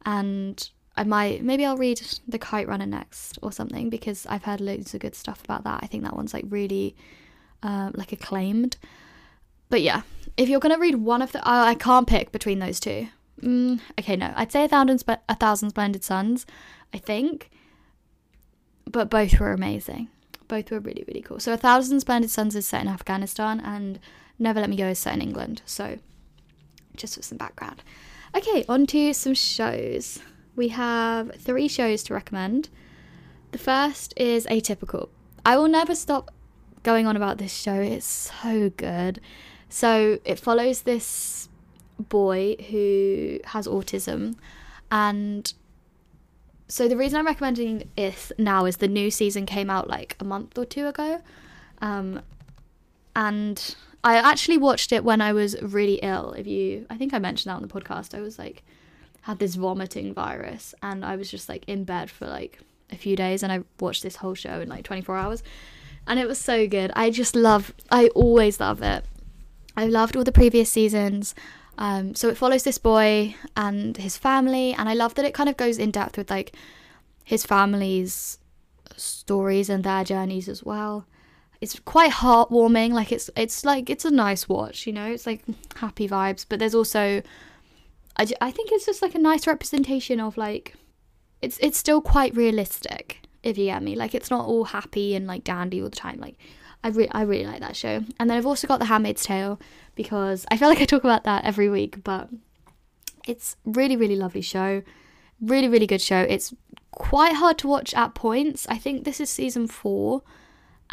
and 0.05 0.69
I 0.95 1.03
might 1.03 1.43
maybe 1.43 1.65
I'll 1.65 1.77
read 1.77 2.01
The 2.27 2.39
Kite 2.39 2.67
Runner 2.67 2.85
next 2.85 3.39
or 3.41 3.51
something 3.51 3.89
because 3.89 4.25
I've 4.27 4.43
heard 4.43 4.61
loads 4.61 4.93
of 4.93 5.01
good 5.01 5.15
stuff 5.15 5.43
about 5.43 5.63
that. 5.63 5.79
I 5.83 5.87
think 5.87 6.03
that 6.03 6.15
one's 6.15 6.33
like 6.33 6.45
really 6.47 6.95
uh, 7.61 7.91
like 7.93 8.11
acclaimed. 8.11 8.77
But 9.69 9.81
yeah, 9.81 10.03
if 10.37 10.49
you're 10.49 10.59
gonna 10.59 10.77
read 10.77 10.95
one 10.95 11.21
of 11.21 11.31
the, 11.31 11.41
I 11.47 11.75
can't 11.75 12.07
pick 12.07 12.31
between 12.31 12.59
those 12.59 12.79
two. 12.79 13.07
Mm, 13.41 13.79
okay, 13.99 14.15
no, 14.15 14.31
I'd 14.35 14.51
say 14.51 14.63
a 14.63 14.67
thousand, 14.67 14.99
Sp- 15.01 15.25
a 15.27 15.35
thousand 15.35 15.71
splendid 15.71 16.03
suns. 16.03 16.45
I 16.93 16.99
think, 16.99 17.49
but 18.89 19.09
both 19.09 19.39
were 19.39 19.51
amazing. 19.51 20.09
Both 20.47 20.69
were 20.69 20.79
really 20.79 21.03
really 21.07 21.21
cool. 21.21 21.39
So 21.39 21.53
a 21.53 21.57
thousand 21.57 22.01
splendid 22.01 22.29
suns 22.29 22.55
is 22.55 22.67
set 22.67 22.83
in 22.83 22.87
Afghanistan, 22.87 23.59
and 23.59 23.99
Never 24.39 24.59
Let 24.59 24.69
Me 24.69 24.75
Go 24.75 24.87
is 24.87 24.99
set 24.99 25.13
in 25.13 25.21
England. 25.21 25.61
So 25.65 25.97
just 26.95 27.15
for 27.15 27.21
some 27.21 27.37
background. 27.37 27.83
Okay, 28.35 28.65
on 28.67 28.85
to 28.87 29.13
some 29.13 29.33
shows. 29.33 30.19
We 30.55 30.69
have 30.69 31.35
three 31.35 31.67
shows 31.67 32.03
to 32.03 32.13
recommend. 32.13 32.69
The 33.51 33.57
first 33.57 34.13
is 34.17 34.45
Atypical. 34.47 35.09
I 35.45 35.57
will 35.57 35.67
never 35.67 35.95
stop 35.95 36.31
going 36.83 37.07
on 37.07 37.15
about 37.15 37.37
this 37.37 37.53
show. 37.53 37.75
It's 37.75 38.31
so 38.41 38.69
good. 38.71 39.19
So 39.69 40.19
it 40.25 40.39
follows 40.39 40.81
this 40.81 41.49
boy 41.99 42.55
who 42.69 43.39
has 43.45 43.67
autism 43.67 44.35
and 44.91 45.53
so 46.67 46.87
the 46.87 46.97
reason 46.97 47.19
I'm 47.19 47.25
recommending 47.27 47.89
it 47.95 48.31
now 48.37 48.65
is 48.65 48.77
the 48.77 48.87
new 48.87 49.11
season 49.11 49.45
came 49.45 49.69
out 49.69 49.87
like 49.87 50.15
a 50.19 50.23
month 50.23 50.57
or 50.57 50.65
two 50.65 50.87
ago. 50.87 51.21
Um, 51.81 52.21
and 53.15 53.75
I 54.03 54.15
actually 54.15 54.57
watched 54.57 54.91
it 54.91 55.03
when 55.03 55.21
I 55.21 55.33
was 55.33 55.59
really 55.61 55.95
ill. 55.95 56.33
If 56.33 56.47
you 56.47 56.85
I 56.89 56.97
think 56.97 57.13
I 57.13 57.19
mentioned 57.19 57.51
that 57.51 57.55
on 57.55 57.61
the 57.61 57.67
podcast. 57.67 58.17
I 58.17 58.21
was 58.21 58.37
like 58.37 58.63
had 59.21 59.39
this 59.39 59.55
vomiting 59.55 60.13
virus 60.13 60.75
and 60.83 61.05
I 61.05 61.15
was 61.15 61.31
just 61.31 61.47
like 61.47 61.63
in 61.67 61.85
bed 61.85 62.11
for 62.11 62.27
like 62.27 62.59
a 62.91 62.97
few 62.97 63.15
days 63.15 63.41
and 63.41 63.51
I 63.51 63.63
watched 63.79 64.03
this 64.03 64.17
whole 64.17 64.33
show 64.33 64.59
in 64.59 64.67
like 64.67 64.83
24 64.83 65.15
hours. 65.15 65.43
And 66.05 66.19
it 66.19 66.27
was 66.27 66.37
so 66.37 66.67
good. 66.67 66.91
I 66.95 67.09
just 67.09 67.35
love 67.35 67.73
I 67.89 68.07
always 68.09 68.59
love 68.59 68.81
it. 68.81 69.05
I 69.75 69.85
loved 69.85 70.15
all 70.15 70.23
the 70.23 70.31
previous 70.31 70.69
seasons. 70.69 71.33
Um, 71.77 72.13
so 72.13 72.29
it 72.29 72.37
follows 72.37 72.63
this 72.63 72.77
boy 72.77 73.35
and 73.57 73.97
his 73.97 74.17
family, 74.17 74.73
and 74.73 74.87
I 74.87 74.93
love 74.93 75.15
that 75.15 75.25
it 75.25 75.33
kind 75.33 75.49
of 75.49 75.57
goes 75.57 75.77
in 75.79 75.91
depth 75.91 76.17
with 76.17 76.29
like 76.29 76.55
his 77.23 77.45
family's 77.45 78.37
stories 78.95 79.69
and 79.69 79.83
their 79.83 80.03
journeys 80.03 80.47
as 80.47 80.63
well. 80.63 81.05
It's 81.63 81.79
quite 81.79 82.11
heartwarming. 82.11 82.91
Like 82.91 83.13
it's 83.13 83.29
it's 83.37 83.63
like 83.63 83.89
it's 83.89 84.03
a 84.03 84.11
nice 84.11 84.49
watch, 84.49 84.85
you 84.85 84.91
know. 84.91 85.05
It's 85.05 85.25
like 85.25 85.41
happy 85.77 86.09
vibes, 86.09 86.45
but 86.47 86.59
there's 86.59 86.75
also 86.75 87.21
I, 88.17 88.27
I 88.41 88.51
think 88.51 88.73
it's 88.73 88.85
just 88.85 89.01
like 89.01 89.15
a 89.15 89.19
nice 89.19 89.47
representation 89.47 90.19
of 90.19 90.35
like 90.35 90.75
it's 91.41 91.57
it's 91.59 91.77
still 91.77 92.01
quite 92.01 92.35
realistic 92.35 93.21
if 93.43 93.57
you 93.57 93.67
get 93.67 93.81
me. 93.81 93.95
Like 93.95 94.13
it's 94.13 94.29
not 94.29 94.45
all 94.45 94.65
happy 94.65 95.15
and 95.15 95.25
like 95.25 95.45
dandy 95.45 95.81
all 95.81 95.89
the 95.89 95.95
time. 95.95 96.19
Like 96.19 96.35
I 96.83 96.89
really 96.89 97.11
I 97.11 97.21
really 97.21 97.45
like 97.45 97.61
that 97.61 97.77
show. 97.77 98.03
And 98.19 98.29
then 98.29 98.37
I've 98.37 98.45
also 98.45 98.67
got 98.67 98.79
The 98.79 98.87
Handmaid's 98.87 99.23
Tale 99.23 99.57
because 99.95 100.45
I 100.51 100.57
feel 100.57 100.67
like 100.67 100.81
I 100.81 100.85
talk 100.85 101.05
about 101.05 101.23
that 101.23 101.45
every 101.45 101.69
week, 101.69 102.03
but 102.03 102.27
it's 103.25 103.55
really 103.63 103.95
really 103.95 104.17
lovely 104.17 104.41
show. 104.41 104.83
Really 105.39 105.69
really 105.69 105.87
good 105.87 106.01
show. 106.01 106.19
It's 106.19 106.53
quite 106.91 107.35
hard 107.35 107.57
to 107.59 107.69
watch 107.69 107.93
at 107.93 108.15
points. 108.15 108.67
I 108.67 108.77
think 108.77 109.05
this 109.05 109.21
is 109.21 109.29
season 109.29 109.67
4 109.67 110.21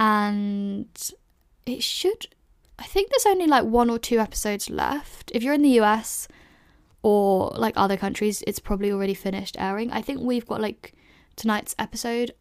and 0.01 1.13
it 1.67 1.83
should 1.83 2.27
I 2.79 2.85
think 2.85 3.11
there's 3.11 3.27
only 3.27 3.47
like 3.47 3.65
one 3.65 3.91
or 3.91 3.99
two 3.99 4.19
episodes 4.19 4.71
left. 4.71 5.31
If 5.35 5.43
you're 5.43 5.53
in 5.53 5.61
the 5.61 5.79
US 5.81 6.27
or 7.03 7.53
like 7.55 7.75
other 7.77 7.99
countries, 7.99 8.43
it's 8.47 8.59
probably 8.59 8.91
already 8.91 9.13
finished 9.13 9.55
airing. 9.59 9.93
I 9.93 10.01
think 10.01 10.23
we've 10.23 10.47
got 10.47 10.63
like 10.63 10.95
tonight's 11.37 11.75
episode 11.79 12.33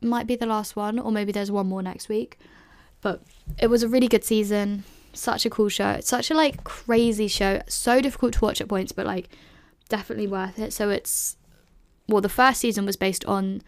might 0.00 0.28
be 0.28 0.36
the 0.36 0.46
last 0.46 0.76
one 0.76 0.98
or 0.98 1.10
maybe 1.10 1.32
there's 1.32 1.50
one 1.50 1.66
more 1.66 1.82
next 1.82 2.08
week. 2.08 2.38
But 3.00 3.22
it 3.58 3.66
was 3.66 3.82
a 3.82 3.88
really 3.88 4.06
good 4.06 4.24
season. 4.24 4.84
Such 5.12 5.44
a 5.44 5.50
cool 5.50 5.68
show. 5.68 5.90
It's 5.90 6.08
such 6.08 6.30
a 6.30 6.34
like 6.34 6.62
crazy 6.62 7.26
show. 7.26 7.60
So 7.66 8.00
difficult 8.00 8.34
to 8.34 8.40
watch 8.44 8.60
at 8.60 8.68
points, 8.68 8.92
but 8.92 9.06
like 9.06 9.28
definitely 9.88 10.28
worth 10.28 10.60
it. 10.60 10.72
So 10.72 10.88
it's 10.88 11.36
well, 12.06 12.20
the 12.20 12.28
first 12.28 12.60
season 12.60 12.86
was 12.86 12.96
based 12.96 13.24
on 13.24 13.62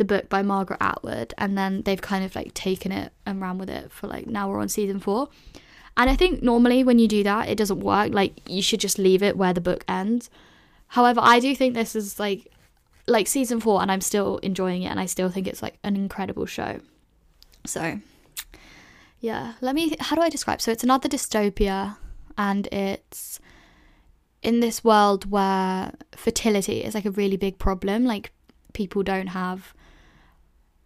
the 0.00 0.04
book 0.06 0.30
by 0.30 0.42
Margaret 0.42 0.78
Atwood, 0.80 1.34
and 1.36 1.56
then 1.58 1.82
they've 1.82 2.00
kind 2.00 2.24
of 2.24 2.34
like 2.34 2.54
taken 2.54 2.90
it 2.90 3.12
and 3.26 3.38
ran 3.40 3.58
with 3.58 3.68
it 3.68 3.92
for 3.92 4.06
like 4.06 4.26
now 4.26 4.48
we're 4.48 4.58
on 4.58 4.70
season 4.70 4.98
four. 4.98 5.28
And 5.94 6.08
I 6.08 6.16
think 6.16 6.42
normally 6.42 6.82
when 6.82 6.98
you 6.98 7.06
do 7.06 7.22
that, 7.22 7.50
it 7.50 7.58
doesn't 7.58 7.80
work. 7.80 8.14
Like 8.14 8.40
you 8.48 8.62
should 8.62 8.80
just 8.80 8.98
leave 8.98 9.22
it 9.22 9.36
where 9.36 9.52
the 9.52 9.60
book 9.60 9.84
ends. 9.86 10.30
However, 10.88 11.20
I 11.22 11.38
do 11.38 11.54
think 11.54 11.74
this 11.74 11.94
is 11.94 12.18
like 12.18 12.50
like 13.06 13.26
season 13.26 13.60
four, 13.60 13.82
and 13.82 13.92
I'm 13.92 14.00
still 14.00 14.38
enjoying 14.38 14.82
it, 14.82 14.86
and 14.86 14.98
I 14.98 15.04
still 15.04 15.28
think 15.28 15.46
it's 15.46 15.62
like 15.62 15.78
an 15.84 15.96
incredible 15.96 16.46
show. 16.46 16.80
So 17.66 18.00
yeah, 19.20 19.52
let 19.60 19.74
me. 19.74 19.96
How 20.00 20.16
do 20.16 20.22
I 20.22 20.30
describe? 20.30 20.62
So 20.62 20.72
it's 20.72 20.82
another 20.82 21.10
dystopia, 21.10 21.98
and 22.38 22.66
it's 22.68 23.38
in 24.42 24.60
this 24.60 24.82
world 24.82 25.30
where 25.30 25.92
fertility 26.16 26.82
is 26.82 26.94
like 26.94 27.04
a 27.04 27.10
really 27.10 27.36
big 27.36 27.58
problem. 27.58 28.06
Like 28.06 28.32
people 28.72 29.02
don't 29.02 29.28
have 29.28 29.74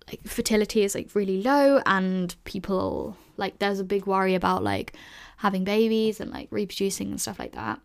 like 0.09 0.23
fertility 0.27 0.83
is 0.83 0.95
like 0.95 1.15
really 1.15 1.43
low, 1.43 1.81
and 1.87 2.35
people 2.45 3.17
like 3.37 3.59
there's 3.59 3.81
a 3.81 3.85
big 3.85 4.07
worry 4.07 4.35
about 4.35 4.63
like 4.63 4.95
having 5.39 5.65
babies 5.65 6.21
and 6.21 6.31
like 6.31 6.49
reproducing 6.51 7.11
and 7.11 7.21
stuff 7.21 7.39
like 7.39 7.53
that. 7.53 7.81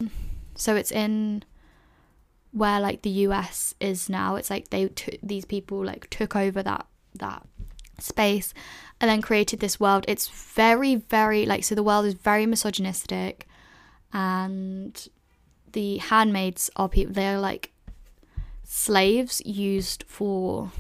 So 0.55 0.75
it's 0.75 0.91
in 0.91 1.43
where 2.51 2.79
like 2.79 3.01
the 3.01 3.09
US 3.09 3.75
is 3.79 4.09
now. 4.09 4.35
It's 4.35 4.49
like 4.49 4.69
they 4.69 4.87
t- 4.87 5.19
these 5.23 5.45
people 5.45 5.83
like 5.83 6.09
took 6.09 6.35
over 6.35 6.63
that 6.63 6.85
that 7.15 7.45
space 7.99 8.53
and 9.01 9.09
then 9.09 9.21
created 9.21 9.59
this 9.59 9.79
world. 9.79 10.05
It's 10.07 10.27
very, 10.27 10.95
very 10.95 11.45
like 11.45 11.63
so 11.63 11.75
the 11.75 11.83
world 11.83 12.05
is 12.05 12.13
very 12.13 12.45
misogynistic 12.45 13.47
and 14.11 15.07
the 15.71 15.97
handmaids 15.97 16.69
are 16.75 16.89
people 16.89 17.13
they're 17.13 17.39
like 17.39 17.71
slaves 18.63 19.41
used 19.45 20.03
for 20.07 20.71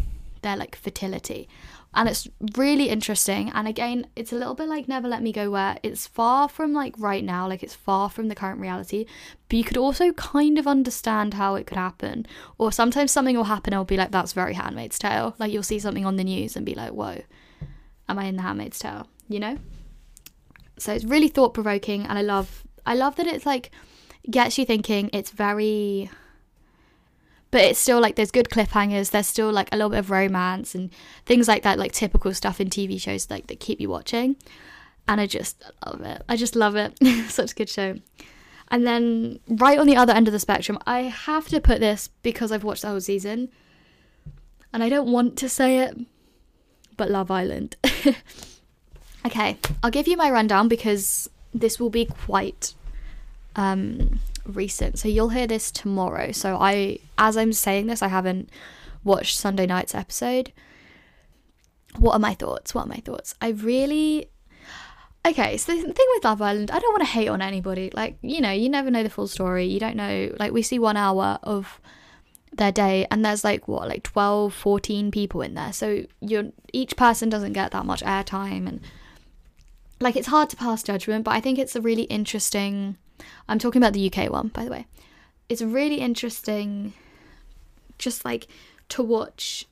their 0.41 0.55
like 0.55 0.75
fertility. 0.75 1.47
And 1.93 2.07
it's 2.07 2.27
really 2.55 2.89
interesting. 2.89 3.49
And 3.49 3.67
again, 3.67 4.07
it's 4.15 4.31
a 4.31 4.35
little 4.35 4.53
bit 4.53 4.67
like 4.67 4.87
Never 4.87 5.07
Let 5.07 5.23
Me 5.23 5.31
Go, 5.31 5.49
where 5.49 5.77
it's 5.81 6.05
far 6.05 6.47
from 6.47 6.71
like 6.71 6.93
right 6.99 7.23
now, 7.23 7.47
like 7.47 7.63
it's 7.63 7.73
far 7.73 8.09
from 8.09 8.27
the 8.27 8.35
current 8.35 8.59
reality, 8.59 9.05
but 9.47 9.57
you 9.57 9.63
could 9.63 9.77
also 9.77 10.11
kind 10.13 10.59
of 10.59 10.67
understand 10.67 11.33
how 11.33 11.55
it 11.55 11.65
could 11.65 11.77
happen. 11.77 12.27
Or 12.59 12.71
sometimes 12.71 13.11
something 13.11 13.35
will 13.35 13.45
happen 13.45 13.73
and 13.73 13.79
it'll 13.79 13.85
be 13.85 13.97
like, 13.97 14.11
that's 14.11 14.33
very 14.33 14.53
Handmaid's 14.53 14.99
Tale. 14.99 15.35
Like 15.39 15.51
you'll 15.51 15.63
see 15.63 15.79
something 15.79 16.05
on 16.05 16.17
the 16.17 16.23
news 16.23 16.55
and 16.55 16.65
be 16.65 16.75
like, 16.75 16.91
whoa, 16.91 17.23
am 18.07 18.19
I 18.19 18.25
in 18.25 18.35
the 18.35 18.43
Handmaid's 18.43 18.77
Tale? 18.77 19.07
You 19.27 19.39
know? 19.39 19.57
So 20.77 20.93
it's 20.93 21.05
really 21.05 21.27
thought 21.27 21.55
provoking 21.55 22.05
and 22.05 22.17
I 22.17 22.21
love 22.21 22.63
I 22.85 22.95
love 22.95 23.15
that 23.17 23.27
it's 23.27 23.45
like 23.45 23.71
gets 24.29 24.57
you 24.57 24.65
thinking, 24.65 25.09
it's 25.11 25.31
very 25.31 26.09
but 27.51 27.61
it's 27.61 27.79
still 27.79 27.99
like 27.99 28.15
there's 28.15 28.31
good 28.31 28.49
cliffhangers, 28.49 29.11
there's 29.11 29.27
still 29.27 29.51
like 29.51 29.69
a 29.71 29.75
little 29.75 29.89
bit 29.89 29.99
of 29.99 30.11
romance 30.11 30.75
and 30.75 30.91
things 31.25 31.47
like 31.47 31.63
that, 31.63 31.79
like 31.79 31.91
typical 31.91 32.33
stuff 32.33 32.61
in 32.61 32.69
TV 32.69 32.99
shows 33.01 33.29
like 33.29 33.47
that 33.47 33.59
keep 33.59 33.79
you 33.79 33.89
watching. 33.89 34.35
And 35.07 35.19
I 35.19 35.25
just 35.25 35.63
love 35.85 36.01
it. 36.01 36.21
I 36.29 36.35
just 36.35 36.55
love 36.55 36.75
it. 36.75 36.97
Such 37.29 37.51
a 37.51 37.55
good 37.55 37.69
show. 37.69 37.95
And 38.69 38.85
then 38.85 39.39
right 39.47 39.79
on 39.79 39.87
the 39.87 39.95
other 39.95 40.13
end 40.13 40.27
of 40.27 40.31
the 40.31 40.39
spectrum, 40.39 40.77
I 40.85 41.01
have 41.01 41.47
to 41.47 41.59
put 41.59 41.79
this 41.79 42.09
because 42.21 42.51
I've 42.51 42.63
watched 42.63 42.83
the 42.83 42.89
whole 42.89 43.01
season. 43.01 43.49
And 44.71 44.83
I 44.83 44.89
don't 44.89 45.11
want 45.11 45.35
to 45.39 45.49
say 45.49 45.79
it, 45.79 45.97
but 46.95 47.09
Love 47.09 47.31
Island. 47.31 47.75
okay, 49.25 49.57
I'll 49.81 49.89
give 49.89 50.07
you 50.07 50.15
my 50.15 50.29
rundown 50.29 50.67
because 50.67 51.27
this 51.51 51.79
will 51.79 51.89
be 51.89 52.05
quite 52.05 52.75
um 53.55 54.19
recent. 54.49 54.99
So 54.99 55.07
you'll 55.07 55.29
hear 55.29 55.47
this 55.47 55.71
tomorrow. 55.71 56.31
So 56.31 56.57
I 56.57 56.99
as 57.17 57.37
I'm 57.37 57.53
saying 57.53 57.87
this, 57.87 58.01
I 58.01 58.07
haven't 58.07 58.49
watched 59.03 59.37
Sunday 59.37 59.65
night's 59.65 59.95
episode. 59.95 60.51
What 61.97 62.13
are 62.13 62.19
my 62.19 62.33
thoughts? 62.33 62.75
What 62.75 62.85
are 62.85 62.89
my 62.89 63.01
thoughts? 63.03 63.35
I 63.41 63.49
really 63.49 64.29
Okay, 65.27 65.57
so 65.57 65.75
the 65.75 65.81
thing 65.81 66.07
with 66.15 66.23
Love 66.23 66.41
Island, 66.41 66.71
I 66.71 66.79
don't 66.79 66.93
want 66.93 67.01
to 67.01 67.11
hate 67.11 67.27
on 67.27 67.41
anybody. 67.41 67.91
Like, 67.93 68.17
you 68.21 68.39
know, 68.39 68.51
you 68.51 68.69
never 68.69 68.89
know 68.89 69.03
the 69.03 69.09
full 69.09 69.27
story. 69.27 69.65
You 69.65 69.79
don't 69.79 69.97
know 69.97 70.33
like 70.39 70.53
we 70.53 70.61
see 70.61 70.79
1 70.79 70.95
hour 70.95 71.39
of 71.43 71.81
their 72.51 72.71
day 72.71 73.05
and 73.11 73.23
there's 73.23 73.43
like 73.43 73.67
what 73.67 73.87
like 73.87 74.03
12 74.03 74.53
14 74.53 75.11
people 75.11 75.41
in 75.41 75.53
there 75.53 75.71
so 75.71 76.03
you're 76.19 76.45
each 76.73 76.95
person 76.95 77.29
doesn't 77.29 77.53
get 77.53 77.71
that 77.71 77.85
much 77.85 78.01
airtime 78.01 78.67
and 78.67 78.81
like 79.99 80.15
it's 80.15 80.27
hard 80.27 80.49
to 80.49 80.55
pass 80.55 80.81
judgment 80.83 81.23
but 81.23 81.31
i 81.31 81.39
think 81.39 81.59
it's 81.59 81.75
a 81.75 81.81
really 81.81 82.03
interesting 82.03 82.97
i'm 83.47 83.59
talking 83.59 83.81
about 83.81 83.93
the 83.93 84.11
uk 84.11 84.31
one 84.31 84.47
by 84.49 84.63
the 84.63 84.71
way 84.71 84.85
it's 85.47 85.61
really 85.61 85.95
interesting 85.95 86.93
just 87.97 88.23
like 88.23 88.47
to 88.87 89.03
watch 89.03 89.65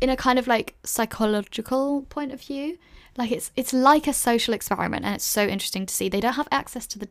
in 0.00 0.10
a 0.10 0.16
kind 0.16 0.38
of 0.38 0.46
like 0.46 0.74
psychological 0.84 2.02
point 2.02 2.32
of 2.32 2.40
view 2.40 2.78
like 3.16 3.30
it's 3.30 3.50
it's 3.56 3.72
like 3.72 4.06
a 4.06 4.12
social 4.12 4.52
experiment 4.52 5.04
and 5.04 5.14
it's 5.14 5.24
so 5.24 5.46
interesting 5.46 5.86
to 5.86 5.94
see 5.94 6.08
they 6.08 6.20
don't 6.20 6.34
have 6.34 6.48
access 6.50 6.86
to 6.86 6.98
the 6.98 7.08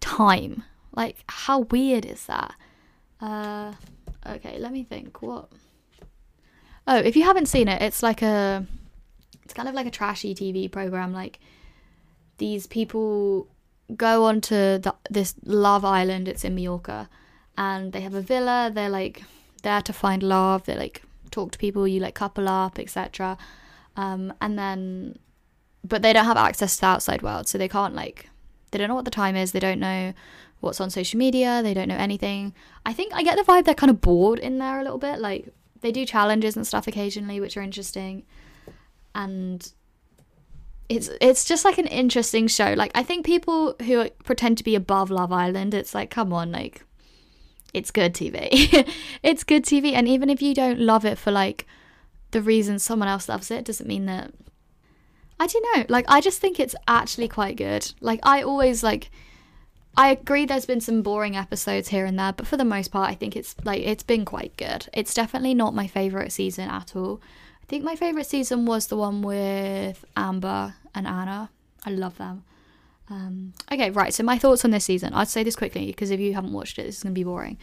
time 0.00 0.62
like 0.94 1.24
how 1.28 1.60
weird 1.60 2.04
is 2.04 2.26
that 2.26 2.54
uh, 3.22 3.72
okay, 4.26 4.58
let 4.58 4.72
me 4.72 4.82
think. 4.82 5.22
What? 5.22 5.48
Oh, 6.86 6.96
if 6.96 7.14
you 7.14 7.22
haven't 7.22 7.46
seen 7.46 7.68
it, 7.68 7.80
it's 7.80 8.02
like 8.02 8.20
a, 8.20 8.66
it's 9.44 9.54
kind 9.54 9.68
of 9.68 9.74
like 9.74 9.86
a 9.86 9.90
trashy 9.90 10.34
TV 10.34 10.70
program. 10.70 11.12
Like 11.12 11.38
these 12.38 12.66
people 12.66 13.46
go 13.96 14.24
onto 14.24 14.78
the, 14.78 14.94
this 15.10 15.34
love 15.44 15.84
island. 15.84 16.28
It's 16.28 16.44
in 16.44 16.54
Mallorca, 16.54 17.08
and 17.56 17.92
they 17.92 18.00
have 18.00 18.14
a 18.14 18.22
villa. 18.22 18.70
They're 18.72 18.88
like 18.88 19.22
there 19.62 19.82
to 19.82 19.92
find 19.92 20.22
love. 20.22 20.64
They 20.64 20.76
like 20.76 21.02
talk 21.30 21.52
to 21.52 21.58
people. 21.58 21.86
You 21.86 22.00
like 22.00 22.14
couple 22.14 22.48
up, 22.48 22.78
etc. 22.78 23.36
Um, 23.96 24.32
and 24.40 24.58
then, 24.58 25.18
but 25.84 26.02
they 26.02 26.12
don't 26.12 26.24
have 26.24 26.36
access 26.36 26.76
to 26.76 26.80
the 26.80 26.86
outside 26.86 27.22
world, 27.22 27.48
so 27.48 27.58
they 27.58 27.68
can't 27.68 27.94
like, 27.94 28.30
they 28.70 28.78
don't 28.78 28.88
know 28.88 28.94
what 28.94 29.04
the 29.04 29.10
time 29.10 29.36
is. 29.36 29.52
They 29.52 29.60
don't 29.60 29.80
know 29.80 30.14
what's 30.60 30.80
on 30.80 30.90
social 30.90 31.18
media. 31.18 31.60
They 31.62 31.74
don't 31.74 31.88
know 31.88 31.96
anything. 31.96 32.54
I 32.86 32.92
think 32.92 33.12
I 33.14 33.22
get 33.22 33.36
the 33.36 33.42
vibe 33.42 33.64
they're 33.64 33.74
kind 33.74 33.90
of 33.90 34.00
bored 34.00 34.38
in 34.38 34.58
there 34.58 34.80
a 34.80 34.82
little 34.82 34.98
bit. 34.98 35.18
Like 35.18 35.52
they 35.80 35.92
do 35.92 36.06
challenges 36.06 36.56
and 36.56 36.66
stuff 36.66 36.86
occasionally, 36.86 37.40
which 37.40 37.56
are 37.56 37.62
interesting, 37.62 38.24
and 39.14 39.72
it's 40.88 41.10
it's 41.20 41.44
just 41.44 41.64
like 41.64 41.78
an 41.78 41.86
interesting 41.86 42.46
show. 42.46 42.74
Like 42.74 42.92
I 42.94 43.02
think 43.02 43.24
people 43.24 43.74
who 43.82 44.08
pretend 44.24 44.58
to 44.58 44.64
be 44.64 44.74
above 44.74 45.10
Love 45.10 45.32
Island, 45.32 45.74
it's 45.74 45.94
like 45.94 46.10
come 46.10 46.32
on, 46.32 46.52
like 46.52 46.84
it's 47.72 47.90
good 47.90 48.14
TV. 48.14 48.48
it's 49.22 49.44
good 49.44 49.64
TV, 49.64 49.92
and 49.92 50.06
even 50.06 50.28
if 50.28 50.42
you 50.42 50.54
don't 50.54 50.78
love 50.78 51.04
it 51.04 51.18
for 51.18 51.30
like 51.30 51.66
the 52.32 52.42
reason 52.42 52.78
someone 52.78 53.08
else 53.08 53.28
loves 53.28 53.50
it, 53.50 53.64
doesn't 53.64 53.88
mean 53.88 54.06
that. 54.06 54.32
I 55.38 55.46
don't 55.46 55.76
know. 55.76 55.84
Like 55.88 56.04
I 56.08 56.20
just 56.20 56.40
think 56.40 56.60
it's 56.60 56.76
actually 56.86 57.28
quite 57.28 57.56
good. 57.56 57.92
Like 58.00 58.20
I 58.22 58.42
always 58.42 58.82
like 58.82 59.10
I 59.96 60.10
agree 60.10 60.46
there's 60.46 60.66
been 60.66 60.80
some 60.80 61.02
boring 61.02 61.36
episodes 61.36 61.88
here 61.88 62.06
and 62.06 62.18
there, 62.18 62.32
but 62.32 62.46
for 62.46 62.56
the 62.56 62.64
most 62.64 62.88
part 62.92 63.10
I 63.10 63.14
think 63.14 63.36
it's 63.36 63.54
like 63.64 63.82
it's 63.82 64.02
been 64.02 64.24
quite 64.24 64.56
good. 64.56 64.88
It's 64.92 65.14
definitely 65.14 65.54
not 65.54 65.74
my 65.74 65.86
favorite 65.86 66.32
season 66.32 66.68
at 66.68 66.94
all. 66.96 67.20
I 67.72 67.74
think 67.74 67.84
my 67.84 67.96
favorite 67.96 68.26
season 68.26 68.66
was 68.66 68.88
the 68.88 68.98
one 68.98 69.22
with 69.22 70.04
Amber 70.14 70.74
and 70.94 71.06
Anna. 71.06 71.48
I 71.86 71.90
love 71.90 72.18
them. 72.18 72.44
Um, 73.08 73.54
okay, 73.72 73.88
right. 73.88 74.12
So 74.12 74.22
my 74.22 74.36
thoughts 74.36 74.62
on 74.66 74.72
this 74.72 74.84
season. 74.84 75.14
I'd 75.14 75.28
say 75.28 75.42
this 75.42 75.56
quickly 75.56 75.86
because 75.86 76.10
if 76.10 76.20
you 76.20 76.34
haven't 76.34 76.52
watched 76.52 76.78
it, 76.78 76.82
this 76.82 76.98
is 76.98 77.02
gonna 77.02 77.14
be 77.14 77.24
boring. 77.24 77.56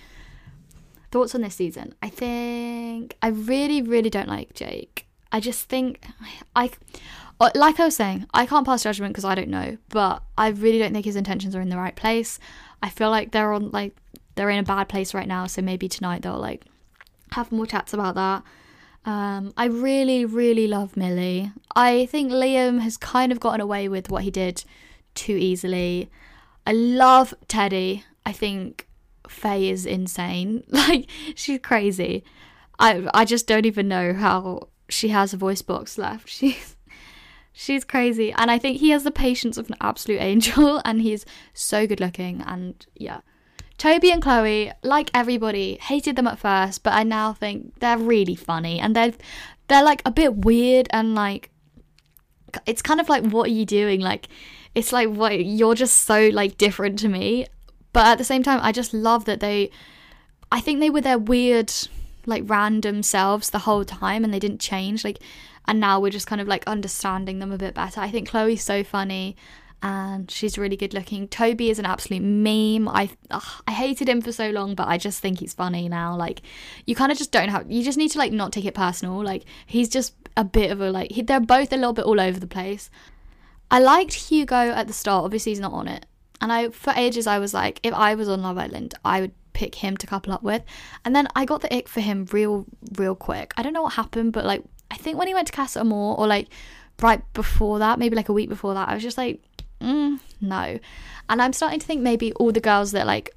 Thoughts 1.12 1.36
on 1.36 1.42
this 1.42 1.54
season. 1.54 1.94
I 2.02 2.10
think 2.10 3.18
I 3.22 3.28
really, 3.28 3.84
really 3.84 4.10
don't 4.10 4.28
like 4.28 4.56
Jake. 4.56 5.06
I 5.32 5.40
just 5.40 5.70
think 5.70 6.04
I 6.56 6.72
uh, 7.40 7.52
like 7.54 7.80
I 7.80 7.86
was 7.86 7.96
saying, 7.96 8.26
I 8.34 8.48
can't 8.48 8.66
pass 8.66 8.82
judgment 8.82 9.14
because 9.14 9.26
I 9.26 9.36
don't 9.36 9.50
know, 9.50 9.78
but 9.90 10.24
I 10.40 10.48
really 10.48 10.80
don't 10.80 10.92
think 10.92 11.06
his 11.06 11.18
intentions 11.18 11.56
are 11.56 11.62
in 11.62 11.70
the 11.70 11.78
right 11.78 11.96
place. 11.96 12.40
I 12.82 12.90
feel 12.90 13.12
like 13.12 13.30
they're 13.30 13.54
on 13.54 13.70
like 13.70 13.96
they're 14.34 14.50
in 14.50 14.58
a 14.58 14.64
bad 14.64 14.90
place 14.90 15.14
right 15.14 15.28
now, 15.28 15.46
so 15.46 15.62
maybe 15.62 15.88
tonight 15.88 16.24
they'll 16.24 16.40
like 16.40 16.66
have 17.34 17.52
more 17.52 17.68
chats 17.68 17.94
about 17.94 18.16
that. 18.16 18.42
Um, 19.06 19.54
I 19.56 19.66
really, 19.66 20.26
really 20.26 20.68
love 20.68 20.98
Millie. 20.98 21.52
I 21.76 22.06
think 22.08 22.32
Liam 22.32 22.82
has 22.82 22.98
kind 22.98 23.32
of 23.32 23.40
gotten 23.40 23.62
away 23.62 23.88
with 23.88 24.10
what 24.10 24.24
he 24.24 24.32
did 24.32 24.64
too 25.16 25.36
easily. 25.36 26.10
I 26.68 26.74
love 26.74 27.34
Teddy. 27.48 28.04
I 28.26 28.32
think 28.32 28.88
Faye 29.28 29.70
is 29.70 29.86
insane. 29.86 30.64
Like 30.70 31.10
she's 31.36 31.60
crazy. 31.60 32.24
I 32.78 33.08
I 33.14 33.26
just 33.26 33.48
don't 33.48 33.66
even 33.66 33.88
know 33.88 34.14
how 34.14 34.70
she 34.90 35.10
has 35.10 35.34
a 35.34 35.38
voice 35.38 35.62
box 35.62 35.98
left. 35.98 36.30
She's 36.38 36.76
She's 37.52 37.84
crazy. 37.84 38.32
And 38.32 38.50
I 38.50 38.58
think 38.58 38.80
he 38.80 38.92
has 38.92 39.04
the 39.04 39.12
patience 39.12 39.58
of 39.58 39.70
an 39.70 39.76
absolute 39.82 40.22
angel 40.22 40.82
and 40.86 41.02
he's 41.02 41.26
so 41.54 41.86
good 41.86 42.00
looking. 42.00 42.42
And 42.42 42.86
yeah. 42.96 43.20
Toby 43.80 44.12
and 44.12 44.22
Chloe, 44.22 44.74
like 44.84 45.10
everybody, 45.14 45.80
hated 45.82 46.18
them 46.18 46.28
at 46.28 46.38
first, 46.38 46.84
but 46.84 46.94
I 46.94 47.04
now 47.04 47.32
think 47.32 47.80
they're 47.80 47.98
really 47.98 48.36
funny 48.36 48.78
and 48.78 48.94
they're 48.94 49.14
they're 49.70 49.84
like 49.84 50.02
a 50.06 50.12
bit 50.12 50.36
weird 50.36 50.88
and 50.92 51.16
like 51.16 51.50
it's 52.66 52.82
kind 52.82 53.00
of 53.00 53.08
like 53.08 53.24
what 53.24 53.48
are 53.48 53.54
you 53.54 53.66
doing? 53.66 54.02
Like 54.02 54.28
it's 54.76 54.92
like 54.92 55.08
what 55.08 55.46
you're 55.46 55.76
just 55.76 55.96
so 56.02 56.30
like 56.34 56.58
different 56.58 57.00
to 57.00 57.08
me. 57.08 57.48
But 57.94 58.06
at 58.06 58.18
the 58.18 58.26
same 58.26 58.44
time, 58.44 58.60
I 58.62 58.74
just 58.74 58.94
love 58.94 59.24
that 59.26 59.40
they 59.40 59.72
I 60.52 60.60
think 60.60 60.82
they 60.82 60.90
were 60.90 61.02
their 61.02 61.18
weird 61.18 61.72
like 62.26 62.44
random 62.48 63.02
selves 63.02 63.50
the 63.50 63.60
whole 63.60 63.86
time 63.86 64.26
and 64.26 64.34
they 64.34 64.40
didn't 64.40 64.60
change. 64.60 65.06
Like 65.06 65.20
and 65.68 65.80
now 65.80 66.02
we're 66.02 66.10
just 66.10 66.28
kind 66.28 66.42
of 66.42 66.50
like 66.50 66.68
understanding 66.68 67.40
them 67.40 67.54
a 67.54 67.58
bit 67.58 67.76
better. 67.76 68.02
I 68.02 68.12
think 68.12 68.28
Chloe's 68.28 68.62
so 68.62 68.84
funny 68.84 69.38
and 69.82 70.30
she's 70.30 70.58
really 70.58 70.76
good 70.76 70.94
looking. 70.94 71.28
Toby 71.28 71.70
is 71.70 71.80
an 71.80 71.86
absolute 71.86 72.22
meme. 72.22 72.88
I 72.88 73.10
ugh, 73.32 73.64
I 73.68 73.72
hated 73.72 74.10
him 74.10 74.22
for 74.22 74.32
so 74.32 74.50
long, 74.50 74.76
but 74.76 74.88
I 74.88 74.98
just 74.98 75.22
think 75.22 75.40
he's 75.40 75.54
funny 75.54 75.88
now. 75.88 76.16
Like 76.16 76.42
you 76.86 76.96
kind 76.96 77.12
of 77.12 77.18
just 77.18 77.32
don't 77.32 77.50
have 77.50 77.72
you 77.72 77.84
just 77.84 77.98
need 77.98 78.10
to 78.10 78.18
like 78.18 78.34
not 78.34 78.52
take 78.52 78.66
it 78.66 78.74
personal. 78.74 79.24
Like 79.24 79.46
he's 79.66 79.90
just 79.90 80.14
a 80.36 80.44
bit 80.44 80.72
of 80.72 80.82
a 80.82 80.92
like 80.92 81.12
he, 81.12 81.22
they're 81.22 81.40
both 81.40 81.72
a 81.72 81.78
little 81.78 81.94
bit 81.94 82.06
all 82.06 82.20
over 82.20 82.40
the 82.40 82.48
place. 82.48 82.90
I 83.72 83.80
liked 83.80 84.14
Hugo 84.14 84.56
at 84.56 84.88
the 84.88 84.94
start. 84.94 85.24
Obviously 85.24 85.52
he's 85.52 85.60
not 85.60 85.74
on 85.74 85.88
it. 85.88 86.06
And 86.42 86.52
I 86.52 86.70
for 86.70 86.94
ages 86.96 87.28
I 87.28 87.40
was 87.40 87.54
like 87.54 87.80
if 87.84 87.94
I 87.94 88.16
was 88.16 88.28
on 88.28 88.42
Love 88.42 88.58
Island, 88.58 88.96
I 89.06 89.22
would 89.22 89.32
pick 89.54 89.76
him 89.76 89.96
to 89.98 90.08
couple 90.08 90.34
up 90.34 90.44
with. 90.44 90.64
And 91.06 91.16
then 91.16 91.28
I 91.36 91.46
got 91.46 91.62
the 91.62 91.74
ick 91.74 91.88
for 91.88 92.02
him 92.02 92.28
real 92.32 92.66
real 92.98 93.16
quick. 93.16 93.54
I 93.56 93.64
don't 93.64 93.74
know 93.74 93.84
what 93.84 93.94
happened, 93.94 94.34
but 94.34 94.46
like 94.46 94.64
I 94.92 94.98
think 94.98 95.18
when 95.18 95.28
he 95.28 95.34
went 95.34 95.48
to 95.48 95.54
Casa 95.54 95.80
Amor 95.80 96.16
or 96.16 96.28
like 96.28 96.50
right 97.02 97.22
before 97.34 97.80
that, 97.80 98.00
maybe 98.00 98.16
like 98.16 98.30
a 98.30 98.34
week 98.34 98.50
before 98.50 98.74
that, 98.74 98.90
I 98.90 98.94
was 98.94 99.04
just 99.04 99.18
like, 99.18 99.42
mm, 99.82 100.20
no. 100.42 100.80
And 101.30 101.42
I'm 101.42 101.54
starting 101.54 101.80
to 101.80 101.86
think 101.86 102.02
maybe 102.02 102.34
all 102.34 102.52
the 102.52 102.60
girls 102.60 102.92
that 102.92 103.06
like 103.06 103.36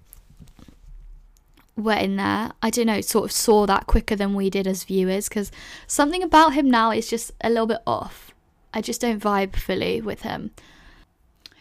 were 1.76 1.92
in 1.94 2.16
there, 2.16 2.52
I 2.62 2.70
don't 2.70 2.86
know, 2.86 3.00
sort 3.00 3.26
of 3.26 3.32
saw 3.32 3.66
that 3.66 3.86
quicker 3.86 4.16
than 4.16 4.34
we 4.34 4.50
did 4.50 4.66
as 4.66 4.84
viewers 4.84 5.28
because 5.28 5.50
something 5.86 6.22
about 6.22 6.54
him 6.54 6.70
now 6.70 6.90
is 6.90 7.08
just 7.08 7.32
a 7.42 7.48
little 7.48 7.66
bit 7.66 7.82
off. 7.86 8.32
I 8.74 8.80
just 8.80 9.00
don't 9.00 9.22
vibe 9.22 9.56
fully 9.56 10.00
with 10.00 10.22
him. 10.22 10.50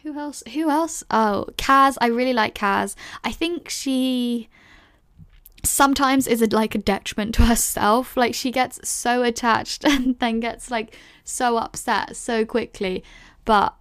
Who 0.03 0.17
else? 0.17 0.41
Who 0.53 0.69
else? 0.69 1.03
Oh, 1.11 1.45
Kaz. 1.57 1.97
I 2.01 2.07
really 2.07 2.33
like 2.33 2.55
Kaz. 2.55 2.95
I 3.23 3.31
think 3.31 3.69
she 3.69 4.49
sometimes 5.63 6.25
is 6.25 6.41
a, 6.41 6.47
like 6.47 6.73
a 6.73 6.79
detriment 6.79 7.35
to 7.35 7.45
herself. 7.45 8.17
Like 8.17 8.33
she 8.33 8.51
gets 8.51 8.87
so 8.87 9.23
attached 9.23 9.85
and 9.85 10.17
then 10.19 10.39
gets 10.39 10.71
like 10.71 10.97
so 11.23 11.57
upset 11.57 12.15
so 12.15 12.45
quickly. 12.45 13.03
But 13.45 13.75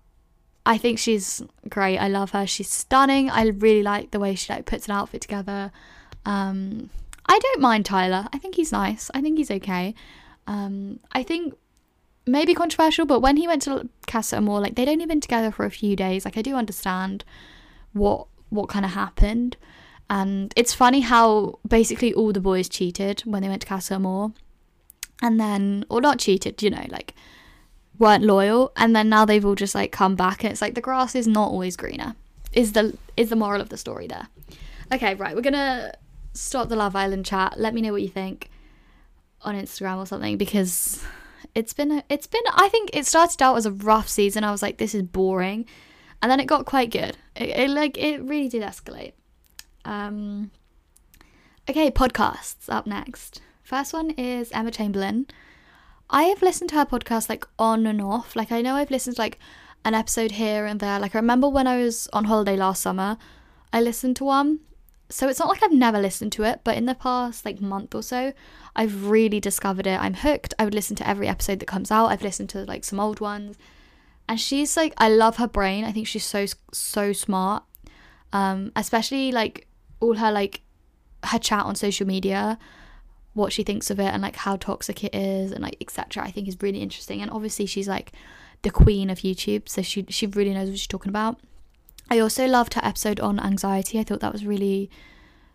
I 0.71 0.79
think 0.79 1.01
she's 1.01 1.43
great. 1.69 1.99
I 1.99 2.07
love 2.07 2.31
her. 2.31 2.47
She's 2.47 2.71
stunning. 2.71 3.29
I 3.29 3.49
really 3.49 3.83
like 3.83 4.13
the 4.13 4.21
way 4.21 4.37
she 4.37 4.53
like 4.53 4.67
puts 4.67 4.87
an 4.87 4.93
outfit 4.93 5.21
together. 5.21 5.73
Um, 6.25 6.91
I 7.27 7.41
don't 7.41 7.61
mind 7.61 7.87
Tyler. 7.87 8.29
I 8.33 8.39
think 8.39 8.55
he's 8.55 8.71
nice. 8.71 9.11
I 9.13 9.21
think 9.21 9.37
he's 9.37 9.51
okay. 9.51 9.97
Um, 10.47 11.01
I 11.11 11.25
think 11.25 11.55
maybe 12.25 12.55
controversial, 12.55 13.05
but 13.05 13.19
when 13.19 13.37
he 13.37 13.49
went 13.49 13.63
to 13.63 13.89
Casa 14.07 14.37
Amor, 14.37 14.61
like 14.61 14.77
they'd 14.77 14.89
only 14.89 15.07
been 15.07 15.21
together 15.21 15.51
for 15.51 15.65
a 15.67 15.73
few 15.73 15.97
days. 15.97 16.25
Like 16.25 16.39
I 16.39 16.43
do 16.43 16.55
understand 16.55 17.25
what 17.93 18.29
what 18.51 18.69
kind 18.69 18.85
of 18.85 18.93
happened. 18.93 19.57
And 20.09 20.53
it's 20.55 20.73
funny 20.73 21.01
how 21.01 21.59
basically 21.67 22.15
all 22.15 22.33
the 22.33 22.41
boys 22.41 22.69
cheated 22.69 23.23
when 23.23 23.43
they 23.43 23.49
went 23.49 23.63
to 23.63 23.69
Casa 23.69 23.95
Amor. 23.95 24.35
And 25.21 25.41
then, 25.41 25.85
or 25.89 26.01
not 26.01 26.21
cheated, 26.21 26.63
you 26.63 26.71
know, 26.71 26.87
like 26.91 27.13
weren't 28.01 28.25
loyal. 28.25 28.73
And 28.77 28.97
then 28.97 29.09
now 29.09 29.25
they've 29.25 29.45
all 29.45 29.55
just 29.55 29.75
like 29.75 29.93
come 29.93 30.17
back 30.17 30.43
and 30.43 30.51
it's 30.51 30.61
like 30.63 30.75
the 30.75 30.81
grass 30.81 31.15
is 31.15 31.29
not 31.29 31.51
always 31.51 31.77
greener. 31.77 32.17
Is 32.53 32.73
the 32.73 32.97
is 33.17 33.29
the 33.29 33.37
moral 33.37 33.61
of 33.61 33.69
the 33.69 33.77
story 33.77 34.09
there. 34.09 34.27
Okay, 34.93 35.15
right, 35.15 35.37
we're 35.37 35.43
gonna 35.43 35.93
stop 36.33 36.69
the 36.69 36.75
Love 36.77 36.97
Island 36.97 37.25
chat. 37.25 37.61
Let 37.61 37.75
me 37.75 37.81
know 37.81 37.93
what 37.93 38.03
you 38.03 38.09
think 38.09 38.51
on 39.43 39.55
Instagram 39.55 39.99
or 39.99 40.07
something 40.07 40.37
because 40.37 41.05
it's 41.55 41.73
been 41.73 41.93
a, 41.93 42.05
it's 42.09 42.27
been 42.27 42.43
I 42.53 42.69
think 42.69 42.91
it 42.93 43.07
started 43.07 43.41
out 43.41 43.57
as 43.57 43.67
a 43.67 43.71
rough 43.73 44.09
season. 44.09 44.43
I 44.43 44.51
was 44.51 44.63
like, 44.63 44.79
this 44.79 44.95
is 44.95 45.03
boring. 45.05 45.67
and 46.23 46.31
then 46.31 46.41
it 46.41 46.47
got 46.47 46.67
quite 46.67 46.91
good. 46.91 47.17
It, 47.37 47.51
it 47.51 47.71
like 47.71 47.97
it 47.99 48.23
really 48.23 48.49
did 48.49 48.63
escalate. 48.63 49.13
Um, 49.85 50.51
okay, 51.69 51.91
podcasts 51.91 52.69
up 52.69 52.87
next. 52.87 53.41
First 53.63 53.93
one 53.93 54.11
is 54.11 54.51
Emma 54.53 54.71
Chamberlain. 54.71 55.27
I 56.11 56.25
have 56.25 56.43
listened 56.43 56.71
to 56.71 56.77
her 56.77 56.85
podcast 56.85 57.29
like 57.29 57.47
on 57.59 57.87
and 57.87 58.03
off. 58.03 58.35
Like 58.35 58.51
I 58.51 58.61
know 58.61 58.75
I've 58.75 58.91
listened 58.91 59.17
to 59.17 59.23
like 59.23 59.39
an 59.85 59.95
episode 59.95 60.33
here 60.33 60.67
and 60.67 60.81
there. 60.81 60.99
Like 60.99 61.15
I 61.15 61.19
remember 61.19 61.49
when 61.49 61.67
I 61.67 61.77
was 61.83 62.09
on 62.13 62.25
holiday 62.25 62.57
last 62.57 62.83
summer, 62.83 63.17
I 63.73 63.81
listened 63.81 64.17
to 64.17 64.25
one. 64.25 64.61
So 65.09 65.29
it's 65.29 65.39
not 65.39 65.49
like 65.49 65.63
I've 65.63 65.73
never 65.73 66.01
listened 66.01 66.33
to 66.33 66.45
it, 66.45 66.61
but 66.65 66.77
in 66.77 66.87
the 66.87 66.95
past 66.95 67.45
like 67.45 67.61
month 67.61 67.95
or 67.95 68.03
so, 68.03 68.33
I've 68.75 69.09
really 69.09 69.41
discovered 69.41 69.87
it. 69.87 70.01
I'm 70.01 70.15
hooked. 70.15 70.53
I 70.59 70.65
would 70.65 70.75
listen 70.75 70.97
to 70.97 71.09
every 71.09 71.29
episode 71.29 71.61
that 71.61 71.67
comes 71.67 71.91
out. 71.91 72.09
I've 72.09 72.23
listened 72.23 72.49
to 72.51 72.65
like 72.65 72.85
some 72.85 73.01
old 73.01 73.21
ones. 73.21 73.57
And 74.29 74.41
she's 74.41 74.77
like 74.77 74.95
I 74.99 75.09
love 75.09 75.37
her 75.37 75.49
brain. 75.49 75.85
I 75.85 75.93
think 75.93 76.09
she's 76.09 76.27
so 76.27 76.47
so 76.73 77.13
smart. 77.13 77.63
Um 78.33 78.73
especially 78.75 79.31
like 79.31 79.69
all 80.01 80.17
her 80.17 80.33
like 80.33 80.63
her 81.25 81.39
chat 81.39 81.65
on 81.65 81.77
social 81.77 82.07
media 82.07 82.59
what 83.33 83.53
she 83.53 83.63
thinks 83.63 83.91
of 83.91 84.01
it 84.01 84.13
and 84.13 84.23
like 84.23 84.37
how 84.37 84.57
toxic 84.57 85.05
it 85.05 85.15
is 85.15 85.53
and 85.53 85.63
like 85.63 85.77
etc 85.81 86.23
i 86.25 86.31
think 86.31 86.49
is 86.49 86.57
really 86.61 86.81
interesting. 86.81 87.23
And 87.23 87.31
obviously 87.31 87.67
she's 87.67 87.89
like 87.89 88.13
the 88.63 88.71
queen 88.71 89.09
of 89.09 89.21
youtube 89.21 89.69
so 89.69 89.83
she 89.83 90.05
she 90.09 90.27
really 90.27 90.53
knows 90.53 90.69
what 90.69 90.79
she's 90.79 90.87
talking 90.87 91.11
about. 91.11 91.39
I 92.11 92.19
also 92.19 92.47
loved 92.47 92.75
her 92.75 92.85
episode 92.85 93.21
on 93.21 93.39
anxiety. 93.39 93.99
I 94.01 94.05
thought 94.05 94.21
that 94.21 94.33
was 94.33 94.45
really 94.45 94.91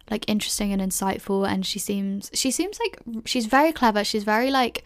like 0.09 0.29
interesting 0.29 0.71
and 0.71 0.81
insightful 0.81 1.47
and 1.47 1.65
she 1.65 1.79
seems 1.79 2.31
she 2.33 2.51
seems 2.51 2.79
like 2.79 2.99
she's 3.25 3.45
very 3.45 3.73
clever. 3.73 4.03
She's 4.03 4.23
very 4.23 4.51
like 4.51 4.83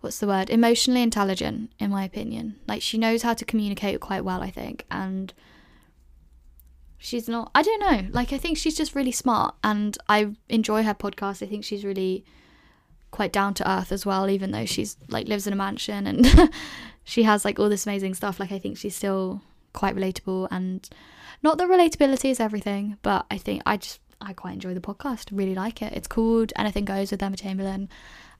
what's 0.00 0.18
the 0.18 0.26
word? 0.26 0.50
Emotionally 0.50 1.02
intelligent 1.02 1.70
in 1.78 1.90
my 1.90 2.04
opinion. 2.04 2.56
Like 2.66 2.82
she 2.82 2.98
knows 2.98 3.22
how 3.22 3.34
to 3.34 3.44
communicate 3.44 4.00
quite 4.00 4.24
well 4.24 4.42
i 4.42 4.50
think. 4.50 4.84
And 4.90 5.32
she's 6.98 7.28
not 7.28 7.50
i 7.54 7.62
don't 7.62 7.80
know. 7.80 8.08
Like 8.12 8.32
i 8.32 8.38
think 8.38 8.58
she's 8.58 8.76
just 8.76 8.94
really 8.94 9.12
smart 9.12 9.54
and 9.62 9.96
i 10.08 10.32
enjoy 10.48 10.82
her 10.82 10.94
podcast. 10.94 11.42
I 11.42 11.46
think 11.46 11.64
she's 11.64 11.84
really 11.84 12.24
quite 13.10 13.32
down 13.32 13.54
to 13.54 13.70
earth 13.70 13.92
as 13.92 14.04
well 14.04 14.28
even 14.28 14.50
though 14.50 14.66
she's 14.66 14.96
like 15.08 15.28
lives 15.28 15.46
in 15.46 15.52
a 15.52 15.56
mansion 15.56 16.06
and 16.06 16.50
she 17.04 17.22
has 17.22 17.44
like 17.44 17.58
all 17.58 17.68
this 17.68 17.86
amazing 17.86 18.14
stuff. 18.14 18.40
Like 18.40 18.52
i 18.52 18.58
think 18.58 18.78
she's 18.78 18.96
still 18.96 19.42
quite 19.72 19.94
relatable 19.94 20.48
and 20.50 20.88
not 21.42 21.58
that 21.58 21.68
relatability 21.68 22.30
is 22.30 22.40
everything 22.40 22.96
but 23.02 23.26
i 23.30 23.36
think 23.36 23.62
i 23.66 23.76
just 23.76 24.00
i 24.20 24.32
quite 24.32 24.54
enjoy 24.54 24.74
the 24.74 24.80
podcast. 24.80 25.28
Really 25.30 25.54
like 25.54 25.82
it. 25.82 25.92
It's 25.92 26.08
called 26.08 26.52
anything 26.56 26.84
goes 26.84 27.10
with 27.10 27.22
emma 27.22 27.36
chamberlain 27.36 27.88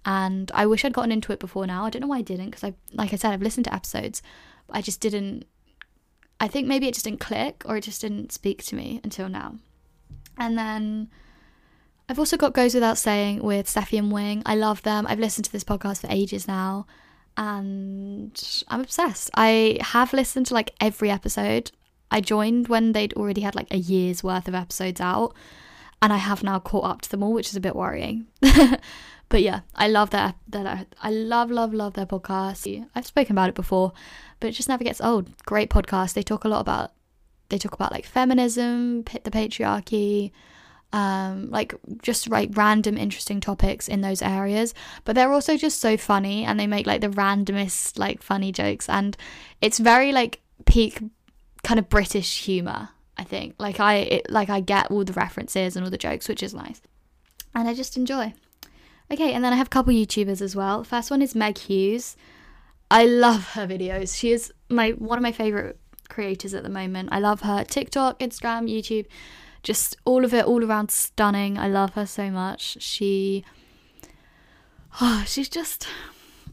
and 0.05 0.51
i 0.55 0.65
wish 0.65 0.85
i'd 0.85 0.95
gotten 0.95 1.13
into 1.13 1.33
it 1.33 1.41
before 1.41 1.67
now. 1.67 1.85
I 1.85 1.91
don't 1.91 2.01
know 2.01 2.09
why 2.09 2.19
i 2.19 2.23
didn't 2.23 2.47
because 2.47 2.65
i 2.65 2.75
like 2.93 3.13
i 3.13 3.17
said 3.17 3.33
i've 3.33 3.43
listened 3.43 3.65
to 3.65 3.75
episodes 3.75 4.23
but 4.67 4.77
i 4.77 4.81
just 4.81 5.01
didn't 5.01 5.47
I 6.41 6.49
think 6.49 6.67
maybe 6.67 6.87
it 6.89 6.95
just 6.95 7.05
didn't 7.05 7.21
click 7.21 7.63
or 7.65 7.77
it 7.77 7.83
just 7.83 8.01
didn't 8.01 8.33
speak 8.33 8.63
to 8.65 8.77
me 8.77 9.01
until 9.03 9.29
now. 9.29 9.57
And 10.39 10.59
then 10.59 11.09
I've 12.09 12.19
also 12.19 12.37
got 12.37 12.53
Goes 12.53 12.75
Without 12.75 12.99
Saying 12.99 13.43
with 13.43 13.67
Steffi 13.67 13.99
and 13.99 14.13
Wing. 14.13 14.43
I 14.45 14.55
love 14.55 14.83
them. 14.83 15.07
I've 15.09 15.19
listened 15.19 15.47
to 15.47 15.53
this 15.53 15.65
podcast 15.65 16.03
for 16.03 16.09
ages 16.11 16.47
now 16.47 16.87
and 17.37 18.65
I'm 18.69 18.81
obsessed. 18.81 19.31
I 19.35 19.79
have 19.81 20.13
listened 20.13 20.47
to 20.47 20.55
like 20.55 20.75
every 20.81 21.11
episode. 21.11 21.71
I 22.11 22.21
joined 22.21 22.69
when 22.69 22.93
they'd 22.93 23.15
already 23.15 23.41
had 23.41 23.55
like 23.55 23.73
a 23.73 23.79
year's 23.79 24.23
worth 24.23 24.47
of 24.47 24.55
episodes 24.55 25.01
out 25.01 25.35
and 26.03 26.13
I 26.13 26.19
have 26.19 26.43
now 26.43 26.59
caught 26.59 26.85
up 26.85 27.01
to 27.03 27.11
them 27.11 27.23
all, 27.23 27.33
which 27.33 27.49
is 27.49 27.57
a 27.57 27.61
bit 27.61 27.75
worrying. 27.75 28.27
but 29.29 29.43
yeah, 29.43 29.61
I 29.75 29.89
love 29.89 30.11
that. 30.11 30.37
their 30.49 30.87
I 31.03 31.11
love 31.11 31.51
love 31.51 31.75
love 31.75 31.95
their 31.95 32.07
podcast. 32.07 32.87
I've 32.95 33.07
spoken 33.07 33.33
about 33.33 33.49
it 33.49 33.55
before 33.55 33.93
but 34.41 34.49
it 34.49 34.53
just 34.53 34.69
never 34.69 34.85
gets 34.85 35.01
old. 35.01 35.31
Great 35.45 35.71
podcast. 35.71 36.15
They 36.15 36.23
talk 36.23 36.45
a 36.45 36.49
lot 36.49 36.61
about 36.61 36.93
they 37.49 37.59
talk 37.59 37.75
about 37.75 37.93
like 37.93 38.05
feminism, 38.05 39.03
the 39.05 39.31
patriarchy, 39.31 40.33
um, 40.93 41.49
like 41.51 41.75
just 42.03 42.29
like 42.29 42.51
random 42.55 42.99
interesting 42.99 43.41
topics 43.41 43.87
in 43.87 44.01
those 44.01 44.21
areas. 44.21 44.75
But 45.05 45.15
they're 45.15 45.33
also 45.33 45.57
just 45.57 45.81
so 45.81 45.97
funny 45.97 46.45
and 46.45 46.59
they 46.59 46.67
make 46.67 46.87
like 46.87 47.01
the 47.01 47.09
randomest 47.09 47.99
like 47.99 48.23
funny 48.23 48.51
jokes 48.53 48.89
and 48.89 49.17
it's 49.61 49.79
very 49.79 50.13
like 50.13 50.41
peak 50.65 51.01
kind 51.63 51.79
of 51.79 51.89
British 51.89 52.45
humor. 52.45 52.91
I 53.17 53.25
think 53.25 53.55
like 53.59 53.81
I 53.81 53.95
it, 53.97 54.31
like 54.31 54.51
I 54.51 54.61
get 54.61 54.91
all 54.91 55.05
the 55.05 55.15
references 55.15 55.77
and 55.77 55.85
all 55.85 55.91
the 55.91 55.97
jokes, 55.97 56.29
which 56.29 56.43
is 56.43 56.53
nice, 56.53 56.83
and 57.55 57.67
I 57.67 57.73
just 57.73 57.97
enjoy. 57.97 58.35
Okay, 59.11 59.33
and 59.33 59.45
then 59.45 59.53
I 59.53 59.57
have 59.57 59.69
a 59.69 59.71
couple 59.71 59.93
YouTubers 59.93 60.43
as 60.43 60.57
well. 60.57 60.83
First 60.83 61.11
one 61.11 61.23
is 61.23 61.35
Meg 61.35 61.59
Hughes. 61.59 62.17
I 62.91 63.05
love 63.07 63.51
her 63.51 63.67
videos. 63.67 64.19
She 64.19 64.33
is 64.33 64.53
my 64.69 64.91
one 64.91 65.19
of 65.19 65.23
my 65.23 65.33
favorite 65.33 65.79
creators 66.09 66.55
at 66.55 66.63
the 66.63 66.69
moment. 66.69 67.11
I 67.13 67.21
love 67.21 67.43
her 67.43 67.65
TikTok, 67.65 68.19
Instagram, 68.19 68.71
YouTube, 68.71 69.07
just 69.63 69.97
all 70.05 70.25
of 70.25 70.35
it 70.35 70.45
all 70.45 70.65
around 70.65 70.91
stunning. 70.91 71.59
I 71.59 71.69
love 71.69 71.95
her 71.95 72.07
so 72.07 72.31
much. 72.31 72.79
She 72.81 73.45
oh, 75.01 75.25
she's 75.27 75.49
just 75.49 75.87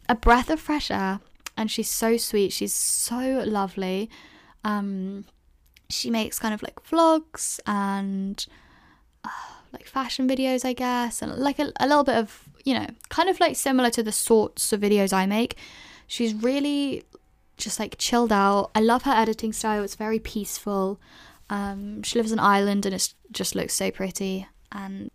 a 0.09 0.15
breath 0.15 0.49
of 0.49 0.59
fresh 0.59 0.91
air 0.91 1.19
and 1.57 1.71
she's 1.71 1.89
so 1.89 2.17
sweet. 2.17 2.51
She's 2.51 2.73
so 2.73 3.43
lovely. 3.45 4.09
Um 4.63 5.25
she 5.89 6.09
makes 6.09 6.39
kind 6.39 6.53
of 6.53 6.63
like 6.63 6.83
vlogs 6.83 7.59
and 7.67 8.45
uh, 9.23 9.29
like 9.73 9.87
fashion 9.87 10.27
videos, 10.29 10.63
I 10.63 10.73
guess, 10.73 11.21
and 11.21 11.35
like 11.35 11.59
a, 11.59 11.71
a 11.79 11.87
little 11.87 12.03
bit 12.03 12.15
of, 12.15 12.47
you 12.63 12.73
know, 12.73 12.87
kind 13.09 13.27
of 13.27 13.39
like 13.39 13.55
similar 13.55 13.89
to 13.89 14.03
the 14.03 14.11
sorts 14.11 14.71
of 14.71 14.79
videos 14.79 15.11
I 15.11 15.25
make 15.25 15.57
She's 16.07 16.33
really 16.33 17.03
just 17.57 17.79
like 17.79 17.95
chilled 17.97 18.31
out. 18.31 18.71
I 18.75 18.81
love 18.81 19.03
her 19.03 19.11
editing 19.11 19.53
style. 19.53 19.83
It's 19.83 19.95
very 19.95 20.19
peaceful. 20.19 20.99
Um, 21.49 22.03
she 22.03 22.19
lives 22.19 22.31
in 22.31 22.39
Ireland 22.39 22.85
and 22.85 22.93
it 22.93 23.13
just 23.31 23.55
looks 23.55 23.73
so 23.73 23.91
pretty. 23.91 24.47
And 24.71 25.09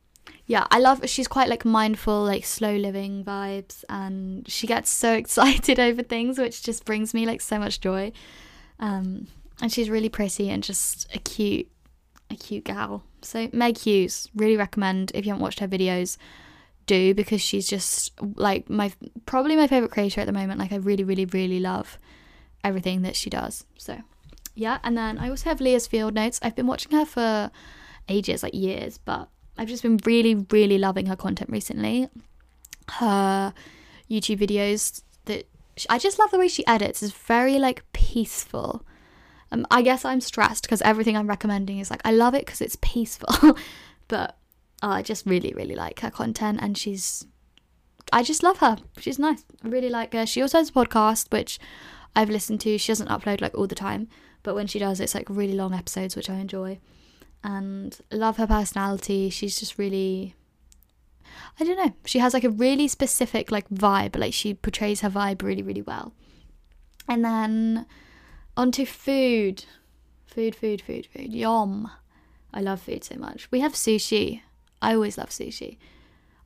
yeah, 0.46 0.66
I 0.70 0.78
love. 0.78 1.08
She's 1.08 1.28
quite 1.28 1.48
like 1.48 1.64
mindful, 1.64 2.24
like 2.24 2.44
slow 2.44 2.74
living 2.74 3.22
vibes, 3.24 3.84
and 3.88 4.48
she 4.50 4.66
gets 4.66 4.90
so 4.90 5.12
excited 5.22 5.78
over 5.78 6.02
things, 6.02 6.38
which 6.38 6.62
just 6.62 6.84
brings 6.84 7.12
me 7.14 7.26
like 7.26 7.40
so 7.40 7.58
much 7.58 7.80
joy. 7.80 8.12
Um, 8.80 9.28
and 9.60 9.72
she's 9.72 9.90
really 9.90 10.08
pretty 10.08 10.50
and 10.50 10.62
just 10.62 11.06
a 11.14 11.18
cute, 11.18 11.68
a 12.30 12.36
cute 12.36 12.64
gal. 12.64 13.04
So 13.22 13.48
Meg 13.52 13.78
Hughes, 13.78 14.28
really 14.34 14.56
recommend 14.56 15.12
if 15.14 15.24
you 15.24 15.32
haven't 15.32 15.42
watched 15.42 15.60
her 15.60 15.68
videos 15.68 16.16
do 16.86 17.14
because 17.14 17.40
she's 17.40 17.68
just 17.68 18.12
like 18.36 18.68
my 18.68 18.92
probably 19.26 19.56
my 19.56 19.66
favorite 19.66 19.90
creator 19.90 20.20
at 20.20 20.26
the 20.26 20.32
moment. 20.32 20.58
Like 20.58 20.72
I 20.72 20.76
really, 20.76 21.04
really, 21.04 21.26
really 21.26 21.60
love 21.60 21.98
everything 22.64 23.02
that 23.02 23.16
she 23.16 23.30
does. 23.30 23.64
So 23.76 23.98
yeah, 24.54 24.78
and 24.82 24.98
then 24.98 25.18
I 25.18 25.30
also 25.30 25.50
have 25.50 25.60
Leah's 25.60 25.86
Field 25.86 26.14
Notes. 26.14 26.40
I've 26.42 26.56
been 26.56 26.66
watching 26.66 26.92
her 26.92 27.04
for 27.04 27.50
ages, 28.08 28.42
like 28.42 28.54
years, 28.54 28.98
but 28.98 29.28
I've 29.56 29.68
just 29.68 29.82
been 29.82 30.00
really, 30.04 30.46
really 30.50 30.78
loving 30.78 31.06
her 31.06 31.16
content 31.16 31.50
recently. 31.50 32.08
Her 32.92 33.52
YouTube 34.10 34.40
videos 34.40 35.02
that 35.26 35.46
I 35.88 35.98
just 35.98 36.18
love 36.18 36.30
the 36.30 36.38
way 36.38 36.48
she 36.48 36.66
edits. 36.66 37.02
It's 37.02 37.12
very 37.12 37.58
like 37.58 37.84
peaceful. 37.92 38.84
Um, 39.50 39.66
I 39.70 39.82
guess 39.82 40.04
I'm 40.04 40.20
stressed 40.20 40.62
because 40.64 40.82
everything 40.82 41.16
I'm 41.16 41.26
recommending 41.26 41.78
is 41.78 41.90
like 41.90 42.02
I 42.04 42.12
love 42.12 42.34
it 42.34 42.44
because 42.44 42.60
it's 42.60 42.76
peaceful, 42.80 43.56
but 44.08 44.36
oh, 44.82 44.90
I 44.90 45.02
just 45.02 45.26
really, 45.26 45.52
really 45.54 45.74
like 45.74 46.00
her 46.00 46.10
content, 46.10 46.58
and 46.60 46.76
she's. 46.76 47.26
I 48.10 48.22
just 48.22 48.42
love 48.42 48.58
her. 48.58 48.78
She's 48.98 49.18
nice. 49.18 49.44
I 49.62 49.68
really 49.68 49.90
like 49.90 50.14
her. 50.14 50.24
She 50.24 50.40
also 50.40 50.58
has 50.58 50.70
a 50.70 50.72
podcast 50.72 51.30
which 51.30 51.58
I've 52.16 52.30
listened 52.30 52.60
to. 52.62 52.78
She 52.78 52.90
doesn't 52.90 53.10
upload 53.10 53.42
like 53.42 53.54
all 53.54 53.66
the 53.66 53.74
time, 53.74 54.08
but 54.42 54.54
when 54.54 54.66
she 54.66 54.78
does, 54.78 54.98
it's 54.98 55.14
like 55.14 55.28
really 55.28 55.52
long 55.52 55.74
episodes, 55.74 56.16
which 56.16 56.30
I 56.30 56.36
enjoy. 56.36 56.78
And 57.44 57.98
love 58.10 58.38
her 58.38 58.46
personality. 58.46 59.28
She's 59.28 59.60
just 59.60 59.78
really 59.78 60.34
I 61.60 61.64
don't 61.64 61.76
know. 61.76 61.92
She 62.04 62.18
has 62.20 62.34
like 62.34 62.44
a 62.44 62.50
really 62.50 62.88
specific 62.88 63.50
like 63.50 63.68
vibe. 63.68 64.16
Like 64.16 64.34
she 64.34 64.54
portrays 64.54 65.00
her 65.00 65.10
vibe 65.10 65.42
really, 65.42 65.62
really 65.62 65.82
well. 65.82 66.12
And 67.08 67.24
then 67.24 67.86
onto 68.58 68.84
food. 68.84 69.64
Food, 70.26 70.54
food, 70.54 70.82
food, 70.82 71.06
food. 71.06 71.32
Yum. 71.32 71.90
I 72.52 72.60
love 72.60 72.82
food 72.82 73.04
so 73.04 73.16
much. 73.16 73.48
We 73.50 73.60
have 73.60 73.72
sushi. 73.72 74.42
I 74.82 74.94
always 74.94 75.16
love 75.16 75.30
sushi. 75.30 75.78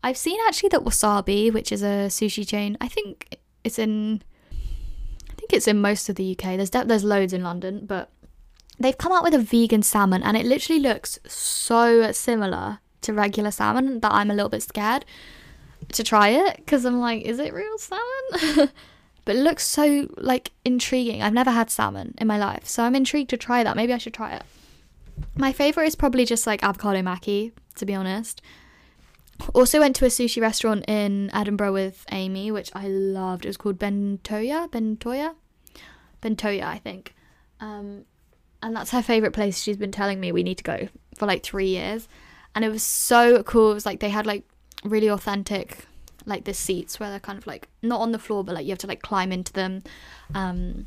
I've 0.05 0.17
seen 0.17 0.39
actually 0.47 0.69
that 0.71 0.85
Wasabi, 0.85 1.53
which 1.53 1.73
is 1.73 1.83
a 1.83 2.09
sushi 2.09 2.47
chain, 2.47 2.77
I 2.81 2.89
think 2.89 3.39
it's 3.65 3.79
in 3.79 4.23
I 4.53 5.35
think 5.35 5.53
it's 5.53 5.67
in 5.67 5.81
most 5.81 6.09
of 6.09 6.17
the 6.17 6.33
UK. 6.33 6.57
There's 6.57 6.71
there's 6.71 7.05
loads 7.05 7.33
in 7.33 7.43
London, 7.43 7.87
but 7.87 8.11
they've 8.79 8.99
come 8.99 9.13
out 9.13 9.25
with 9.25 9.35
a 9.35 9.39
vegan 9.39 9.83
salmon 9.83 10.23
and 10.23 10.37
it 10.37 10.45
literally 10.45 10.81
looks 10.81 11.19
so 11.27 12.13
similar 12.13 12.81
to 13.03 13.13
regular 13.13 13.51
salmon 13.51 14.01
that 14.01 14.13
I'm 14.13 14.31
a 14.31 14.35
little 14.35 14.49
bit 14.49 14.63
scared 14.63 15.05
to 15.93 16.05
try 16.05 16.29
it 16.29 16.57
because 16.57 16.85
I'm 16.85 17.01
like, 17.01 17.23
is 17.23 17.39
it 17.39 17.55
real 17.55 17.79
salmon? 17.79 18.71
but 19.25 19.37
it 19.37 19.41
looks 19.41 19.67
so 19.67 20.09
like 20.17 20.53
intriguing. 20.65 21.23
I've 21.23 21.33
never 21.33 21.51
had 21.51 21.71
salmon 21.71 22.15
in 22.19 22.27
my 22.27 22.39
life, 22.39 22.67
so 22.67 22.83
I'm 22.83 22.95
intrigued 22.95 23.31
to 23.31 23.37
try 23.37 23.63
that. 23.63 23.77
Maybe 23.77 23.93
I 23.93 23.99
should 23.99 24.15
try 24.15 24.35
it. 24.35 24.43
My 25.37 25.53
favorite 25.53 25.87
is 25.87 25.95
probably 25.95 26.25
just 26.25 26.47
like 26.47 26.63
avocado 26.63 27.01
maki 27.03 27.53
to 27.77 27.87
be 27.87 27.95
honest. 27.95 28.43
Also 29.55 29.81
went 29.81 29.97
to 29.97 30.05
a 30.05 30.09
sushi 30.09 30.41
restaurant 30.41 30.85
in 30.89 31.31
Edinburgh 31.35 31.73
with 31.73 32.05
Amy, 32.13 32.51
which 32.51 32.71
I 32.75 32.87
loved. 32.87 33.45
It 33.45 33.49
was 33.49 33.57
called 33.57 33.79
Bentoya, 33.79 34.71
Bentoya, 34.71 35.35
Bentoya, 36.23 36.63
I 36.63 36.79
think. 36.79 37.15
Um, 37.59 38.05
and 38.63 38.77
that's 38.77 38.93
her 38.93 39.03
favorite 39.03 39.33
place. 39.33 39.61
She's 39.61 39.77
been 39.77 39.91
telling 39.91 40.21
me 40.21 40.31
we 40.31 40.43
need 40.43 40.59
to 40.59 40.65
go 40.65 40.89
for 41.17 41.27
like 41.27 41.43
three 41.43 41.69
years, 41.69 42.09
and 42.55 42.65
it 42.65 42.69
was 42.69 42.83
so 42.83 43.43
cool. 43.43 43.73
It 43.73 43.75
was 43.75 43.87
like 43.87 44.01
they 44.01 44.11
had 44.11 44.27
like 44.27 44.45
really 44.85 45.09
authentic 45.09 45.87
like 46.27 46.45
the 46.45 46.55
seats 46.55 46.99
where 46.99 47.11
they're 47.11 47.21
kind 47.21 47.39
of 47.39 47.47
like 47.47 47.69
not 47.83 48.01
on 48.01 48.13
the 48.13 48.19
floor 48.19 48.45
but 48.45 48.55
like 48.55 48.65
you 48.65 48.71
have 48.71 48.79
to 48.79 48.87
like 48.87 49.03
climb 49.03 49.33
into 49.33 49.53
them. 49.53 49.83
Um 50.35 50.87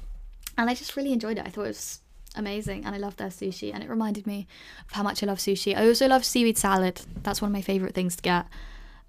and 0.58 0.70
i 0.70 0.74
just 0.74 0.96
really 0.96 1.12
enjoyed 1.14 1.38
it. 1.38 1.46
I 1.46 1.50
thought 1.50 1.66
it 1.66 1.68
was 1.68 2.02
amazing 2.38 2.84
and 2.86 2.94
i 2.94 2.98
love 2.98 3.16
their 3.16 3.30
sushi 3.30 3.74
and 3.74 3.82
it 3.82 3.90
reminded 3.90 4.28
me 4.28 4.46
of 4.86 4.92
how 4.94 5.04
much 5.04 5.24
i 5.24 5.26
love 5.26 5.38
sushi. 5.38 5.76
I 5.76 5.88
also 5.88 6.08
love 6.08 6.26
seaweed 6.26 6.58
salad. 6.58 7.02
That's 7.24 7.42
one 7.42 7.52
of 7.52 7.54
my 7.54 7.62
favorite 7.62 7.94
things 7.94 8.16
to 8.18 8.22
get. 8.22 8.46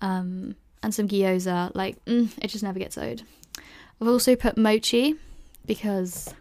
Um 0.01 0.57
and 0.83 0.95
some 0.95 1.09
gyoza. 1.09 1.73
Like 1.75 2.05
mm, 2.05 2.31
it 2.41 2.49
just 2.49 2.65
never 2.65 2.79
gets 2.79 2.99
old. 2.99 3.23
I've 4.01 4.09
also 4.09 4.37
put 4.37 4.57
mochi 4.57 5.15
because 5.65 6.35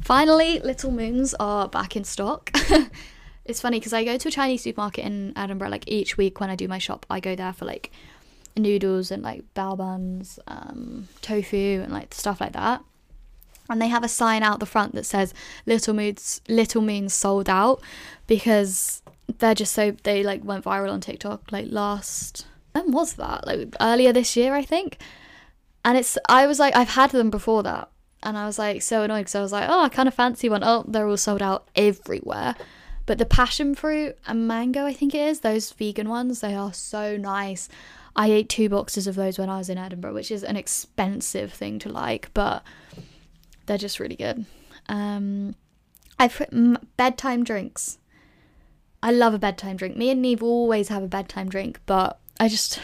finally 0.00 0.60
little 0.60 0.90
moons 0.92 1.34
are 1.40 1.68
back 1.68 1.96
in 1.96 2.04
stock. 2.04 2.50
It's 3.50 3.60
funny 3.60 3.80
because 3.80 3.92
i 3.92 4.04
go 4.04 4.16
to 4.16 4.28
a 4.28 4.30
chinese 4.30 4.62
supermarket 4.62 5.04
in 5.04 5.32
edinburgh 5.34 5.70
like 5.70 5.84
each 5.88 6.16
week 6.16 6.38
when 6.38 6.50
i 6.50 6.54
do 6.54 6.68
my 6.68 6.78
shop 6.78 7.04
i 7.10 7.18
go 7.18 7.34
there 7.34 7.52
for 7.52 7.64
like 7.64 7.90
noodles 8.56 9.10
and 9.10 9.22
like 9.22 9.42
bao 9.54 9.76
buns, 9.76 10.38
um, 10.46 11.08
tofu 11.22 11.80
and 11.82 11.92
like 11.92 12.14
stuff 12.14 12.40
like 12.40 12.52
that. 12.52 12.82
And 13.68 13.80
they 13.80 13.88
have 13.88 14.02
a 14.02 14.08
sign 14.08 14.42
out 14.42 14.58
the 14.58 14.66
front 14.66 14.94
that 14.96 15.06
says 15.06 15.32
Little 15.64 15.94
Moods, 15.94 16.40
Little 16.48 16.82
Moons 16.82 17.14
sold 17.14 17.48
out 17.48 17.80
because 18.26 19.02
they're 19.38 19.54
just 19.54 19.72
so 19.72 19.92
they 20.02 20.22
like 20.22 20.44
went 20.44 20.64
viral 20.64 20.92
on 20.92 21.00
TikTok 21.00 21.52
like 21.52 21.66
last 21.70 22.46
when 22.72 22.90
was 22.92 23.14
that? 23.14 23.46
Like 23.46 23.74
earlier 23.80 24.12
this 24.12 24.36
year 24.36 24.54
I 24.54 24.62
think. 24.62 24.98
And 25.84 25.96
it's 25.96 26.18
I 26.28 26.46
was 26.46 26.58
like 26.58 26.74
I've 26.76 26.90
had 26.90 27.10
them 27.10 27.30
before 27.30 27.62
that 27.62 27.90
and 28.22 28.36
I 28.36 28.46
was 28.46 28.58
like 28.58 28.82
so 28.82 29.02
annoyed 29.02 29.20
because 29.20 29.34
I 29.34 29.42
was 29.42 29.52
like 29.52 29.68
oh 29.68 29.84
I 29.84 29.88
kind 29.88 30.08
of 30.08 30.14
fancy 30.14 30.48
one. 30.48 30.64
Oh 30.64 30.84
they're 30.86 31.06
all 31.06 31.16
sold 31.16 31.42
out 31.42 31.68
everywhere. 31.76 32.56
But 33.06 33.18
the 33.18 33.26
passion 33.26 33.74
fruit 33.74 34.16
and 34.26 34.46
mango 34.46 34.84
I 34.84 34.92
think 34.92 35.14
it 35.14 35.20
is 35.20 35.40
those 35.40 35.70
vegan 35.72 36.08
ones 36.08 36.40
they 36.40 36.54
are 36.54 36.72
so 36.72 37.16
nice. 37.16 37.68
I 38.16 38.30
ate 38.30 38.48
two 38.48 38.68
boxes 38.68 39.06
of 39.06 39.14
those 39.14 39.38
when 39.38 39.48
I 39.48 39.58
was 39.58 39.68
in 39.68 39.78
Edinburgh, 39.78 40.14
which 40.14 40.30
is 40.30 40.42
an 40.42 40.56
expensive 40.56 41.52
thing 41.52 41.78
to 41.80 41.88
like, 41.88 42.30
but 42.34 42.62
they're 43.66 43.78
just 43.78 44.00
really 44.00 44.16
good. 44.16 44.44
Um, 44.88 45.54
I've 46.18 46.34
put 46.34 46.96
bedtime 46.96 47.44
drinks. 47.44 47.98
I 49.02 49.12
love 49.12 49.32
a 49.32 49.38
bedtime 49.38 49.76
drink. 49.76 49.96
Me 49.96 50.10
and 50.10 50.20
Neve 50.20 50.42
always 50.42 50.88
have 50.88 51.02
a 51.02 51.08
bedtime 51.08 51.48
drink, 51.48 51.80
but 51.86 52.18
I 52.38 52.48
just 52.48 52.80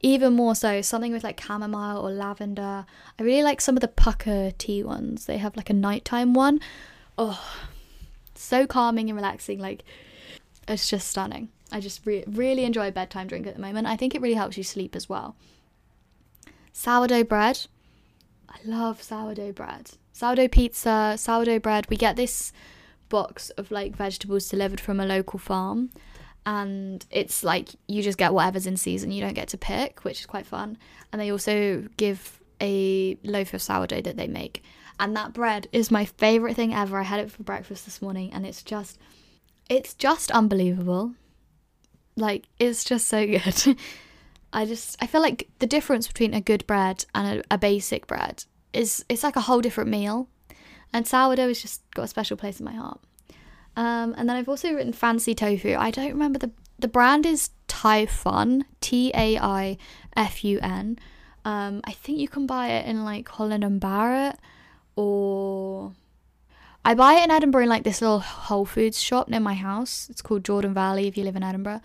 even 0.00 0.32
more 0.32 0.54
so 0.54 0.80
something 0.80 1.12
with 1.12 1.22
like 1.22 1.40
chamomile 1.40 1.98
or 1.98 2.10
lavender. 2.10 2.86
I 3.18 3.22
really 3.22 3.42
like 3.42 3.60
some 3.60 3.76
of 3.76 3.80
the 3.80 3.88
Pukka 3.88 4.56
tea 4.56 4.82
ones. 4.82 5.26
They 5.26 5.38
have 5.38 5.56
like 5.56 5.70
a 5.70 5.74
nighttime 5.74 6.32
one. 6.32 6.60
Oh, 7.18 7.40
so 8.34 8.66
calming 8.66 9.10
and 9.10 9.16
relaxing. 9.16 9.58
Like 9.58 9.84
it's 10.66 10.88
just 10.88 11.08
stunning. 11.08 11.50
I 11.72 11.80
just 11.80 12.04
re- 12.06 12.24
really 12.26 12.64
enjoy 12.64 12.88
a 12.88 12.92
bedtime 12.92 13.26
drink 13.26 13.46
at 13.46 13.54
the 13.54 13.60
moment. 13.60 13.86
I 13.86 13.96
think 13.96 14.14
it 14.14 14.20
really 14.20 14.34
helps 14.34 14.56
you 14.56 14.64
sleep 14.64 14.96
as 14.96 15.08
well. 15.08 15.36
Sourdough 16.72 17.24
bread. 17.24 17.66
I 18.48 18.56
love 18.64 19.02
sourdough 19.02 19.52
bread. 19.52 19.92
Sourdough 20.12 20.48
pizza, 20.48 21.14
sourdough 21.16 21.60
bread. 21.60 21.88
We 21.88 21.96
get 21.96 22.16
this 22.16 22.52
box 23.08 23.50
of 23.50 23.70
like 23.70 23.96
vegetables 23.96 24.48
delivered 24.48 24.80
from 24.80 25.00
a 25.00 25.06
local 25.06 25.38
farm 25.38 25.90
and 26.46 27.04
it's 27.10 27.44
like 27.44 27.70
you 27.86 28.02
just 28.02 28.18
get 28.18 28.32
whatever's 28.32 28.66
in 28.66 28.76
season. 28.76 29.12
You 29.12 29.20
don't 29.20 29.34
get 29.34 29.48
to 29.48 29.58
pick, 29.58 30.04
which 30.04 30.20
is 30.20 30.26
quite 30.26 30.46
fun. 30.46 30.78
And 31.12 31.20
they 31.20 31.30
also 31.30 31.86
give 31.96 32.40
a 32.60 33.18
loaf 33.22 33.52
of 33.54 33.62
sourdough 33.62 34.02
that 34.02 34.16
they 34.16 34.26
make. 34.26 34.62
And 34.98 35.16
that 35.16 35.32
bread 35.32 35.68
is 35.72 35.90
my 35.90 36.04
favorite 36.04 36.56
thing 36.56 36.74
ever. 36.74 36.98
I 36.98 37.04
had 37.04 37.20
it 37.20 37.30
for 37.30 37.42
breakfast 37.42 37.84
this 37.84 38.02
morning 38.02 38.32
and 38.32 38.46
it's 38.46 38.62
just 38.62 38.98
it's 39.68 39.94
just 39.94 40.30
unbelievable. 40.30 41.14
Like 42.20 42.46
it's 42.58 42.84
just 42.84 43.08
so 43.08 43.26
good. 43.26 43.76
I 44.52 44.66
just 44.66 44.96
I 45.00 45.06
feel 45.06 45.20
like 45.20 45.48
the 45.58 45.66
difference 45.66 46.06
between 46.06 46.34
a 46.34 46.40
good 46.40 46.66
bread 46.66 47.04
and 47.14 47.40
a, 47.40 47.54
a 47.54 47.58
basic 47.58 48.06
bread 48.06 48.44
is 48.72 49.04
it's 49.08 49.22
like 49.22 49.36
a 49.36 49.42
whole 49.42 49.60
different 49.60 49.90
meal. 49.90 50.28
And 50.92 51.06
sourdough 51.06 51.48
has 51.48 51.62
just 51.62 51.88
got 51.92 52.02
a 52.02 52.08
special 52.08 52.36
place 52.36 52.58
in 52.58 52.64
my 52.64 52.74
heart. 52.74 53.00
Um, 53.76 54.14
and 54.18 54.28
then 54.28 54.36
I've 54.36 54.48
also 54.48 54.72
written 54.72 54.92
fancy 54.92 55.34
tofu. 55.34 55.76
I 55.78 55.90
don't 55.90 56.12
remember 56.12 56.38
the 56.38 56.50
the 56.78 56.88
brand 56.88 57.26
is 57.26 57.50
Taifun, 57.68 58.62
T 58.80 59.12
A 59.14 59.38
I 59.38 59.76
F 60.16 60.44
U 60.44 60.58
N. 60.60 60.98
Um, 61.44 61.80
I 61.84 61.92
think 61.92 62.18
you 62.18 62.28
can 62.28 62.46
buy 62.46 62.68
it 62.68 62.86
in 62.86 63.04
like 63.04 63.28
Holland 63.28 63.64
and 63.64 63.80
Barrett 63.80 64.38
or 64.96 65.94
I 66.84 66.94
buy 66.94 67.14
it 67.14 67.24
in 67.24 67.30
Edinburgh 67.30 67.64
in 67.64 67.68
like 67.68 67.84
this 67.84 68.00
little 68.00 68.20
Whole 68.20 68.64
Foods 68.64 69.00
shop 69.00 69.28
near 69.28 69.40
my 69.40 69.54
house. 69.54 70.08
It's 70.10 70.22
called 70.22 70.44
Jordan 70.44 70.74
Valley 70.74 71.06
if 71.06 71.16
you 71.16 71.24
live 71.24 71.36
in 71.36 71.42
Edinburgh. 71.42 71.80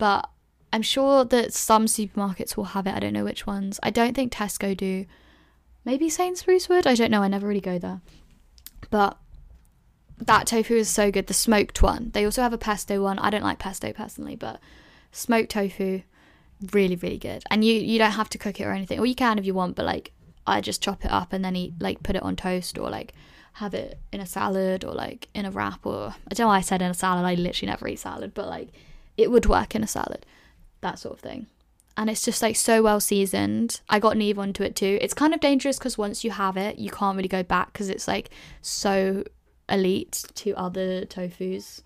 But 0.00 0.30
I'm 0.72 0.80
sure 0.80 1.26
that 1.26 1.52
some 1.52 1.84
supermarkets 1.84 2.56
will 2.56 2.72
have 2.72 2.86
it. 2.86 2.94
I 2.94 3.00
don't 3.00 3.12
know 3.12 3.24
which 3.24 3.46
ones. 3.46 3.78
I 3.82 3.90
don't 3.90 4.14
think 4.14 4.32
Tesco 4.32 4.74
do. 4.74 5.04
Maybe 5.84 6.08
Sainsbury's 6.08 6.70
would. 6.70 6.86
I 6.86 6.94
don't 6.94 7.10
know. 7.10 7.22
I 7.22 7.28
never 7.28 7.46
really 7.46 7.60
go 7.60 7.78
there. 7.78 8.00
But 8.88 9.18
that 10.16 10.46
tofu 10.46 10.74
is 10.76 10.88
so 10.88 11.10
good. 11.10 11.26
The 11.26 11.34
smoked 11.34 11.82
one. 11.82 12.12
They 12.14 12.24
also 12.24 12.40
have 12.40 12.54
a 12.54 12.58
pesto 12.58 13.02
one. 13.02 13.18
I 13.18 13.28
don't 13.28 13.42
like 13.42 13.58
pesto 13.58 13.92
personally, 13.92 14.36
but 14.36 14.58
smoked 15.12 15.50
tofu, 15.50 16.00
really, 16.72 16.96
really 16.96 17.18
good. 17.18 17.44
And 17.50 17.62
you 17.62 17.74
you 17.74 17.98
don't 17.98 18.12
have 18.12 18.30
to 18.30 18.38
cook 18.38 18.58
it 18.58 18.64
or 18.64 18.72
anything. 18.72 18.98
Or 18.98 19.04
you 19.04 19.14
can 19.14 19.38
if 19.38 19.44
you 19.44 19.52
want, 19.52 19.76
but 19.76 19.84
like 19.84 20.12
I 20.46 20.62
just 20.62 20.82
chop 20.82 21.04
it 21.04 21.10
up 21.10 21.34
and 21.34 21.44
then 21.44 21.56
eat 21.56 21.74
like 21.78 22.02
put 22.02 22.16
it 22.16 22.22
on 22.22 22.36
toast 22.36 22.78
or 22.78 22.88
like 22.88 23.12
have 23.54 23.74
it 23.74 23.98
in 24.14 24.20
a 24.20 24.26
salad 24.26 24.82
or 24.82 24.94
like 24.94 25.28
in 25.34 25.44
a 25.44 25.50
wrap 25.50 25.84
or 25.84 26.14
I 26.30 26.34
don't 26.34 26.44
know 26.44 26.48
why 26.48 26.56
I 26.56 26.62
said 26.62 26.80
in 26.80 26.90
a 26.90 26.94
salad. 26.94 27.26
I 27.26 27.34
literally 27.34 27.70
never 27.70 27.86
eat 27.86 27.98
salad, 27.98 28.32
but 28.32 28.48
like 28.48 28.68
it 29.20 29.30
would 29.30 29.46
work 29.46 29.74
in 29.74 29.82
a 29.82 29.86
salad, 29.86 30.24
that 30.80 30.98
sort 30.98 31.14
of 31.14 31.20
thing. 31.20 31.46
And 31.96 32.08
it's 32.08 32.24
just 32.24 32.40
like 32.40 32.56
so 32.56 32.82
well 32.82 33.00
seasoned. 33.00 33.80
I 33.88 33.98
got 33.98 34.16
Neve 34.16 34.38
onto 34.38 34.62
it 34.62 34.74
too. 34.74 34.98
It's 35.02 35.14
kind 35.14 35.34
of 35.34 35.40
dangerous 35.40 35.78
because 35.78 35.98
once 35.98 36.24
you 36.24 36.30
have 36.30 36.56
it, 36.56 36.78
you 36.78 36.90
can't 36.90 37.16
really 37.16 37.28
go 37.28 37.42
back 37.42 37.72
because 37.72 37.90
it's 37.90 38.08
like 38.08 38.30
so 38.62 39.24
elite 39.68 40.24
to 40.36 40.54
other 40.54 41.04
tofus. 41.04 41.82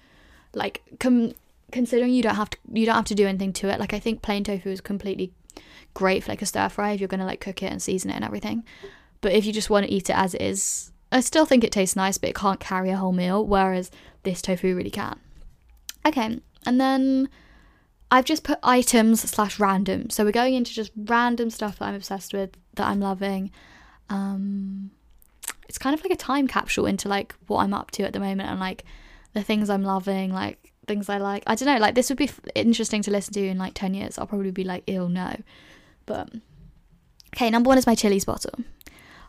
Like 0.55 0.83
com- 1.01 1.35
considering 1.73 2.13
you 2.13 2.23
don't 2.23 2.37
have 2.37 2.51
to 2.51 2.59
you 2.73 2.87
don't 2.87 2.95
have 2.95 3.05
to 3.07 3.15
do 3.15 3.27
anything 3.27 3.53
to 3.55 3.69
it. 3.69 3.81
Like 3.81 3.93
I 3.93 3.99
think 3.99 4.23
plain 4.23 4.45
tofu 4.45 4.71
is 4.71 4.81
completely 4.81 5.33
great 5.95 6.23
for 6.23 6.31
like 6.33 6.43
a 6.43 6.47
stir 6.47 6.69
fry 6.69 6.93
if 6.93 7.01
you're 7.01 7.09
gonna 7.09 7.27
like 7.27 7.41
cook 7.41 7.63
it 7.63 7.73
and 7.73 7.83
season 7.83 8.11
it 8.11 8.17
and 8.17 8.25
everything. 8.25 8.63
But 9.21 9.33
if 9.33 9.47
you 9.47 9.53
just 9.53 9.71
want 9.71 9.87
to 9.87 9.93
eat 9.93 10.11
it 10.11 10.17
as 10.17 10.35
it 10.35 10.43
is, 10.43 10.93
I 11.11 11.21
still 11.21 11.47
think 11.47 11.65
it 11.65 11.73
tastes 11.73 11.97
nice, 11.97 12.19
but 12.19 12.31
it 12.31 12.37
can't 12.37 12.61
carry 12.61 12.91
a 12.91 12.97
whole 12.97 13.13
meal, 13.13 13.45
whereas 13.45 13.91
this 14.23 14.43
tofu 14.43 14.77
really 14.77 14.91
can. 14.91 15.19
Okay, 16.07 16.41
and 16.67 16.81
then 16.81 17.29
I've 18.11 18.25
just 18.25 18.45
put 18.45 18.59
items 18.63 19.23
slash 19.23 19.59
random. 19.59 20.11
So 20.11 20.25
we're 20.25 20.33
going 20.33 20.55
into 20.55 20.73
just 20.73 20.93
random 20.97 21.51
stuff 21.51 21.79
that 21.79 21.87
I'm 21.87 21.95
obsessed 21.95 22.33
with, 22.33 22.51
that 22.75 22.87
I'm 22.87 23.01
loving. 23.01 23.51
Um, 24.09 24.91
it's 25.69 25.79
kind 25.79 25.95
of 25.95 26.03
like 26.03 26.13
a 26.13 26.17
time 26.17 26.47
capsule 26.47 26.87
into 26.87 27.09
like 27.09 27.35
what 27.47 27.63
I'm 27.63 27.75
up 27.75 27.91
to 27.93 28.05
at 28.05 28.13
the 28.13 28.21
moment 28.21 28.51
and 28.51 28.61
like 28.61 28.85
the 29.33 29.43
things 29.43 29.69
I'm 29.71 29.83
loving, 29.83 30.33
like 30.33 30.73
things 30.87 31.09
I 31.09 31.19
like. 31.19 31.43
I 31.47 31.55
don't 31.55 31.67
know, 31.67 31.79
like 31.79 31.95
this 31.95 32.09
would 32.09 32.19
be 32.19 32.29
f- 32.29 32.41
interesting 32.55 33.03
to 33.03 33.11
listen 33.11 33.35
to 33.35 33.47
in 33.47 33.59
like 33.59 33.75
10 33.75 33.95
years. 33.95 34.19
I'll 34.19 34.27
probably 34.27 34.51
be 34.51 34.65
like, 34.65 34.85
ill, 34.87 35.09
no. 35.09 35.37
But 36.07 36.31
okay, 37.35 37.51
number 37.51 37.69
one 37.69 37.79
is 37.79 37.87
my 37.87 37.95
Chilly's 37.95 38.25
bottle. 38.25 38.55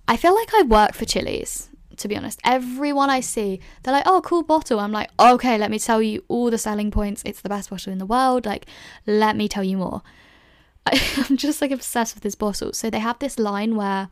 I 0.08 0.18
feel 0.18 0.36
like 0.36 0.54
I 0.54 0.62
work 0.62 0.94
for 0.94 1.06
Chilly's 1.06 1.70
to 1.98 2.08
be 2.08 2.16
honest. 2.16 2.40
Everyone 2.44 3.10
I 3.10 3.20
see, 3.20 3.60
they're 3.84 3.94
like, 3.94 4.06
oh, 4.06 4.22
cool 4.22 4.44
bottle. 4.44 4.80
I'm 4.80 4.92
like, 4.92 5.10
okay, 5.20 5.58
let 5.58 5.72
me 5.72 5.80
tell 5.80 6.02
you 6.02 6.24
all 6.28 6.50
the 6.50 6.58
selling 6.58 6.92
points. 6.92 7.24
It's 7.26 7.42
the 7.42 7.50
best 7.50 7.70
bottle 7.70 7.92
in 7.92 8.00
the 8.00 8.06
world. 8.06 8.46
Like, 8.46 8.66
let 9.06 9.36
me 9.36 9.48
tell 9.48 9.64
you 9.64 9.78
more. 9.78 10.02
I, 10.86 11.00
am 11.30 11.38
just 11.38 11.62
like 11.62 11.72
obsessed 11.72 12.16
with 12.16 12.24
this 12.24 12.36
bottle. 12.36 12.74
So 12.74 12.90
they 12.90 13.00
have 13.00 13.20
this 13.20 13.40
line 13.40 13.76
where 13.76 14.10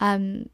um 0.00 0.46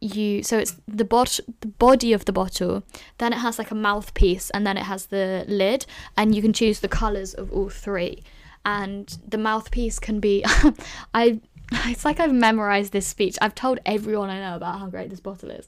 you 0.00 0.42
so 0.42 0.58
it's 0.58 0.76
the 0.88 1.04
bot 1.04 1.38
the 1.60 1.68
body 1.68 2.12
of 2.12 2.24
the 2.24 2.32
bottle 2.32 2.82
then 3.18 3.32
it 3.32 3.36
has 3.36 3.58
like 3.58 3.70
a 3.70 3.74
mouthpiece 3.74 4.48
and 4.50 4.66
then 4.66 4.78
it 4.78 4.84
has 4.84 5.06
the 5.06 5.44
lid 5.46 5.84
and 6.16 6.34
you 6.34 6.40
can 6.40 6.52
choose 6.52 6.80
the 6.80 6.88
colors 6.88 7.34
of 7.34 7.52
all 7.52 7.68
three 7.68 8.22
and 8.64 9.18
the 9.28 9.36
mouthpiece 9.36 9.98
can 9.98 10.18
be 10.18 10.42
i 11.14 11.38
It's 11.86 12.04
like 12.04 12.20
I've 12.20 12.32
memorized 12.32 12.92
this 12.92 13.06
speech. 13.06 13.36
I've 13.40 13.54
told 13.54 13.78
everyone 13.86 14.30
I 14.30 14.40
know 14.40 14.56
about 14.56 14.78
how 14.78 14.86
great 14.88 15.10
this 15.10 15.20
bottle 15.20 15.50
is. 15.50 15.66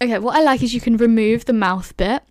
Okay, 0.00 0.18
what 0.18 0.36
I 0.36 0.42
like 0.42 0.62
is 0.62 0.74
you 0.74 0.80
can 0.80 0.96
remove 0.96 1.44
the 1.44 1.52
mouth 1.52 1.96
bit 1.96 2.22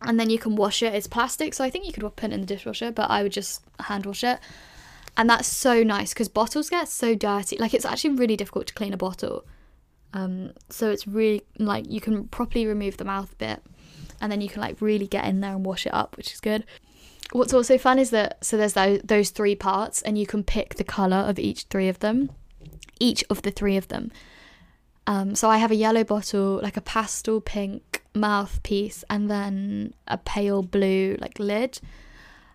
and 0.00 0.18
then 0.18 0.30
you 0.30 0.38
can 0.38 0.56
wash 0.56 0.82
it. 0.82 0.94
It's 0.94 1.06
plastic, 1.06 1.54
so 1.54 1.64
I 1.64 1.70
think 1.70 1.86
you 1.86 1.92
could 1.92 2.02
put 2.16 2.30
it 2.30 2.32
in 2.32 2.40
the 2.40 2.46
dishwasher, 2.46 2.90
but 2.90 3.10
I 3.10 3.22
would 3.22 3.32
just 3.32 3.62
hand 3.80 4.06
wash 4.06 4.24
it. 4.24 4.40
And 5.16 5.28
that's 5.28 5.46
so 5.46 5.82
nice 5.82 6.12
because 6.12 6.28
bottles 6.28 6.70
get 6.70 6.88
so 6.88 7.14
dirty. 7.14 7.56
Like, 7.58 7.74
it's 7.74 7.84
actually 7.84 8.14
really 8.14 8.36
difficult 8.36 8.66
to 8.68 8.74
clean 8.74 8.92
a 8.92 8.96
bottle. 8.96 9.44
Um, 10.14 10.52
so 10.70 10.90
it's 10.90 11.06
really 11.06 11.42
like 11.58 11.88
you 11.88 12.00
can 12.00 12.28
properly 12.28 12.66
remove 12.66 12.96
the 12.96 13.04
mouth 13.04 13.36
bit 13.38 13.62
and 14.20 14.30
then 14.30 14.42
you 14.42 14.48
can 14.48 14.60
like 14.60 14.80
really 14.80 15.06
get 15.06 15.24
in 15.24 15.40
there 15.40 15.54
and 15.54 15.64
wash 15.64 15.86
it 15.86 15.94
up, 15.94 16.16
which 16.16 16.32
is 16.32 16.40
good 16.40 16.64
what's 17.32 17.54
also 17.54 17.78
fun 17.78 17.98
is 17.98 18.10
that 18.10 18.44
so 18.44 18.56
there's 18.56 18.74
those, 18.74 19.00
those 19.04 19.30
three 19.30 19.54
parts 19.54 20.02
and 20.02 20.18
you 20.18 20.26
can 20.26 20.44
pick 20.44 20.74
the 20.76 20.84
color 20.84 21.16
of 21.16 21.38
each 21.38 21.64
three 21.70 21.88
of 21.88 21.98
them 22.00 22.30
each 23.00 23.24
of 23.30 23.42
the 23.42 23.50
three 23.50 23.76
of 23.76 23.88
them 23.88 24.10
Um, 25.06 25.34
so 25.34 25.50
I 25.50 25.58
have 25.58 25.72
a 25.72 25.74
yellow 25.74 26.04
bottle, 26.04 26.60
like 26.62 26.76
a 26.76 26.80
pastel 26.80 27.40
pink 27.40 28.02
mouthpiece, 28.14 29.04
and 29.08 29.28
then 29.28 29.94
a 30.06 30.16
pale 30.16 30.62
blue 30.62 31.16
like 31.20 31.38
lid. 31.38 31.80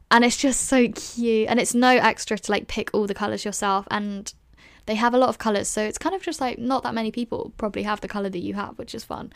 And 0.10 0.24
it's 0.24 0.38
just 0.38 0.62
so 0.62 0.88
cute. 0.88 1.50
And 1.50 1.60
it's 1.60 1.74
no 1.74 1.90
extra 1.90 2.38
to 2.38 2.52
like 2.52 2.68
pick 2.68 2.90
all 2.94 3.06
the 3.08 3.14
colours 3.14 3.44
yourself. 3.44 3.86
And 3.92 4.34
they 4.86 4.96
have 4.96 5.14
a 5.14 5.18
lot 5.18 5.30
of 5.30 5.38
colours, 5.38 5.68
so 5.68 5.82
it's 5.82 5.98
kind 5.98 6.16
of 6.16 6.22
just 6.24 6.40
like 6.40 6.58
not 6.58 6.84
that 6.84 6.94
many 6.94 7.12
people 7.12 7.52
probably 7.58 7.84
have 7.84 8.00
the 8.00 8.08
colour 8.08 8.30
that 8.30 8.40
you 8.40 8.54
have, 8.54 8.78
which 8.78 8.96
is 8.96 9.04
fun. 9.04 9.34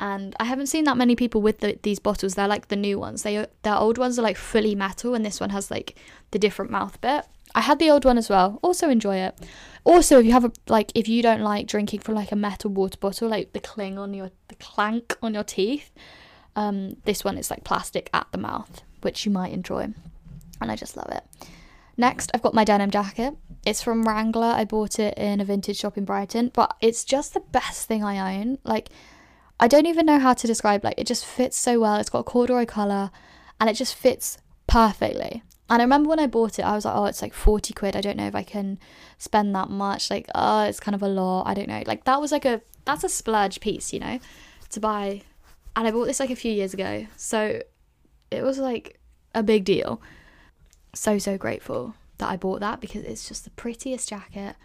And 0.00 0.34
I 0.40 0.44
haven't 0.44 0.68
seen 0.68 0.84
that 0.84 0.96
many 0.96 1.14
people 1.14 1.42
with 1.42 1.58
the, 1.58 1.78
these 1.82 1.98
bottles. 1.98 2.34
They're 2.34 2.48
like 2.48 2.68
the 2.68 2.76
new 2.76 2.98
ones. 2.98 3.22
They 3.22 3.46
their 3.62 3.76
old 3.76 3.98
ones 3.98 4.18
are 4.18 4.22
like 4.22 4.38
fully 4.38 4.74
metal, 4.74 5.14
and 5.14 5.24
this 5.24 5.38
one 5.38 5.50
has 5.50 5.70
like 5.70 5.96
the 6.30 6.38
different 6.38 6.70
mouth 6.70 6.98
bit. 7.02 7.26
I 7.54 7.60
had 7.60 7.78
the 7.78 7.90
old 7.90 8.06
one 8.06 8.16
as 8.16 8.30
well. 8.30 8.58
Also 8.62 8.88
enjoy 8.88 9.16
it. 9.16 9.38
Also, 9.84 10.18
if 10.18 10.24
you 10.24 10.32
have 10.32 10.46
a 10.46 10.52
like, 10.68 10.90
if 10.94 11.06
you 11.06 11.22
don't 11.22 11.42
like 11.42 11.66
drinking 11.66 12.00
from 12.00 12.14
like 12.14 12.32
a 12.32 12.36
metal 12.36 12.70
water 12.70 12.98
bottle, 12.98 13.28
like 13.28 13.52
the 13.52 13.60
cling 13.60 13.98
on 13.98 14.14
your 14.14 14.30
the 14.48 14.54
clank 14.54 15.18
on 15.22 15.34
your 15.34 15.44
teeth, 15.44 15.92
um, 16.56 16.96
this 17.04 17.22
one 17.22 17.36
is 17.36 17.50
like 17.50 17.62
plastic 17.62 18.08
at 18.14 18.26
the 18.32 18.38
mouth, 18.38 18.82
which 19.02 19.26
you 19.26 19.30
might 19.30 19.52
enjoy, 19.52 19.92
and 20.62 20.72
I 20.72 20.76
just 20.76 20.96
love 20.96 21.10
it. 21.10 21.24
Next, 21.98 22.30
I've 22.32 22.42
got 22.42 22.54
my 22.54 22.64
denim 22.64 22.90
jacket. 22.90 23.36
It's 23.66 23.82
from 23.82 24.04
Wrangler. 24.04 24.46
I 24.46 24.64
bought 24.64 24.98
it 24.98 25.18
in 25.18 25.42
a 25.42 25.44
vintage 25.44 25.76
shop 25.76 25.98
in 25.98 26.06
Brighton, 26.06 26.50
but 26.54 26.74
it's 26.80 27.04
just 27.04 27.34
the 27.34 27.40
best 27.40 27.86
thing 27.86 28.02
I 28.02 28.38
own. 28.38 28.56
Like, 28.64 28.88
I 29.60 29.68
don't 29.68 29.86
even 29.86 30.06
know 30.06 30.18
how 30.18 30.32
to 30.32 30.46
describe. 30.46 30.82
Like, 30.82 30.98
it 30.98 31.06
just 31.06 31.24
fits 31.24 31.56
so 31.56 31.78
well. 31.78 31.96
It's 31.96 32.08
got 32.08 32.20
a 32.20 32.24
corduroy 32.24 32.64
color 32.64 33.10
and 33.60 33.68
it 33.68 33.74
just 33.74 33.94
fits 33.94 34.38
perfectly. 34.66 35.42
And 35.68 35.80
I 35.80 35.84
remember 35.84 36.08
when 36.08 36.18
I 36.18 36.26
bought 36.26 36.58
it, 36.58 36.62
I 36.62 36.74
was 36.74 36.86
like, 36.86 36.96
oh, 36.96 37.04
it's 37.04 37.20
like 37.20 37.34
40 37.34 37.74
quid. 37.74 37.94
I 37.94 38.00
don't 38.00 38.16
know 38.16 38.26
if 38.26 38.34
I 38.34 38.42
can 38.42 38.78
spend 39.18 39.54
that 39.54 39.68
much. 39.68 40.10
Like, 40.10 40.26
oh, 40.34 40.64
it's 40.64 40.80
kind 40.80 40.94
of 40.94 41.02
a 41.02 41.08
lot. 41.08 41.44
I 41.44 41.54
don't 41.54 41.68
know. 41.68 41.82
Like, 41.86 42.04
that 42.04 42.20
was 42.20 42.32
like 42.32 42.46
a, 42.46 42.62
that's 42.86 43.04
a 43.04 43.08
splurge 43.08 43.60
piece, 43.60 43.92
you 43.92 44.00
know, 44.00 44.18
to 44.70 44.80
buy. 44.80 45.22
And 45.76 45.86
I 45.86 45.90
bought 45.90 46.06
this 46.06 46.20
like 46.20 46.30
a 46.30 46.36
few 46.36 46.50
years 46.50 46.72
ago. 46.72 47.06
So 47.16 47.62
it 48.30 48.42
was 48.42 48.58
like 48.58 48.98
a 49.34 49.42
big 49.42 49.64
deal. 49.64 50.00
So, 50.94 51.18
so 51.18 51.36
grateful 51.36 51.94
that 52.18 52.30
I 52.30 52.36
bought 52.36 52.60
that 52.60 52.80
because 52.80 53.04
it's 53.04 53.28
just 53.28 53.44
the 53.44 53.50
prettiest 53.50 54.08
jacket. 54.08 54.56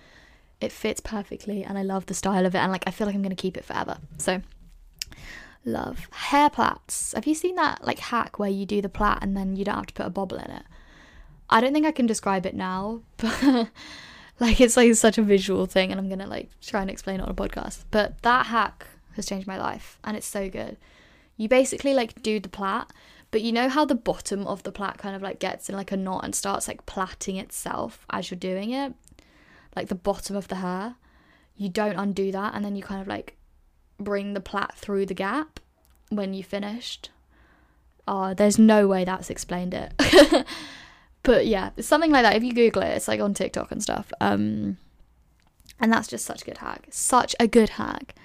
It 0.61 0.71
fits 0.71 1.01
perfectly 1.01 1.65
and 1.65 1.77
I 1.77 1.83
love 1.83 2.05
the 2.05 2.13
style 2.13 2.45
of 2.45 2.55
it. 2.55 2.59
And 2.59 2.71
like, 2.71 2.85
I 2.87 2.91
feel 2.91 3.05
like 3.05 3.15
I'm 3.15 3.21
going 3.21 3.35
to 3.35 3.35
keep 3.35 3.57
it 3.57 3.65
forever. 3.65 3.97
So, 4.17 4.41
love. 5.65 6.07
Hair 6.11 6.51
plaits. 6.51 7.13
Have 7.13 7.27
you 7.27 7.35
seen 7.35 7.55
that 7.55 7.83
like 7.85 7.99
hack 7.99 8.39
where 8.39 8.49
you 8.49 8.65
do 8.65 8.81
the 8.81 8.89
plait 8.89 9.17
and 9.21 9.35
then 9.35 9.55
you 9.55 9.65
don't 9.65 9.75
have 9.75 9.87
to 9.87 9.93
put 9.93 10.05
a 10.05 10.11
bobble 10.11 10.37
in 10.37 10.51
it? 10.51 10.63
I 11.49 11.61
don't 11.61 11.73
think 11.73 11.85
I 11.85 11.91
can 11.91 12.05
describe 12.05 12.45
it 12.45 12.55
now, 12.55 13.01
but 13.17 13.69
like 14.39 14.61
it's 14.61 14.77
like 14.77 14.93
such 14.95 15.17
a 15.17 15.23
visual 15.23 15.65
thing 15.65 15.91
and 15.91 15.99
I'm 15.99 16.09
to 16.17 16.27
like 16.27 16.49
try 16.61 16.81
and 16.81 16.89
explain 16.89 17.19
it 17.19 17.23
on 17.23 17.29
a 17.29 17.33
podcast. 17.33 17.83
But 17.91 18.21
that 18.21 18.47
hack 18.47 18.87
has 19.15 19.25
changed 19.25 19.47
my 19.47 19.57
life 19.57 19.99
and 20.03 20.15
it's 20.15 20.27
so 20.27 20.49
good. 20.49 20.77
You 21.37 21.49
basically 21.49 21.93
like 21.93 22.21
do 22.21 22.39
the 22.39 22.49
plait, 22.49 22.85
but 23.31 23.41
you 23.41 23.51
know 23.51 23.69
how 23.69 23.85
the 23.85 23.95
bottom 23.95 24.47
of 24.47 24.63
the 24.63 24.71
plait 24.71 24.97
kind 24.97 25.15
of 25.15 25.21
like 25.21 25.39
gets 25.39 25.69
in 25.69 25.75
like 25.75 25.91
a 25.91 25.97
knot 25.97 26.23
and 26.23 26.33
starts 26.33 26.67
like 26.67 26.85
plaiting 26.85 27.37
itself 27.37 28.05
as 28.09 28.31
you're 28.31 28.39
doing 28.39 28.71
it? 28.71 28.93
Like 29.75 29.89
the 29.89 29.95
bottom 29.95 30.35
of 30.35 30.47
the 30.47 30.55
hair. 30.55 30.95
You 31.57 31.69
don't 31.69 31.97
undo 31.97 32.31
that 32.31 32.53
and 32.53 32.65
then 32.65 32.75
you 32.75 32.83
kind 32.83 33.01
of 33.01 33.07
like 33.07 33.37
bring 33.99 34.33
the 34.33 34.41
plait 34.41 34.73
through 34.75 35.05
the 35.05 35.13
gap 35.13 35.59
when 36.09 36.33
you 36.33 36.43
finished. 36.43 37.09
Oh, 38.07 38.33
there's 38.33 38.59
no 38.59 38.87
way 38.87 39.03
that's 39.03 39.29
explained 39.29 39.73
it. 39.73 39.93
but 41.23 41.47
yeah, 41.47 41.71
it's 41.75 41.87
something 41.87 42.11
like 42.11 42.23
that. 42.23 42.35
If 42.35 42.43
you 42.43 42.53
Google 42.53 42.83
it, 42.83 42.89
it's 42.89 43.07
like 43.07 43.19
on 43.19 43.33
TikTok 43.33 43.71
and 43.71 43.81
stuff. 43.81 44.11
Um, 44.21 44.77
and 45.79 45.91
that's 45.91 46.07
just 46.07 46.25
such 46.25 46.43
a 46.43 46.45
good 46.45 46.59
hack. 46.59 46.87
Such 46.91 47.35
a 47.39 47.47
good 47.47 47.69
hack. 47.69 48.15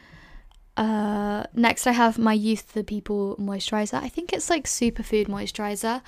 Uh, 0.76 1.44
next, 1.54 1.86
I 1.86 1.92
have 1.92 2.18
my 2.18 2.32
Youth 2.32 2.72
the 2.72 2.84
People 2.84 3.36
moisturizer. 3.38 4.02
I 4.02 4.08
think 4.08 4.32
it's 4.32 4.48
like 4.48 4.64
superfood 4.64 5.26
moisturizer, 5.26 6.00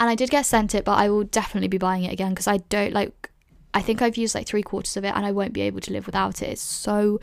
and 0.00 0.10
I 0.10 0.14
did 0.14 0.30
get 0.30 0.46
sent 0.46 0.74
it, 0.74 0.84
but 0.84 0.98
I 0.98 1.08
will 1.08 1.24
definitely 1.24 1.68
be 1.68 1.78
buying 1.78 2.04
it 2.04 2.12
again 2.12 2.30
because 2.30 2.48
I 2.48 2.58
don't 2.58 2.92
like. 2.92 3.30
I 3.74 3.80
think 3.80 4.02
I've 4.02 4.18
used 4.18 4.34
like 4.34 4.46
three 4.46 4.62
quarters 4.62 4.96
of 4.96 5.04
it, 5.04 5.14
and 5.14 5.24
I 5.24 5.32
won't 5.32 5.52
be 5.52 5.62
able 5.62 5.80
to 5.80 5.92
live 5.92 6.06
without 6.06 6.42
it. 6.42 6.50
It's 6.50 6.62
so 6.62 7.20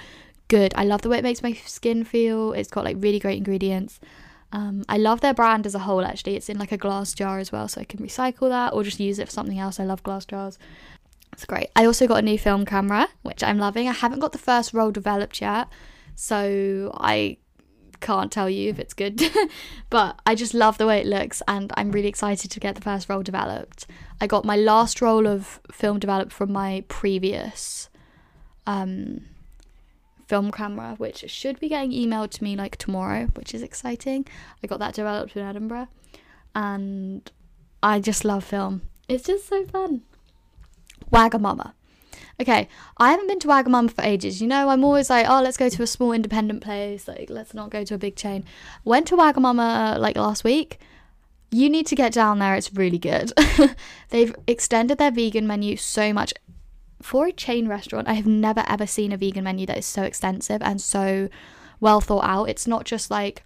good. 0.49 0.73
I 0.75 0.83
love 0.83 1.01
the 1.01 1.09
way 1.09 1.17
it 1.17 1.23
makes 1.23 1.41
my 1.41 1.53
skin 1.53 2.03
feel. 2.03 2.51
It's 2.51 2.69
got 2.69 2.83
like 2.83 2.97
really 2.99 3.19
great 3.19 3.37
ingredients. 3.37 3.99
Um, 4.51 4.83
I 4.89 4.97
love 4.97 5.21
their 5.21 5.33
brand 5.33 5.65
as 5.65 5.75
a 5.75 5.79
whole, 5.79 6.03
actually. 6.03 6.35
It's 6.35 6.49
in 6.49 6.57
like 6.57 6.71
a 6.71 6.77
glass 6.77 7.13
jar 7.13 7.39
as 7.39 7.51
well, 7.51 7.67
so 7.67 7.79
I 7.79 7.85
can 7.85 7.99
recycle 7.99 8.49
that 8.49 8.73
or 8.73 8.83
just 8.83 8.99
use 8.99 9.19
it 9.19 9.27
for 9.27 9.31
something 9.31 9.59
else. 9.59 9.79
I 9.79 9.85
love 9.85 10.03
glass 10.03 10.25
jars. 10.25 10.57
It's 11.31 11.45
great. 11.45 11.69
I 11.75 11.85
also 11.85 12.07
got 12.07 12.19
a 12.19 12.23
new 12.23 12.37
film 12.37 12.65
camera, 12.65 13.07
which 13.21 13.43
I'm 13.43 13.59
loving. 13.59 13.87
I 13.87 13.93
haven't 13.93 14.19
got 14.19 14.31
the 14.31 14.39
first 14.39 14.73
roll 14.73 14.91
developed 14.91 15.39
yet, 15.39 15.67
so 16.15 16.91
I 16.99 17.37
can't 17.99 18.31
tell 18.31 18.49
you 18.49 18.69
if 18.69 18.79
it's 18.79 18.93
good, 18.93 19.21
but 19.89 20.19
I 20.25 20.33
just 20.33 20.53
love 20.53 20.77
the 20.77 20.87
way 20.87 20.99
it 20.99 21.05
looks, 21.05 21.43
and 21.47 21.71
I'm 21.77 21.91
really 21.91 22.07
excited 22.07 22.49
to 22.49 22.59
get 22.59 22.75
the 22.75 22.81
first 22.81 23.07
roll 23.07 23.21
developed. 23.21 23.85
I 24.19 24.25
got 24.25 24.45
my 24.45 24.55
last 24.55 25.01
roll 25.01 25.27
of 25.27 25.59
film 25.71 25.99
developed 25.99 26.33
from 26.33 26.51
my 26.51 26.83
previous 26.87 27.89
um, 28.65 29.21
film 30.29 30.51
camera, 30.51 30.93
which 30.99 31.27
should 31.27 31.59
be 31.59 31.67
getting 31.67 31.91
emailed 31.91 32.29
to 32.29 32.43
me 32.43 32.55
like 32.55 32.77
tomorrow, 32.77 33.25
which 33.33 33.55
is 33.55 33.63
exciting. 33.63 34.27
I 34.63 34.67
got 34.67 34.77
that 34.79 34.93
developed 34.93 35.35
in 35.35 35.43
Edinburgh, 35.43 35.87
and 36.53 37.29
I 37.81 37.99
just 37.99 38.23
love 38.23 38.43
film. 38.43 38.83
It's 39.07 39.25
just 39.25 39.47
so 39.47 39.65
fun. 39.65 40.03
Wagamama. 41.11 41.73
Okay, 42.39 42.69
I 42.97 43.09
haven't 43.11 43.27
been 43.27 43.39
to 43.39 43.47
Wagamama 43.47 43.91
for 43.91 44.03
ages. 44.03 44.39
You 44.39 44.47
know, 44.47 44.69
I'm 44.69 44.83
always 44.83 45.09
like, 45.09 45.25
oh, 45.27 45.41
let's 45.41 45.57
go 45.57 45.67
to 45.67 45.83
a 45.83 45.87
small 45.87 46.13
independent 46.13 46.61
place. 46.61 47.07
Like, 47.07 47.29
let's 47.29 47.55
not 47.55 47.71
go 47.71 47.83
to 47.83 47.95
a 47.95 47.97
big 47.97 48.15
chain. 48.15 48.45
Went 48.85 49.07
to 49.07 49.17
Wagamama 49.17 49.95
uh, 49.95 49.99
like 49.99 50.15
last 50.15 50.43
week. 50.43 50.79
You 51.51 51.69
need 51.69 51.87
to 51.87 51.95
get 51.95 52.13
down 52.13 52.37
there. 52.37 52.53
It's 52.55 52.71
really 52.71 52.99
good. 52.99 53.33
They've 54.09 54.35
extended 54.45 54.99
their 54.99 55.09
vegan 55.11 55.47
menu 55.47 55.75
so 55.75 56.13
much 56.13 56.33
for 57.01 57.27
a 57.27 57.31
chain 57.31 57.67
restaurant, 57.67 58.07
I 58.07 58.13
have 58.13 58.27
never 58.27 58.63
ever 58.67 58.85
seen 58.85 59.11
a 59.11 59.17
vegan 59.17 59.43
menu 59.43 59.65
that 59.67 59.77
is 59.77 59.85
so 59.85 60.03
extensive 60.03 60.61
and 60.61 60.81
so 60.81 61.29
well 61.79 62.01
thought 62.01 62.25
out. 62.25 62.49
It's 62.49 62.67
not 62.67 62.85
just 62.85 63.09
like 63.09 63.43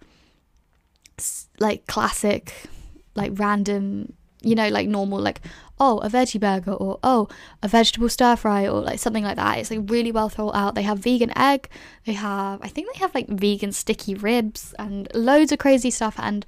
like 1.60 1.86
classic 1.88 2.70
like 3.16 3.32
random, 3.36 4.14
you 4.42 4.56
know, 4.56 4.70
like 4.70 4.88
normal 4.88 5.20
like 5.20 5.42
oh, 5.80 5.98
a 6.00 6.10
veggie 6.10 6.40
burger 6.40 6.72
or 6.72 7.00
oh, 7.04 7.28
a 7.62 7.68
vegetable 7.68 8.08
stir 8.08 8.36
fry 8.36 8.68
or 8.68 8.82
like 8.82 9.00
something 9.00 9.24
like 9.24 9.36
that. 9.36 9.58
It's 9.58 9.72
like 9.72 9.90
really 9.90 10.12
well 10.12 10.30
thought 10.30 10.56
out. 10.56 10.76
They 10.76 10.84
have 10.84 11.00
vegan 11.00 11.36
egg, 11.38 11.70
they 12.06 12.14
have 12.14 12.60
I 12.62 12.70
think 12.70 12.92
they 12.94 13.00
have 13.00 13.14
like 13.14 13.28
vegan 13.28 13.72
sticky 13.72 14.16
ribs 14.16 14.74
and 14.80 15.08
loads 15.14 15.52
of 15.52 15.60
crazy 15.60 15.92
stuff 15.92 16.16
and 16.18 16.46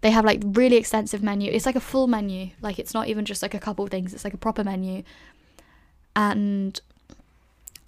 they 0.00 0.10
have 0.10 0.24
like 0.24 0.42
really 0.44 0.76
extensive 0.76 1.22
menu. 1.22 1.50
It's 1.50 1.66
like 1.66 1.76
a 1.76 1.80
full 1.80 2.08
menu. 2.08 2.50
Like 2.60 2.78
it's 2.78 2.94
not 2.94 3.06
even 3.06 3.24
just 3.24 3.42
like 3.42 3.54
a 3.54 3.60
couple 3.60 3.86
things. 3.86 4.12
It's 4.12 4.24
like 4.24 4.34
a 4.34 4.38
proper 4.38 4.64
menu 4.64 5.04
and 6.14 6.80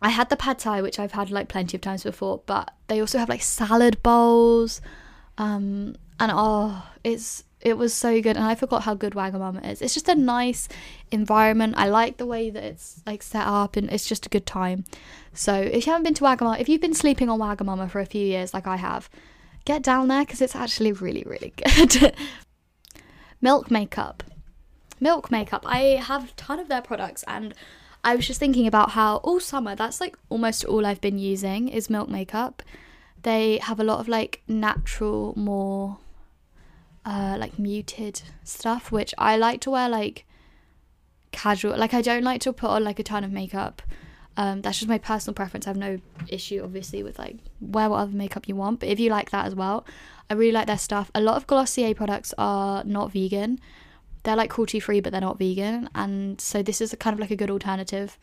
I 0.04 0.10
had 0.10 0.28
the 0.28 0.36
pad 0.36 0.58
thai, 0.58 0.82
which 0.82 0.98
I've 0.98 1.12
had 1.12 1.30
like 1.30 1.48
plenty 1.48 1.76
of 1.76 1.80
times 1.80 2.02
before, 2.02 2.42
but 2.44 2.74
they 2.88 3.00
also 3.00 3.18
have 3.18 3.30
like 3.30 3.42
salad 3.42 4.02
bowls, 4.02 4.82
um, 5.38 5.96
and 6.20 6.30
oh, 6.32 6.86
it's 7.02 7.44
it 7.62 7.78
was 7.78 7.94
so 7.94 8.20
good, 8.20 8.36
and 8.36 8.44
I 8.44 8.54
forgot 8.54 8.82
how 8.82 8.92
good 8.92 9.14
Wagamama 9.14 9.66
is. 9.66 9.80
It's 9.80 9.94
just 9.94 10.10
a 10.10 10.14
nice 10.14 10.68
environment. 11.10 11.76
I 11.78 11.88
like 11.88 12.18
the 12.18 12.26
way 12.26 12.50
that 12.50 12.62
it's 12.62 13.00
like 13.06 13.22
set 13.22 13.46
up, 13.46 13.76
and 13.76 13.90
it's 13.90 14.06
just 14.06 14.26
a 14.26 14.28
good 14.28 14.44
time. 14.44 14.84
So 15.32 15.54
if 15.54 15.86
you 15.86 15.92
haven't 15.92 16.04
been 16.04 16.14
to 16.14 16.24
Wagamama, 16.24 16.60
if 16.60 16.68
you've 16.68 16.82
been 16.82 16.92
sleeping 16.92 17.30
on 17.30 17.40
Wagamama 17.40 17.90
for 17.90 18.00
a 18.00 18.06
few 18.06 18.24
years, 18.24 18.52
like 18.52 18.66
I 18.66 18.76
have, 18.76 19.08
get 19.64 19.82
down 19.82 20.08
there 20.08 20.20
because 20.20 20.42
it's 20.42 20.54
actually 20.54 20.92
really 20.92 21.24
really 21.26 21.54
good. 21.74 22.14
Milk 23.40 23.70
makeup, 23.70 24.22
milk 25.00 25.30
makeup. 25.30 25.64
I 25.66 25.98
have 26.02 26.28
a 26.28 26.32
ton 26.32 26.58
of 26.58 26.68
their 26.68 26.82
products 26.82 27.24
and 27.26 27.54
I 28.04 28.14
was 28.14 28.26
just 28.26 28.38
thinking 28.38 28.66
about 28.66 28.90
how 28.90 29.16
all 29.16 29.40
summer, 29.40 29.74
that's 29.74 30.00
like 30.00 30.16
almost 30.28 30.64
all 30.64 30.84
I've 30.84 31.00
been 31.00 31.18
using 31.18 31.68
is 31.68 31.88
milk 31.88 32.08
makeup. 32.08 32.62
They 33.22 33.58
have 33.62 33.80
a 33.80 33.84
lot 33.84 34.00
of 34.00 34.08
like 34.08 34.42
natural, 34.46 35.32
more 35.36 35.96
uh, 37.06 37.36
like 37.38 37.58
muted 37.58 38.22
stuff, 38.44 38.92
which 38.92 39.14
I 39.16 39.36
like 39.38 39.62
to 39.62 39.70
wear 39.70 39.88
like 39.88 40.26
casual. 41.32 41.76
Like 41.78 41.94
I 41.94 42.02
don't 42.02 42.22
like 42.22 42.42
to 42.42 42.52
put 42.52 42.68
on 42.68 42.84
like 42.84 42.98
a 42.98 43.02
ton 43.02 43.24
of 43.24 43.32
makeup. 43.32 43.80
Um, 44.36 44.62
that's 44.62 44.78
just 44.78 44.88
my 44.88 44.98
personal 44.98 45.34
preference. 45.34 45.66
I 45.66 45.70
have 45.70 45.76
no 45.76 45.98
issue, 46.28 46.60
obviously, 46.62 47.02
with 47.02 47.18
like 47.18 47.36
wear 47.60 47.88
whatever 47.88 48.14
makeup 48.14 48.48
you 48.48 48.56
want. 48.56 48.80
But 48.80 48.90
if 48.90 49.00
you 49.00 49.08
like 49.08 49.30
that 49.30 49.46
as 49.46 49.54
well, 49.54 49.86
I 50.28 50.34
really 50.34 50.52
like 50.52 50.66
their 50.66 50.78
stuff. 50.78 51.10
A 51.14 51.20
lot 51.20 51.36
of 51.36 51.46
Glossier 51.46 51.94
products 51.94 52.34
are 52.36 52.84
not 52.84 53.12
vegan, 53.12 53.60
they're 54.24 54.36
like 54.36 54.50
cruelty 54.50 54.80
free, 54.80 55.00
but 55.00 55.12
they're 55.12 55.20
not 55.20 55.38
vegan. 55.38 55.88
And 55.94 56.40
so 56.40 56.62
this 56.62 56.80
is 56.80 56.94
kind 56.98 57.14
of 57.14 57.20
like 57.20 57.30
a 57.30 57.36
good 57.36 57.50
alternative 57.50 58.18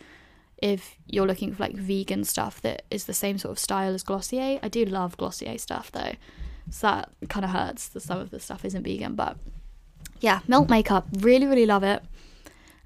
if 0.58 0.97
you're 1.08 1.26
looking 1.26 1.54
for 1.54 1.64
like 1.64 1.74
vegan 1.74 2.24
stuff 2.24 2.62
that 2.62 2.84
is 2.91 3.06
the 3.06 3.14
same 3.14 3.38
sort 3.38 3.54
of 3.54 3.60
style 3.60 3.93
as 3.93 4.04
Glossier. 4.04 4.60
I 4.62 4.68
do 4.68 4.86
love 4.86 5.18
Glossier 5.18 5.58
stuff 5.58 5.91
though. 5.91 6.14
So 6.70 6.88
that 6.88 7.10
kind 7.30 7.45
of 7.45 7.52
hurts 7.52 7.88
that 7.89 8.02
some 8.02 8.20
of 8.20 8.30
the 8.30 8.39
stuff 8.39 8.66
isn't 8.66 8.84
vegan. 8.84 9.16
But 9.16 9.38
yeah, 10.20 10.41
milk 10.47 10.70
makeup, 10.70 11.08
really, 11.20 11.47
really 11.47 11.66
love 11.66 11.84
it. 11.84 12.04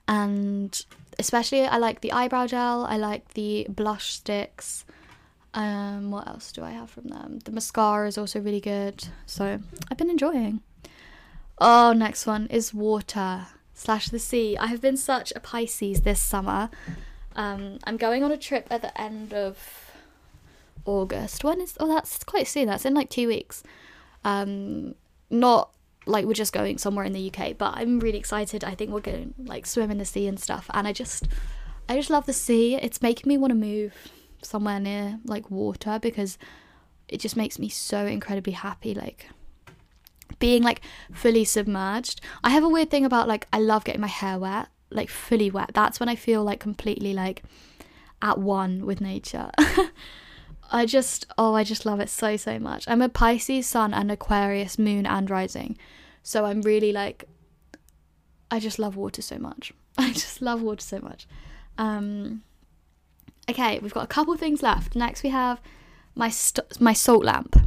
And 0.07 0.79
especially, 1.17 1.65
I 1.65 1.77
like 1.77 2.01
the 2.01 2.11
eyebrow 2.11 2.47
gel, 2.47 2.85
I 2.85 2.97
like 2.97 3.33
the 3.33 3.65
blush 3.69 4.13
sticks. 4.13 4.85
Um, 5.53 6.11
what 6.11 6.27
else 6.27 6.51
do 6.51 6.63
I 6.63 6.71
have 6.71 6.89
from 6.89 7.07
them? 7.07 7.39
The 7.45 7.51
mascara 7.51 8.07
is 8.07 8.17
also 8.17 8.41
really 8.41 8.59
good. 8.59 9.05
So 9.25 9.59
I've 9.89 9.97
been 9.97 10.09
enjoying. 10.09 10.61
Oh, 11.57 11.93
next 11.93 12.25
one 12.25 12.47
is 12.47 12.73
water 12.73 13.47
slash 13.73 14.09
the 14.09 14.19
sea. 14.19 14.57
I 14.57 14.67
have 14.67 14.81
been 14.81 14.97
such 14.97 15.31
a 15.35 15.39
Pisces 15.39 16.01
this 16.01 16.19
summer. 16.19 16.69
Um, 17.35 17.79
I'm 17.83 17.97
going 17.97 18.23
on 18.23 18.31
a 18.31 18.37
trip 18.37 18.67
at 18.69 18.81
the 18.81 18.99
end 18.99 19.33
of 19.33 19.91
August. 20.85 21.43
When 21.43 21.61
is? 21.61 21.75
Oh, 21.79 21.87
that's 21.87 22.23
quite 22.23 22.47
soon. 22.47 22.67
That's 22.67 22.85
in 22.85 22.93
like 22.93 23.09
two 23.09 23.27
weeks. 23.27 23.63
Um, 24.23 24.95
not 25.29 25.71
like 26.05 26.25
we're 26.25 26.33
just 26.33 26.53
going 26.53 26.77
somewhere 26.77 27.05
in 27.05 27.13
the 27.13 27.31
UK, 27.31 27.57
but 27.57 27.73
I'm 27.75 27.99
really 27.99 28.17
excited. 28.17 28.63
I 28.63 28.75
think 28.75 28.91
we're 28.91 28.99
going 28.99 29.33
like 29.37 29.65
swim 29.65 29.91
in 29.91 29.97
the 29.97 30.05
sea 30.05 30.27
and 30.27 30.39
stuff. 30.39 30.69
And 30.73 30.87
I 30.87 30.93
just, 30.93 31.27
I 31.89 31.95
just 31.95 32.09
love 32.09 32.25
the 32.25 32.33
sea. 32.33 32.75
It's 32.75 33.01
making 33.01 33.27
me 33.29 33.37
want 33.37 33.51
to 33.51 33.55
move 33.55 33.93
somewhere 34.41 34.79
near 34.79 35.19
like 35.25 35.49
water 35.49 35.99
because 36.01 36.37
it 37.07 37.19
just 37.19 37.35
makes 37.35 37.59
me 37.59 37.69
so 37.69 38.05
incredibly 38.05 38.53
happy. 38.53 38.93
Like 38.93 39.27
being 40.39 40.63
like 40.63 40.81
fully 41.11 41.45
submerged. 41.45 42.21
I 42.43 42.49
have 42.49 42.63
a 42.63 42.69
weird 42.69 42.89
thing 42.89 43.05
about 43.05 43.27
like 43.27 43.47
I 43.53 43.59
love 43.59 43.83
getting 43.83 44.01
my 44.01 44.07
hair 44.07 44.37
wet, 44.39 44.67
like 44.89 45.09
fully 45.09 45.49
wet. 45.49 45.71
That's 45.73 45.99
when 45.99 46.09
I 46.09 46.15
feel 46.15 46.43
like 46.43 46.59
completely 46.59 47.13
like 47.13 47.43
at 48.21 48.37
one 48.37 48.85
with 48.85 49.01
nature. 49.01 49.51
I 50.71 50.85
just 50.85 51.27
oh 51.37 51.53
I 51.53 51.63
just 51.63 51.85
love 51.85 51.99
it 51.99 52.09
so 52.09 52.37
so 52.37 52.59
much. 52.59 52.85
I'm 52.87 53.01
a 53.01 53.09
Pisces 53.09 53.67
sun 53.67 53.93
and 53.93 54.11
Aquarius 54.11 54.79
moon 54.79 55.05
and 55.05 55.29
rising. 55.29 55.77
So 56.23 56.45
I'm 56.45 56.61
really 56.61 56.91
like 56.91 57.25
I 58.49 58.59
just 58.59 58.79
love 58.79 58.95
water 58.95 59.21
so 59.21 59.37
much. 59.37 59.73
I 59.97 60.11
just 60.11 60.41
love 60.41 60.61
water 60.61 60.81
so 60.81 60.99
much. 60.99 61.27
Um 61.77 62.43
okay, 63.49 63.79
we've 63.79 63.93
got 63.93 64.03
a 64.03 64.07
couple 64.07 64.35
things 64.37 64.63
left. 64.63 64.95
Next 64.95 65.23
we 65.23 65.29
have 65.29 65.61
my 66.15 66.29
st- 66.29 66.81
my 66.81 66.93
salt 66.93 67.23
lamp. 67.23 67.64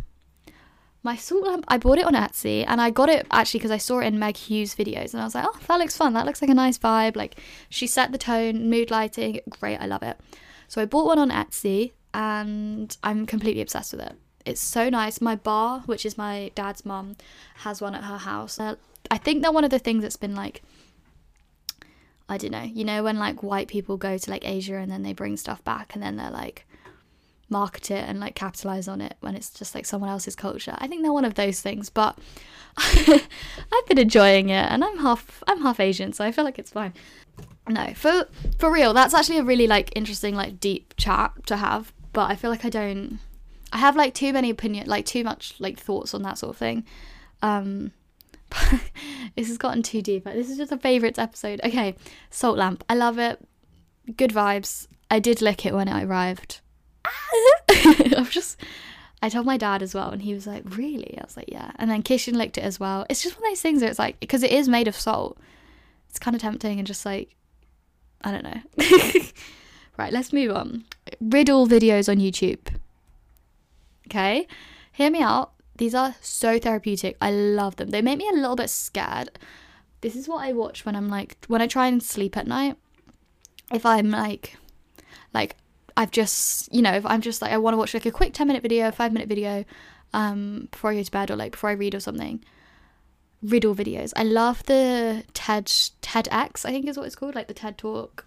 My 1.02 1.16
salt 1.16 1.46
lamp, 1.46 1.64
I 1.68 1.78
bought 1.78 1.98
it 1.98 2.06
on 2.06 2.14
Etsy 2.14 2.64
and 2.66 2.80
I 2.80 2.90
got 2.90 3.08
it 3.08 3.26
actually 3.30 3.60
because 3.60 3.70
I 3.70 3.78
saw 3.78 4.00
it 4.00 4.06
in 4.06 4.18
Meg 4.18 4.36
Hughes 4.36 4.74
videos 4.74 5.12
and 5.12 5.20
I 5.20 5.24
was 5.24 5.34
like, 5.34 5.46
oh, 5.46 5.58
that 5.66 5.78
looks 5.78 5.96
fun. 5.96 6.12
That 6.12 6.26
looks 6.26 6.42
like 6.42 6.50
a 6.50 6.54
nice 6.54 6.76
vibe. 6.76 7.16
Like 7.16 7.36
she 7.68 7.86
set 7.86 8.10
the 8.12 8.18
tone, 8.18 8.68
mood 8.68 8.90
lighting, 8.90 9.40
great. 9.48 9.78
I 9.78 9.86
love 9.86 10.02
it. 10.02 10.18
So 10.66 10.82
I 10.82 10.86
bought 10.86 11.06
one 11.06 11.18
on 11.18 11.30
Etsy 11.30 11.92
and 12.12 12.96
I'm 13.02 13.26
completely 13.26 13.62
obsessed 13.62 13.92
with 13.92 14.02
it. 14.02 14.16
It's 14.44 14.60
so 14.60 14.88
nice. 14.88 15.20
My 15.20 15.36
bar, 15.36 15.80
which 15.86 16.04
is 16.04 16.18
my 16.18 16.50
dad's 16.54 16.84
mum, 16.84 17.16
has 17.56 17.80
one 17.80 17.94
at 17.94 18.04
her 18.04 18.18
house. 18.18 18.58
Uh, 18.58 18.76
I 19.10 19.18
think 19.18 19.42
they're 19.42 19.52
one 19.52 19.64
of 19.64 19.70
the 19.70 19.78
things 19.78 20.02
that's 20.02 20.16
been 20.16 20.34
like, 20.34 20.62
I 22.28 22.36
don't 22.36 22.50
know, 22.50 22.62
you 22.62 22.84
know, 22.84 23.02
when 23.02 23.18
like 23.18 23.42
white 23.42 23.68
people 23.68 23.96
go 23.96 24.18
to 24.18 24.30
like 24.30 24.46
Asia 24.46 24.76
and 24.76 24.90
then 24.90 25.02
they 25.02 25.14
bring 25.14 25.36
stuff 25.36 25.64
back 25.64 25.94
and 25.94 26.02
then 26.02 26.16
they're 26.16 26.30
like, 26.30 26.66
market 27.50 27.90
it 27.90 28.04
and 28.08 28.20
like 28.20 28.34
capitalize 28.34 28.88
on 28.88 29.00
it 29.00 29.16
when 29.20 29.34
it's 29.34 29.50
just 29.50 29.74
like 29.74 29.86
someone 29.86 30.10
else's 30.10 30.36
culture. 30.36 30.74
I 30.78 30.86
think 30.86 31.02
they're 31.02 31.12
one 31.12 31.24
of 31.24 31.34
those 31.34 31.60
things, 31.60 31.90
but 31.90 32.18
I've 32.76 33.86
been 33.86 33.98
enjoying 33.98 34.50
it 34.50 34.70
and 34.70 34.84
I'm 34.84 34.98
half 34.98 35.42
I'm 35.46 35.62
half 35.62 35.80
Asian, 35.80 36.12
so 36.12 36.24
I 36.24 36.32
feel 36.32 36.44
like 36.44 36.58
it's 36.58 36.70
fine. 36.70 36.94
No, 37.68 37.92
for 37.94 38.26
for 38.58 38.70
real, 38.72 38.92
that's 38.92 39.14
actually 39.14 39.38
a 39.38 39.44
really 39.44 39.66
like 39.66 39.92
interesting 39.96 40.34
like 40.34 40.60
deep 40.60 40.94
chat 40.96 41.32
to 41.46 41.56
have, 41.56 41.92
but 42.12 42.30
I 42.30 42.36
feel 42.36 42.50
like 42.50 42.64
I 42.64 42.70
don't 42.70 43.18
I 43.72 43.78
have 43.78 43.96
like 43.96 44.14
too 44.14 44.32
many 44.32 44.50
opinion 44.50 44.86
like 44.86 45.06
too 45.06 45.24
much 45.24 45.54
like 45.58 45.78
thoughts 45.78 46.14
on 46.14 46.22
that 46.22 46.38
sort 46.38 46.50
of 46.50 46.56
thing. 46.56 46.84
Um 47.42 47.92
this 49.36 49.48
has 49.48 49.58
gotten 49.58 49.82
too 49.82 50.02
deep. 50.02 50.24
This 50.24 50.50
is 50.50 50.56
just 50.56 50.72
a 50.72 50.78
favorites 50.78 51.18
episode. 51.18 51.60
Okay, 51.64 51.94
Salt 52.30 52.56
Lamp. 52.56 52.82
I 52.88 52.94
love 52.94 53.18
it. 53.18 53.46
Good 54.16 54.30
vibes. 54.30 54.86
I 55.10 55.18
did 55.18 55.42
lick 55.42 55.66
it 55.66 55.74
when 55.74 55.88
it 55.88 56.02
arrived. 56.02 56.60
I'm 58.16 58.26
just. 58.26 58.60
I 59.20 59.28
told 59.28 59.46
my 59.46 59.56
dad 59.56 59.82
as 59.82 59.94
well, 59.94 60.10
and 60.10 60.22
he 60.22 60.34
was 60.34 60.46
like, 60.46 60.62
"Really?" 60.64 61.18
I 61.18 61.24
was 61.24 61.36
like, 61.36 61.50
"Yeah." 61.50 61.72
And 61.76 61.90
then 61.90 62.02
Kishan 62.02 62.34
licked 62.34 62.58
it 62.58 62.64
as 62.64 62.78
well. 62.78 63.04
It's 63.10 63.22
just 63.22 63.36
one 63.36 63.46
of 63.46 63.50
those 63.50 63.60
things 63.60 63.80
where 63.80 63.90
it's 63.90 63.98
like, 63.98 64.20
because 64.20 64.42
it 64.42 64.52
is 64.52 64.68
made 64.68 64.88
of 64.88 64.94
salt, 64.94 65.38
it's 66.08 66.18
kind 66.18 66.34
of 66.34 66.42
tempting 66.42 66.78
and 66.78 66.86
just 66.86 67.04
like, 67.04 67.34
I 68.22 68.30
don't 68.30 68.44
know. 68.44 68.60
right, 69.96 70.12
let's 70.12 70.32
move 70.32 70.54
on. 70.54 70.84
Riddle 71.20 71.66
videos 71.66 72.08
on 72.08 72.18
YouTube. 72.18 72.74
Okay, 74.06 74.46
hear 74.92 75.10
me 75.10 75.20
out. 75.20 75.52
These 75.76 75.94
are 75.94 76.16
so 76.20 76.58
therapeutic. 76.58 77.16
I 77.20 77.30
love 77.30 77.76
them. 77.76 77.90
They 77.90 78.02
make 78.02 78.18
me 78.18 78.28
a 78.28 78.36
little 78.36 78.56
bit 78.56 78.70
scared. 78.70 79.30
This 80.00 80.16
is 80.16 80.28
what 80.28 80.44
I 80.44 80.52
watch 80.52 80.84
when 80.84 80.96
I'm 80.96 81.08
like 81.08 81.36
when 81.46 81.62
I 81.62 81.66
try 81.66 81.86
and 81.88 82.02
sleep 82.02 82.36
at 82.36 82.46
night. 82.46 82.76
If 83.72 83.84
I'm 83.84 84.10
like 84.10 84.56
like 85.34 85.56
I've 85.98 86.12
just, 86.12 86.72
you 86.72 86.80
know, 86.80 87.00
I'm 87.04 87.20
just 87.20 87.42
like, 87.42 87.50
I 87.50 87.58
want 87.58 87.74
to 87.74 87.76
watch 87.76 87.92
like 87.92 88.06
a 88.06 88.12
quick 88.12 88.32
10 88.32 88.46
minute 88.46 88.62
video, 88.62 88.88
five 88.92 89.12
minute 89.12 89.28
video 89.28 89.64
um, 90.14 90.68
before 90.70 90.92
I 90.92 90.94
go 90.94 91.02
to 91.02 91.10
bed 91.10 91.28
or 91.28 91.34
like 91.34 91.50
before 91.52 91.70
I 91.70 91.72
read 91.72 91.92
or 91.92 91.98
something. 91.98 92.44
Riddle 93.42 93.74
videos. 93.74 94.12
I 94.14 94.22
love 94.22 94.62
the 94.66 95.24
TED, 95.34 95.66
TEDx, 95.66 96.64
I 96.64 96.70
think 96.70 96.86
is 96.86 96.96
what 96.96 97.06
it's 97.06 97.16
called, 97.16 97.34
like 97.34 97.48
the 97.48 97.54
TED 97.54 97.78
Talk 97.78 98.24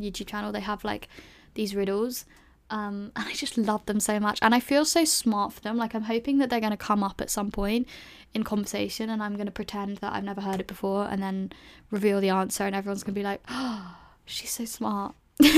YouTube 0.00 0.28
channel. 0.28 0.52
They 0.52 0.60
have 0.60 0.84
like 0.84 1.08
these 1.54 1.74
riddles. 1.74 2.24
Um, 2.70 3.10
and 3.16 3.26
I 3.26 3.32
just 3.32 3.58
love 3.58 3.84
them 3.86 3.98
so 3.98 4.20
much. 4.20 4.38
And 4.40 4.54
I 4.54 4.60
feel 4.60 4.84
so 4.84 5.04
smart 5.04 5.52
for 5.52 5.60
them. 5.62 5.76
Like, 5.76 5.92
I'm 5.96 6.02
hoping 6.02 6.38
that 6.38 6.50
they're 6.50 6.60
going 6.60 6.70
to 6.70 6.76
come 6.76 7.02
up 7.02 7.20
at 7.20 7.30
some 7.30 7.50
point 7.50 7.88
in 8.32 8.44
conversation 8.44 9.10
and 9.10 9.24
I'm 9.24 9.34
going 9.34 9.46
to 9.46 9.52
pretend 9.52 9.98
that 9.98 10.12
I've 10.12 10.22
never 10.22 10.40
heard 10.40 10.60
it 10.60 10.68
before 10.68 11.08
and 11.10 11.20
then 11.20 11.52
reveal 11.90 12.20
the 12.20 12.28
answer, 12.28 12.62
and 12.62 12.76
everyone's 12.76 13.02
going 13.02 13.14
to 13.14 13.18
be 13.18 13.24
like, 13.24 13.42
oh, 13.48 13.96
she's 14.24 14.50
so 14.50 14.64
smart. 14.64 15.16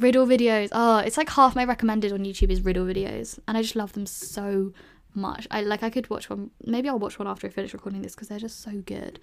riddle 0.00 0.26
videos. 0.26 0.68
Oh, 0.72 0.98
it's 0.98 1.16
like 1.16 1.30
half 1.30 1.54
my 1.56 1.64
recommended 1.64 2.12
on 2.12 2.20
YouTube 2.20 2.50
is 2.50 2.60
riddle 2.62 2.84
videos, 2.84 3.38
and 3.46 3.56
I 3.56 3.62
just 3.62 3.76
love 3.76 3.92
them 3.92 4.06
so 4.06 4.72
much. 5.14 5.46
I 5.50 5.62
like 5.62 5.82
I 5.82 5.90
could 5.90 6.08
watch 6.10 6.28
one. 6.28 6.50
Maybe 6.64 6.88
I'll 6.88 6.98
watch 6.98 7.18
one 7.18 7.28
after 7.28 7.46
I 7.46 7.50
finish 7.50 7.72
recording 7.72 8.02
this 8.02 8.14
because 8.14 8.28
they're 8.28 8.38
just 8.38 8.62
so 8.62 8.82
good. 8.84 9.18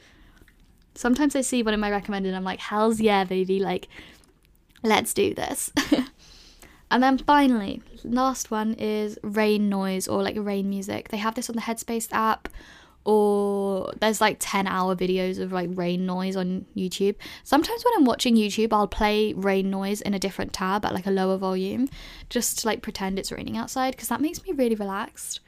Sometimes 0.96 1.36
I 1.36 1.42
see 1.42 1.64
one 1.64 1.74
of 1.74 1.80
my 1.80 1.92
recommended, 1.92 2.30
and 2.30 2.38
I'm 2.38 2.44
like, 2.44 2.60
hell's 2.60 3.00
yeah, 3.00 3.24
baby! 3.24 3.60
Like, 3.60 3.88
let's 4.84 5.14
do 5.14 5.34
this. 5.34 5.72
and 6.92 7.02
then 7.02 7.18
finally, 7.18 7.82
last 8.04 8.52
one 8.52 8.74
is 8.74 9.18
rain 9.24 9.70
noise 9.70 10.08
or 10.08 10.22
like 10.22 10.36
rain 10.38 10.70
music. 10.70 11.10
They 11.10 11.18
have 11.18 11.36
this 11.36 11.50
on 11.50 11.56
the 11.56 11.64
Headspace 11.64 12.10
app 12.12 12.48
or 13.06 13.92
there's 14.00 14.22
like 14.22 14.38
10 14.40 14.68
hour 14.68 14.96
videos 14.96 15.40
of 15.40 15.52
like 15.52 15.70
rain 15.74 16.06
noise 16.06 16.36
on 16.36 16.66
YouTube. 16.76 17.16
Sometimes 17.44 17.84
when 17.84 17.94
I'm 17.98 18.06
watching 18.06 18.36
YouTube, 18.36 18.72
I'll 18.72 18.88
play 18.88 19.34
rain 19.34 19.70
noise 19.70 20.02
in 20.02 20.14
a 20.14 20.20
different 20.20 20.54
tab 20.54 20.86
at 20.86 20.94
like 20.94 21.06
a 21.06 21.12
lower 21.12 21.38
volume 21.38 21.90
just 22.30 22.60
to 22.60 22.68
like 22.68 22.82
pretend 22.82 23.20
it's 23.20 23.32
raining 23.32 23.58
outside 23.58 23.92
because 23.92 24.08
that 24.08 24.22
makes 24.22 24.44
me 24.44 24.54
really 24.54 24.76
relaxed 24.76 25.42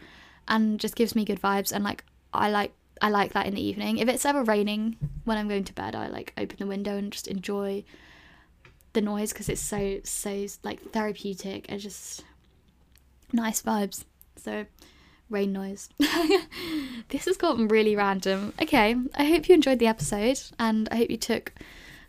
and 0.48 0.80
just 0.80 0.96
gives 0.96 1.16
me 1.16 1.26
good 1.26 1.42
vibes 1.42 1.72
and 1.72 1.84
like 1.84 2.04
I 2.34 2.50
like 2.50 2.74
I 3.02 3.10
like 3.10 3.34
that 3.34 3.46
in 3.46 3.56
the 3.56 3.62
evening. 3.62 3.98
If 3.98 4.10
it's 4.10 4.26
ever 4.26 4.44
raining 4.44 4.98
when 5.26 5.38
I'm 5.38 5.48
going 5.48 5.66
to 5.66 5.74
bed, 5.74 5.96
I 5.96 6.08
like 6.08 6.34
open 6.38 6.58
the 6.60 6.66
window 6.66 6.98
and 6.98 7.12
just 7.12 7.28
enjoy 7.28 7.84
the 8.94 9.02
noise 9.02 9.34
because 9.34 9.50
it's 9.50 9.62
so 9.62 10.00
so 10.04 10.46
like 10.64 10.92
therapeutic 10.92 11.66
and 11.70 11.80
just 11.80 12.24
nice 13.32 13.62
vibes. 13.62 14.04
So 14.38 14.66
rain 15.30 15.52
noise. 15.54 15.90
this 17.10 17.26
has 17.26 17.38
gotten 17.38 17.68
really 17.68 17.96
random. 17.96 18.54
Okay, 18.62 18.96
I 19.16 19.26
hope 19.26 19.50
you 19.50 19.56
enjoyed 19.56 19.80
the 19.80 19.88
episode 19.88 20.42
and 20.60 20.88
I 20.92 20.98
hope 20.98 21.10
you 21.10 21.18
took 21.18 21.54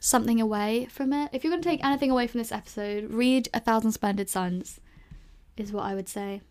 something 0.01 0.41
away 0.41 0.87
from 0.91 1.12
it. 1.12 1.31
If 1.33 1.43
you're 1.43 1.51
going 1.51 1.62
to 1.62 1.69
take 1.69 1.85
anything 1.85 2.11
away 2.11 2.27
from 2.27 2.39
this 2.39 2.53
episode, 2.53 3.11
read 3.11 3.49
A 3.55 3.61
Thousand 3.61 3.93
Splendid 3.93 4.29
Suns, 4.29 4.81
is 5.57 5.73
what 5.73 5.85
I 5.85 5.95
would 5.95 6.09
say. 6.09 6.43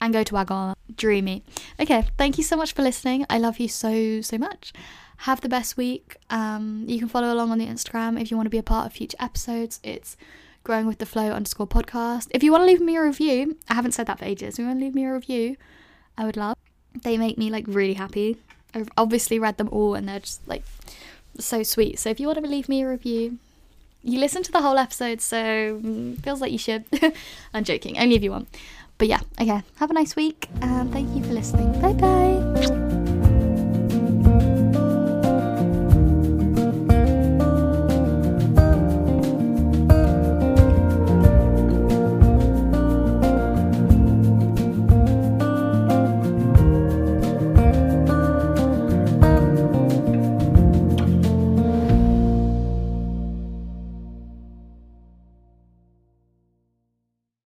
And 0.00 0.12
go 0.12 0.22
to 0.22 0.34
Wagamama. 0.34 0.74
Dreamy. 0.94 1.44
Okay, 1.78 2.06
thank 2.16 2.38
you 2.38 2.44
so 2.44 2.56
much 2.56 2.72
for 2.72 2.82
listening. 2.82 3.26
I 3.28 3.38
love 3.38 3.58
you 3.58 3.68
so, 3.68 4.20
so 4.22 4.38
much. 4.38 4.72
Have 5.18 5.42
the 5.42 5.48
best 5.48 5.76
week. 5.76 6.16
Um, 6.30 6.84
you 6.88 6.98
can 6.98 7.08
follow 7.08 7.32
along 7.32 7.50
on 7.50 7.58
the 7.58 7.66
Instagram 7.66 8.20
if 8.20 8.30
you 8.30 8.36
want 8.36 8.46
to 8.46 8.50
be 8.50 8.58
a 8.58 8.62
part 8.62 8.86
of 8.86 8.94
future 8.94 9.18
episodes. 9.20 9.78
It's 9.82 10.16
growing 10.64 10.86
with 10.86 10.98
the 10.98 11.06
flow 11.06 11.30
underscore 11.32 11.66
podcast. 11.66 12.28
If 12.30 12.42
you 12.42 12.50
want 12.50 12.62
to 12.62 12.66
leave 12.66 12.80
me 12.80 12.96
a 12.96 13.02
review, 13.02 13.58
I 13.68 13.74
haven't 13.74 13.92
said 13.92 14.06
that 14.06 14.18
for 14.18 14.24
ages. 14.24 14.54
If 14.54 14.60
you 14.60 14.66
want 14.66 14.78
to 14.78 14.84
leave 14.84 14.94
me 14.94 15.04
a 15.04 15.12
review, 15.12 15.56
I 16.20 16.26
would 16.26 16.36
love. 16.36 16.58
They 17.02 17.16
make 17.16 17.38
me 17.38 17.48
like 17.50 17.64
really 17.66 17.94
happy. 17.94 18.36
I've 18.74 18.90
obviously 18.98 19.38
read 19.38 19.56
them 19.56 19.70
all 19.72 19.94
and 19.94 20.06
they're 20.06 20.20
just 20.20 20.46
like 20.46 20.62
so 21.38 21.62
sweet. 21.62 21.98
So 21.98 22.10
if 22.10 22.20
you 22.20 22.26
want 22.26 22.44
to 22.44 22.46
leave 22.46 22.68
me 22.68 22.82
a 22.82 22.88
review, 22.88 23.38
you 24.02 24.20
listen 24.20 24.42
to 24.42 24.52
the 24.52 24.60
whole 24.60 24.76
episode, 24.76 25.22
so 25.22 25.36
mm, 25.36 26.22
feels 26.22 26.42
like 26.42 26.52
you 26.52 26.58
should. 26.58 26.84
I'm 27.54 27.64
joking, 27.64 27.98
only 27.98 28.16
if 28.16 28.22
you 28.22 28.32
want. 28.32 28.54
But 28.98 29.08
yeah, 29.08 29.20
okay. 29.40 29.62
Have 29.76 29.90
a 29.90 29.94
nice 29.94 30.14
week 30.14 30.48
and 30.60 30.92
thank 30.92 31.16
you 31.16 31.24
for 31.24 31.32
listening. 31.32 31.72
Bye 31.80 31.94
bye. 31.94 33.09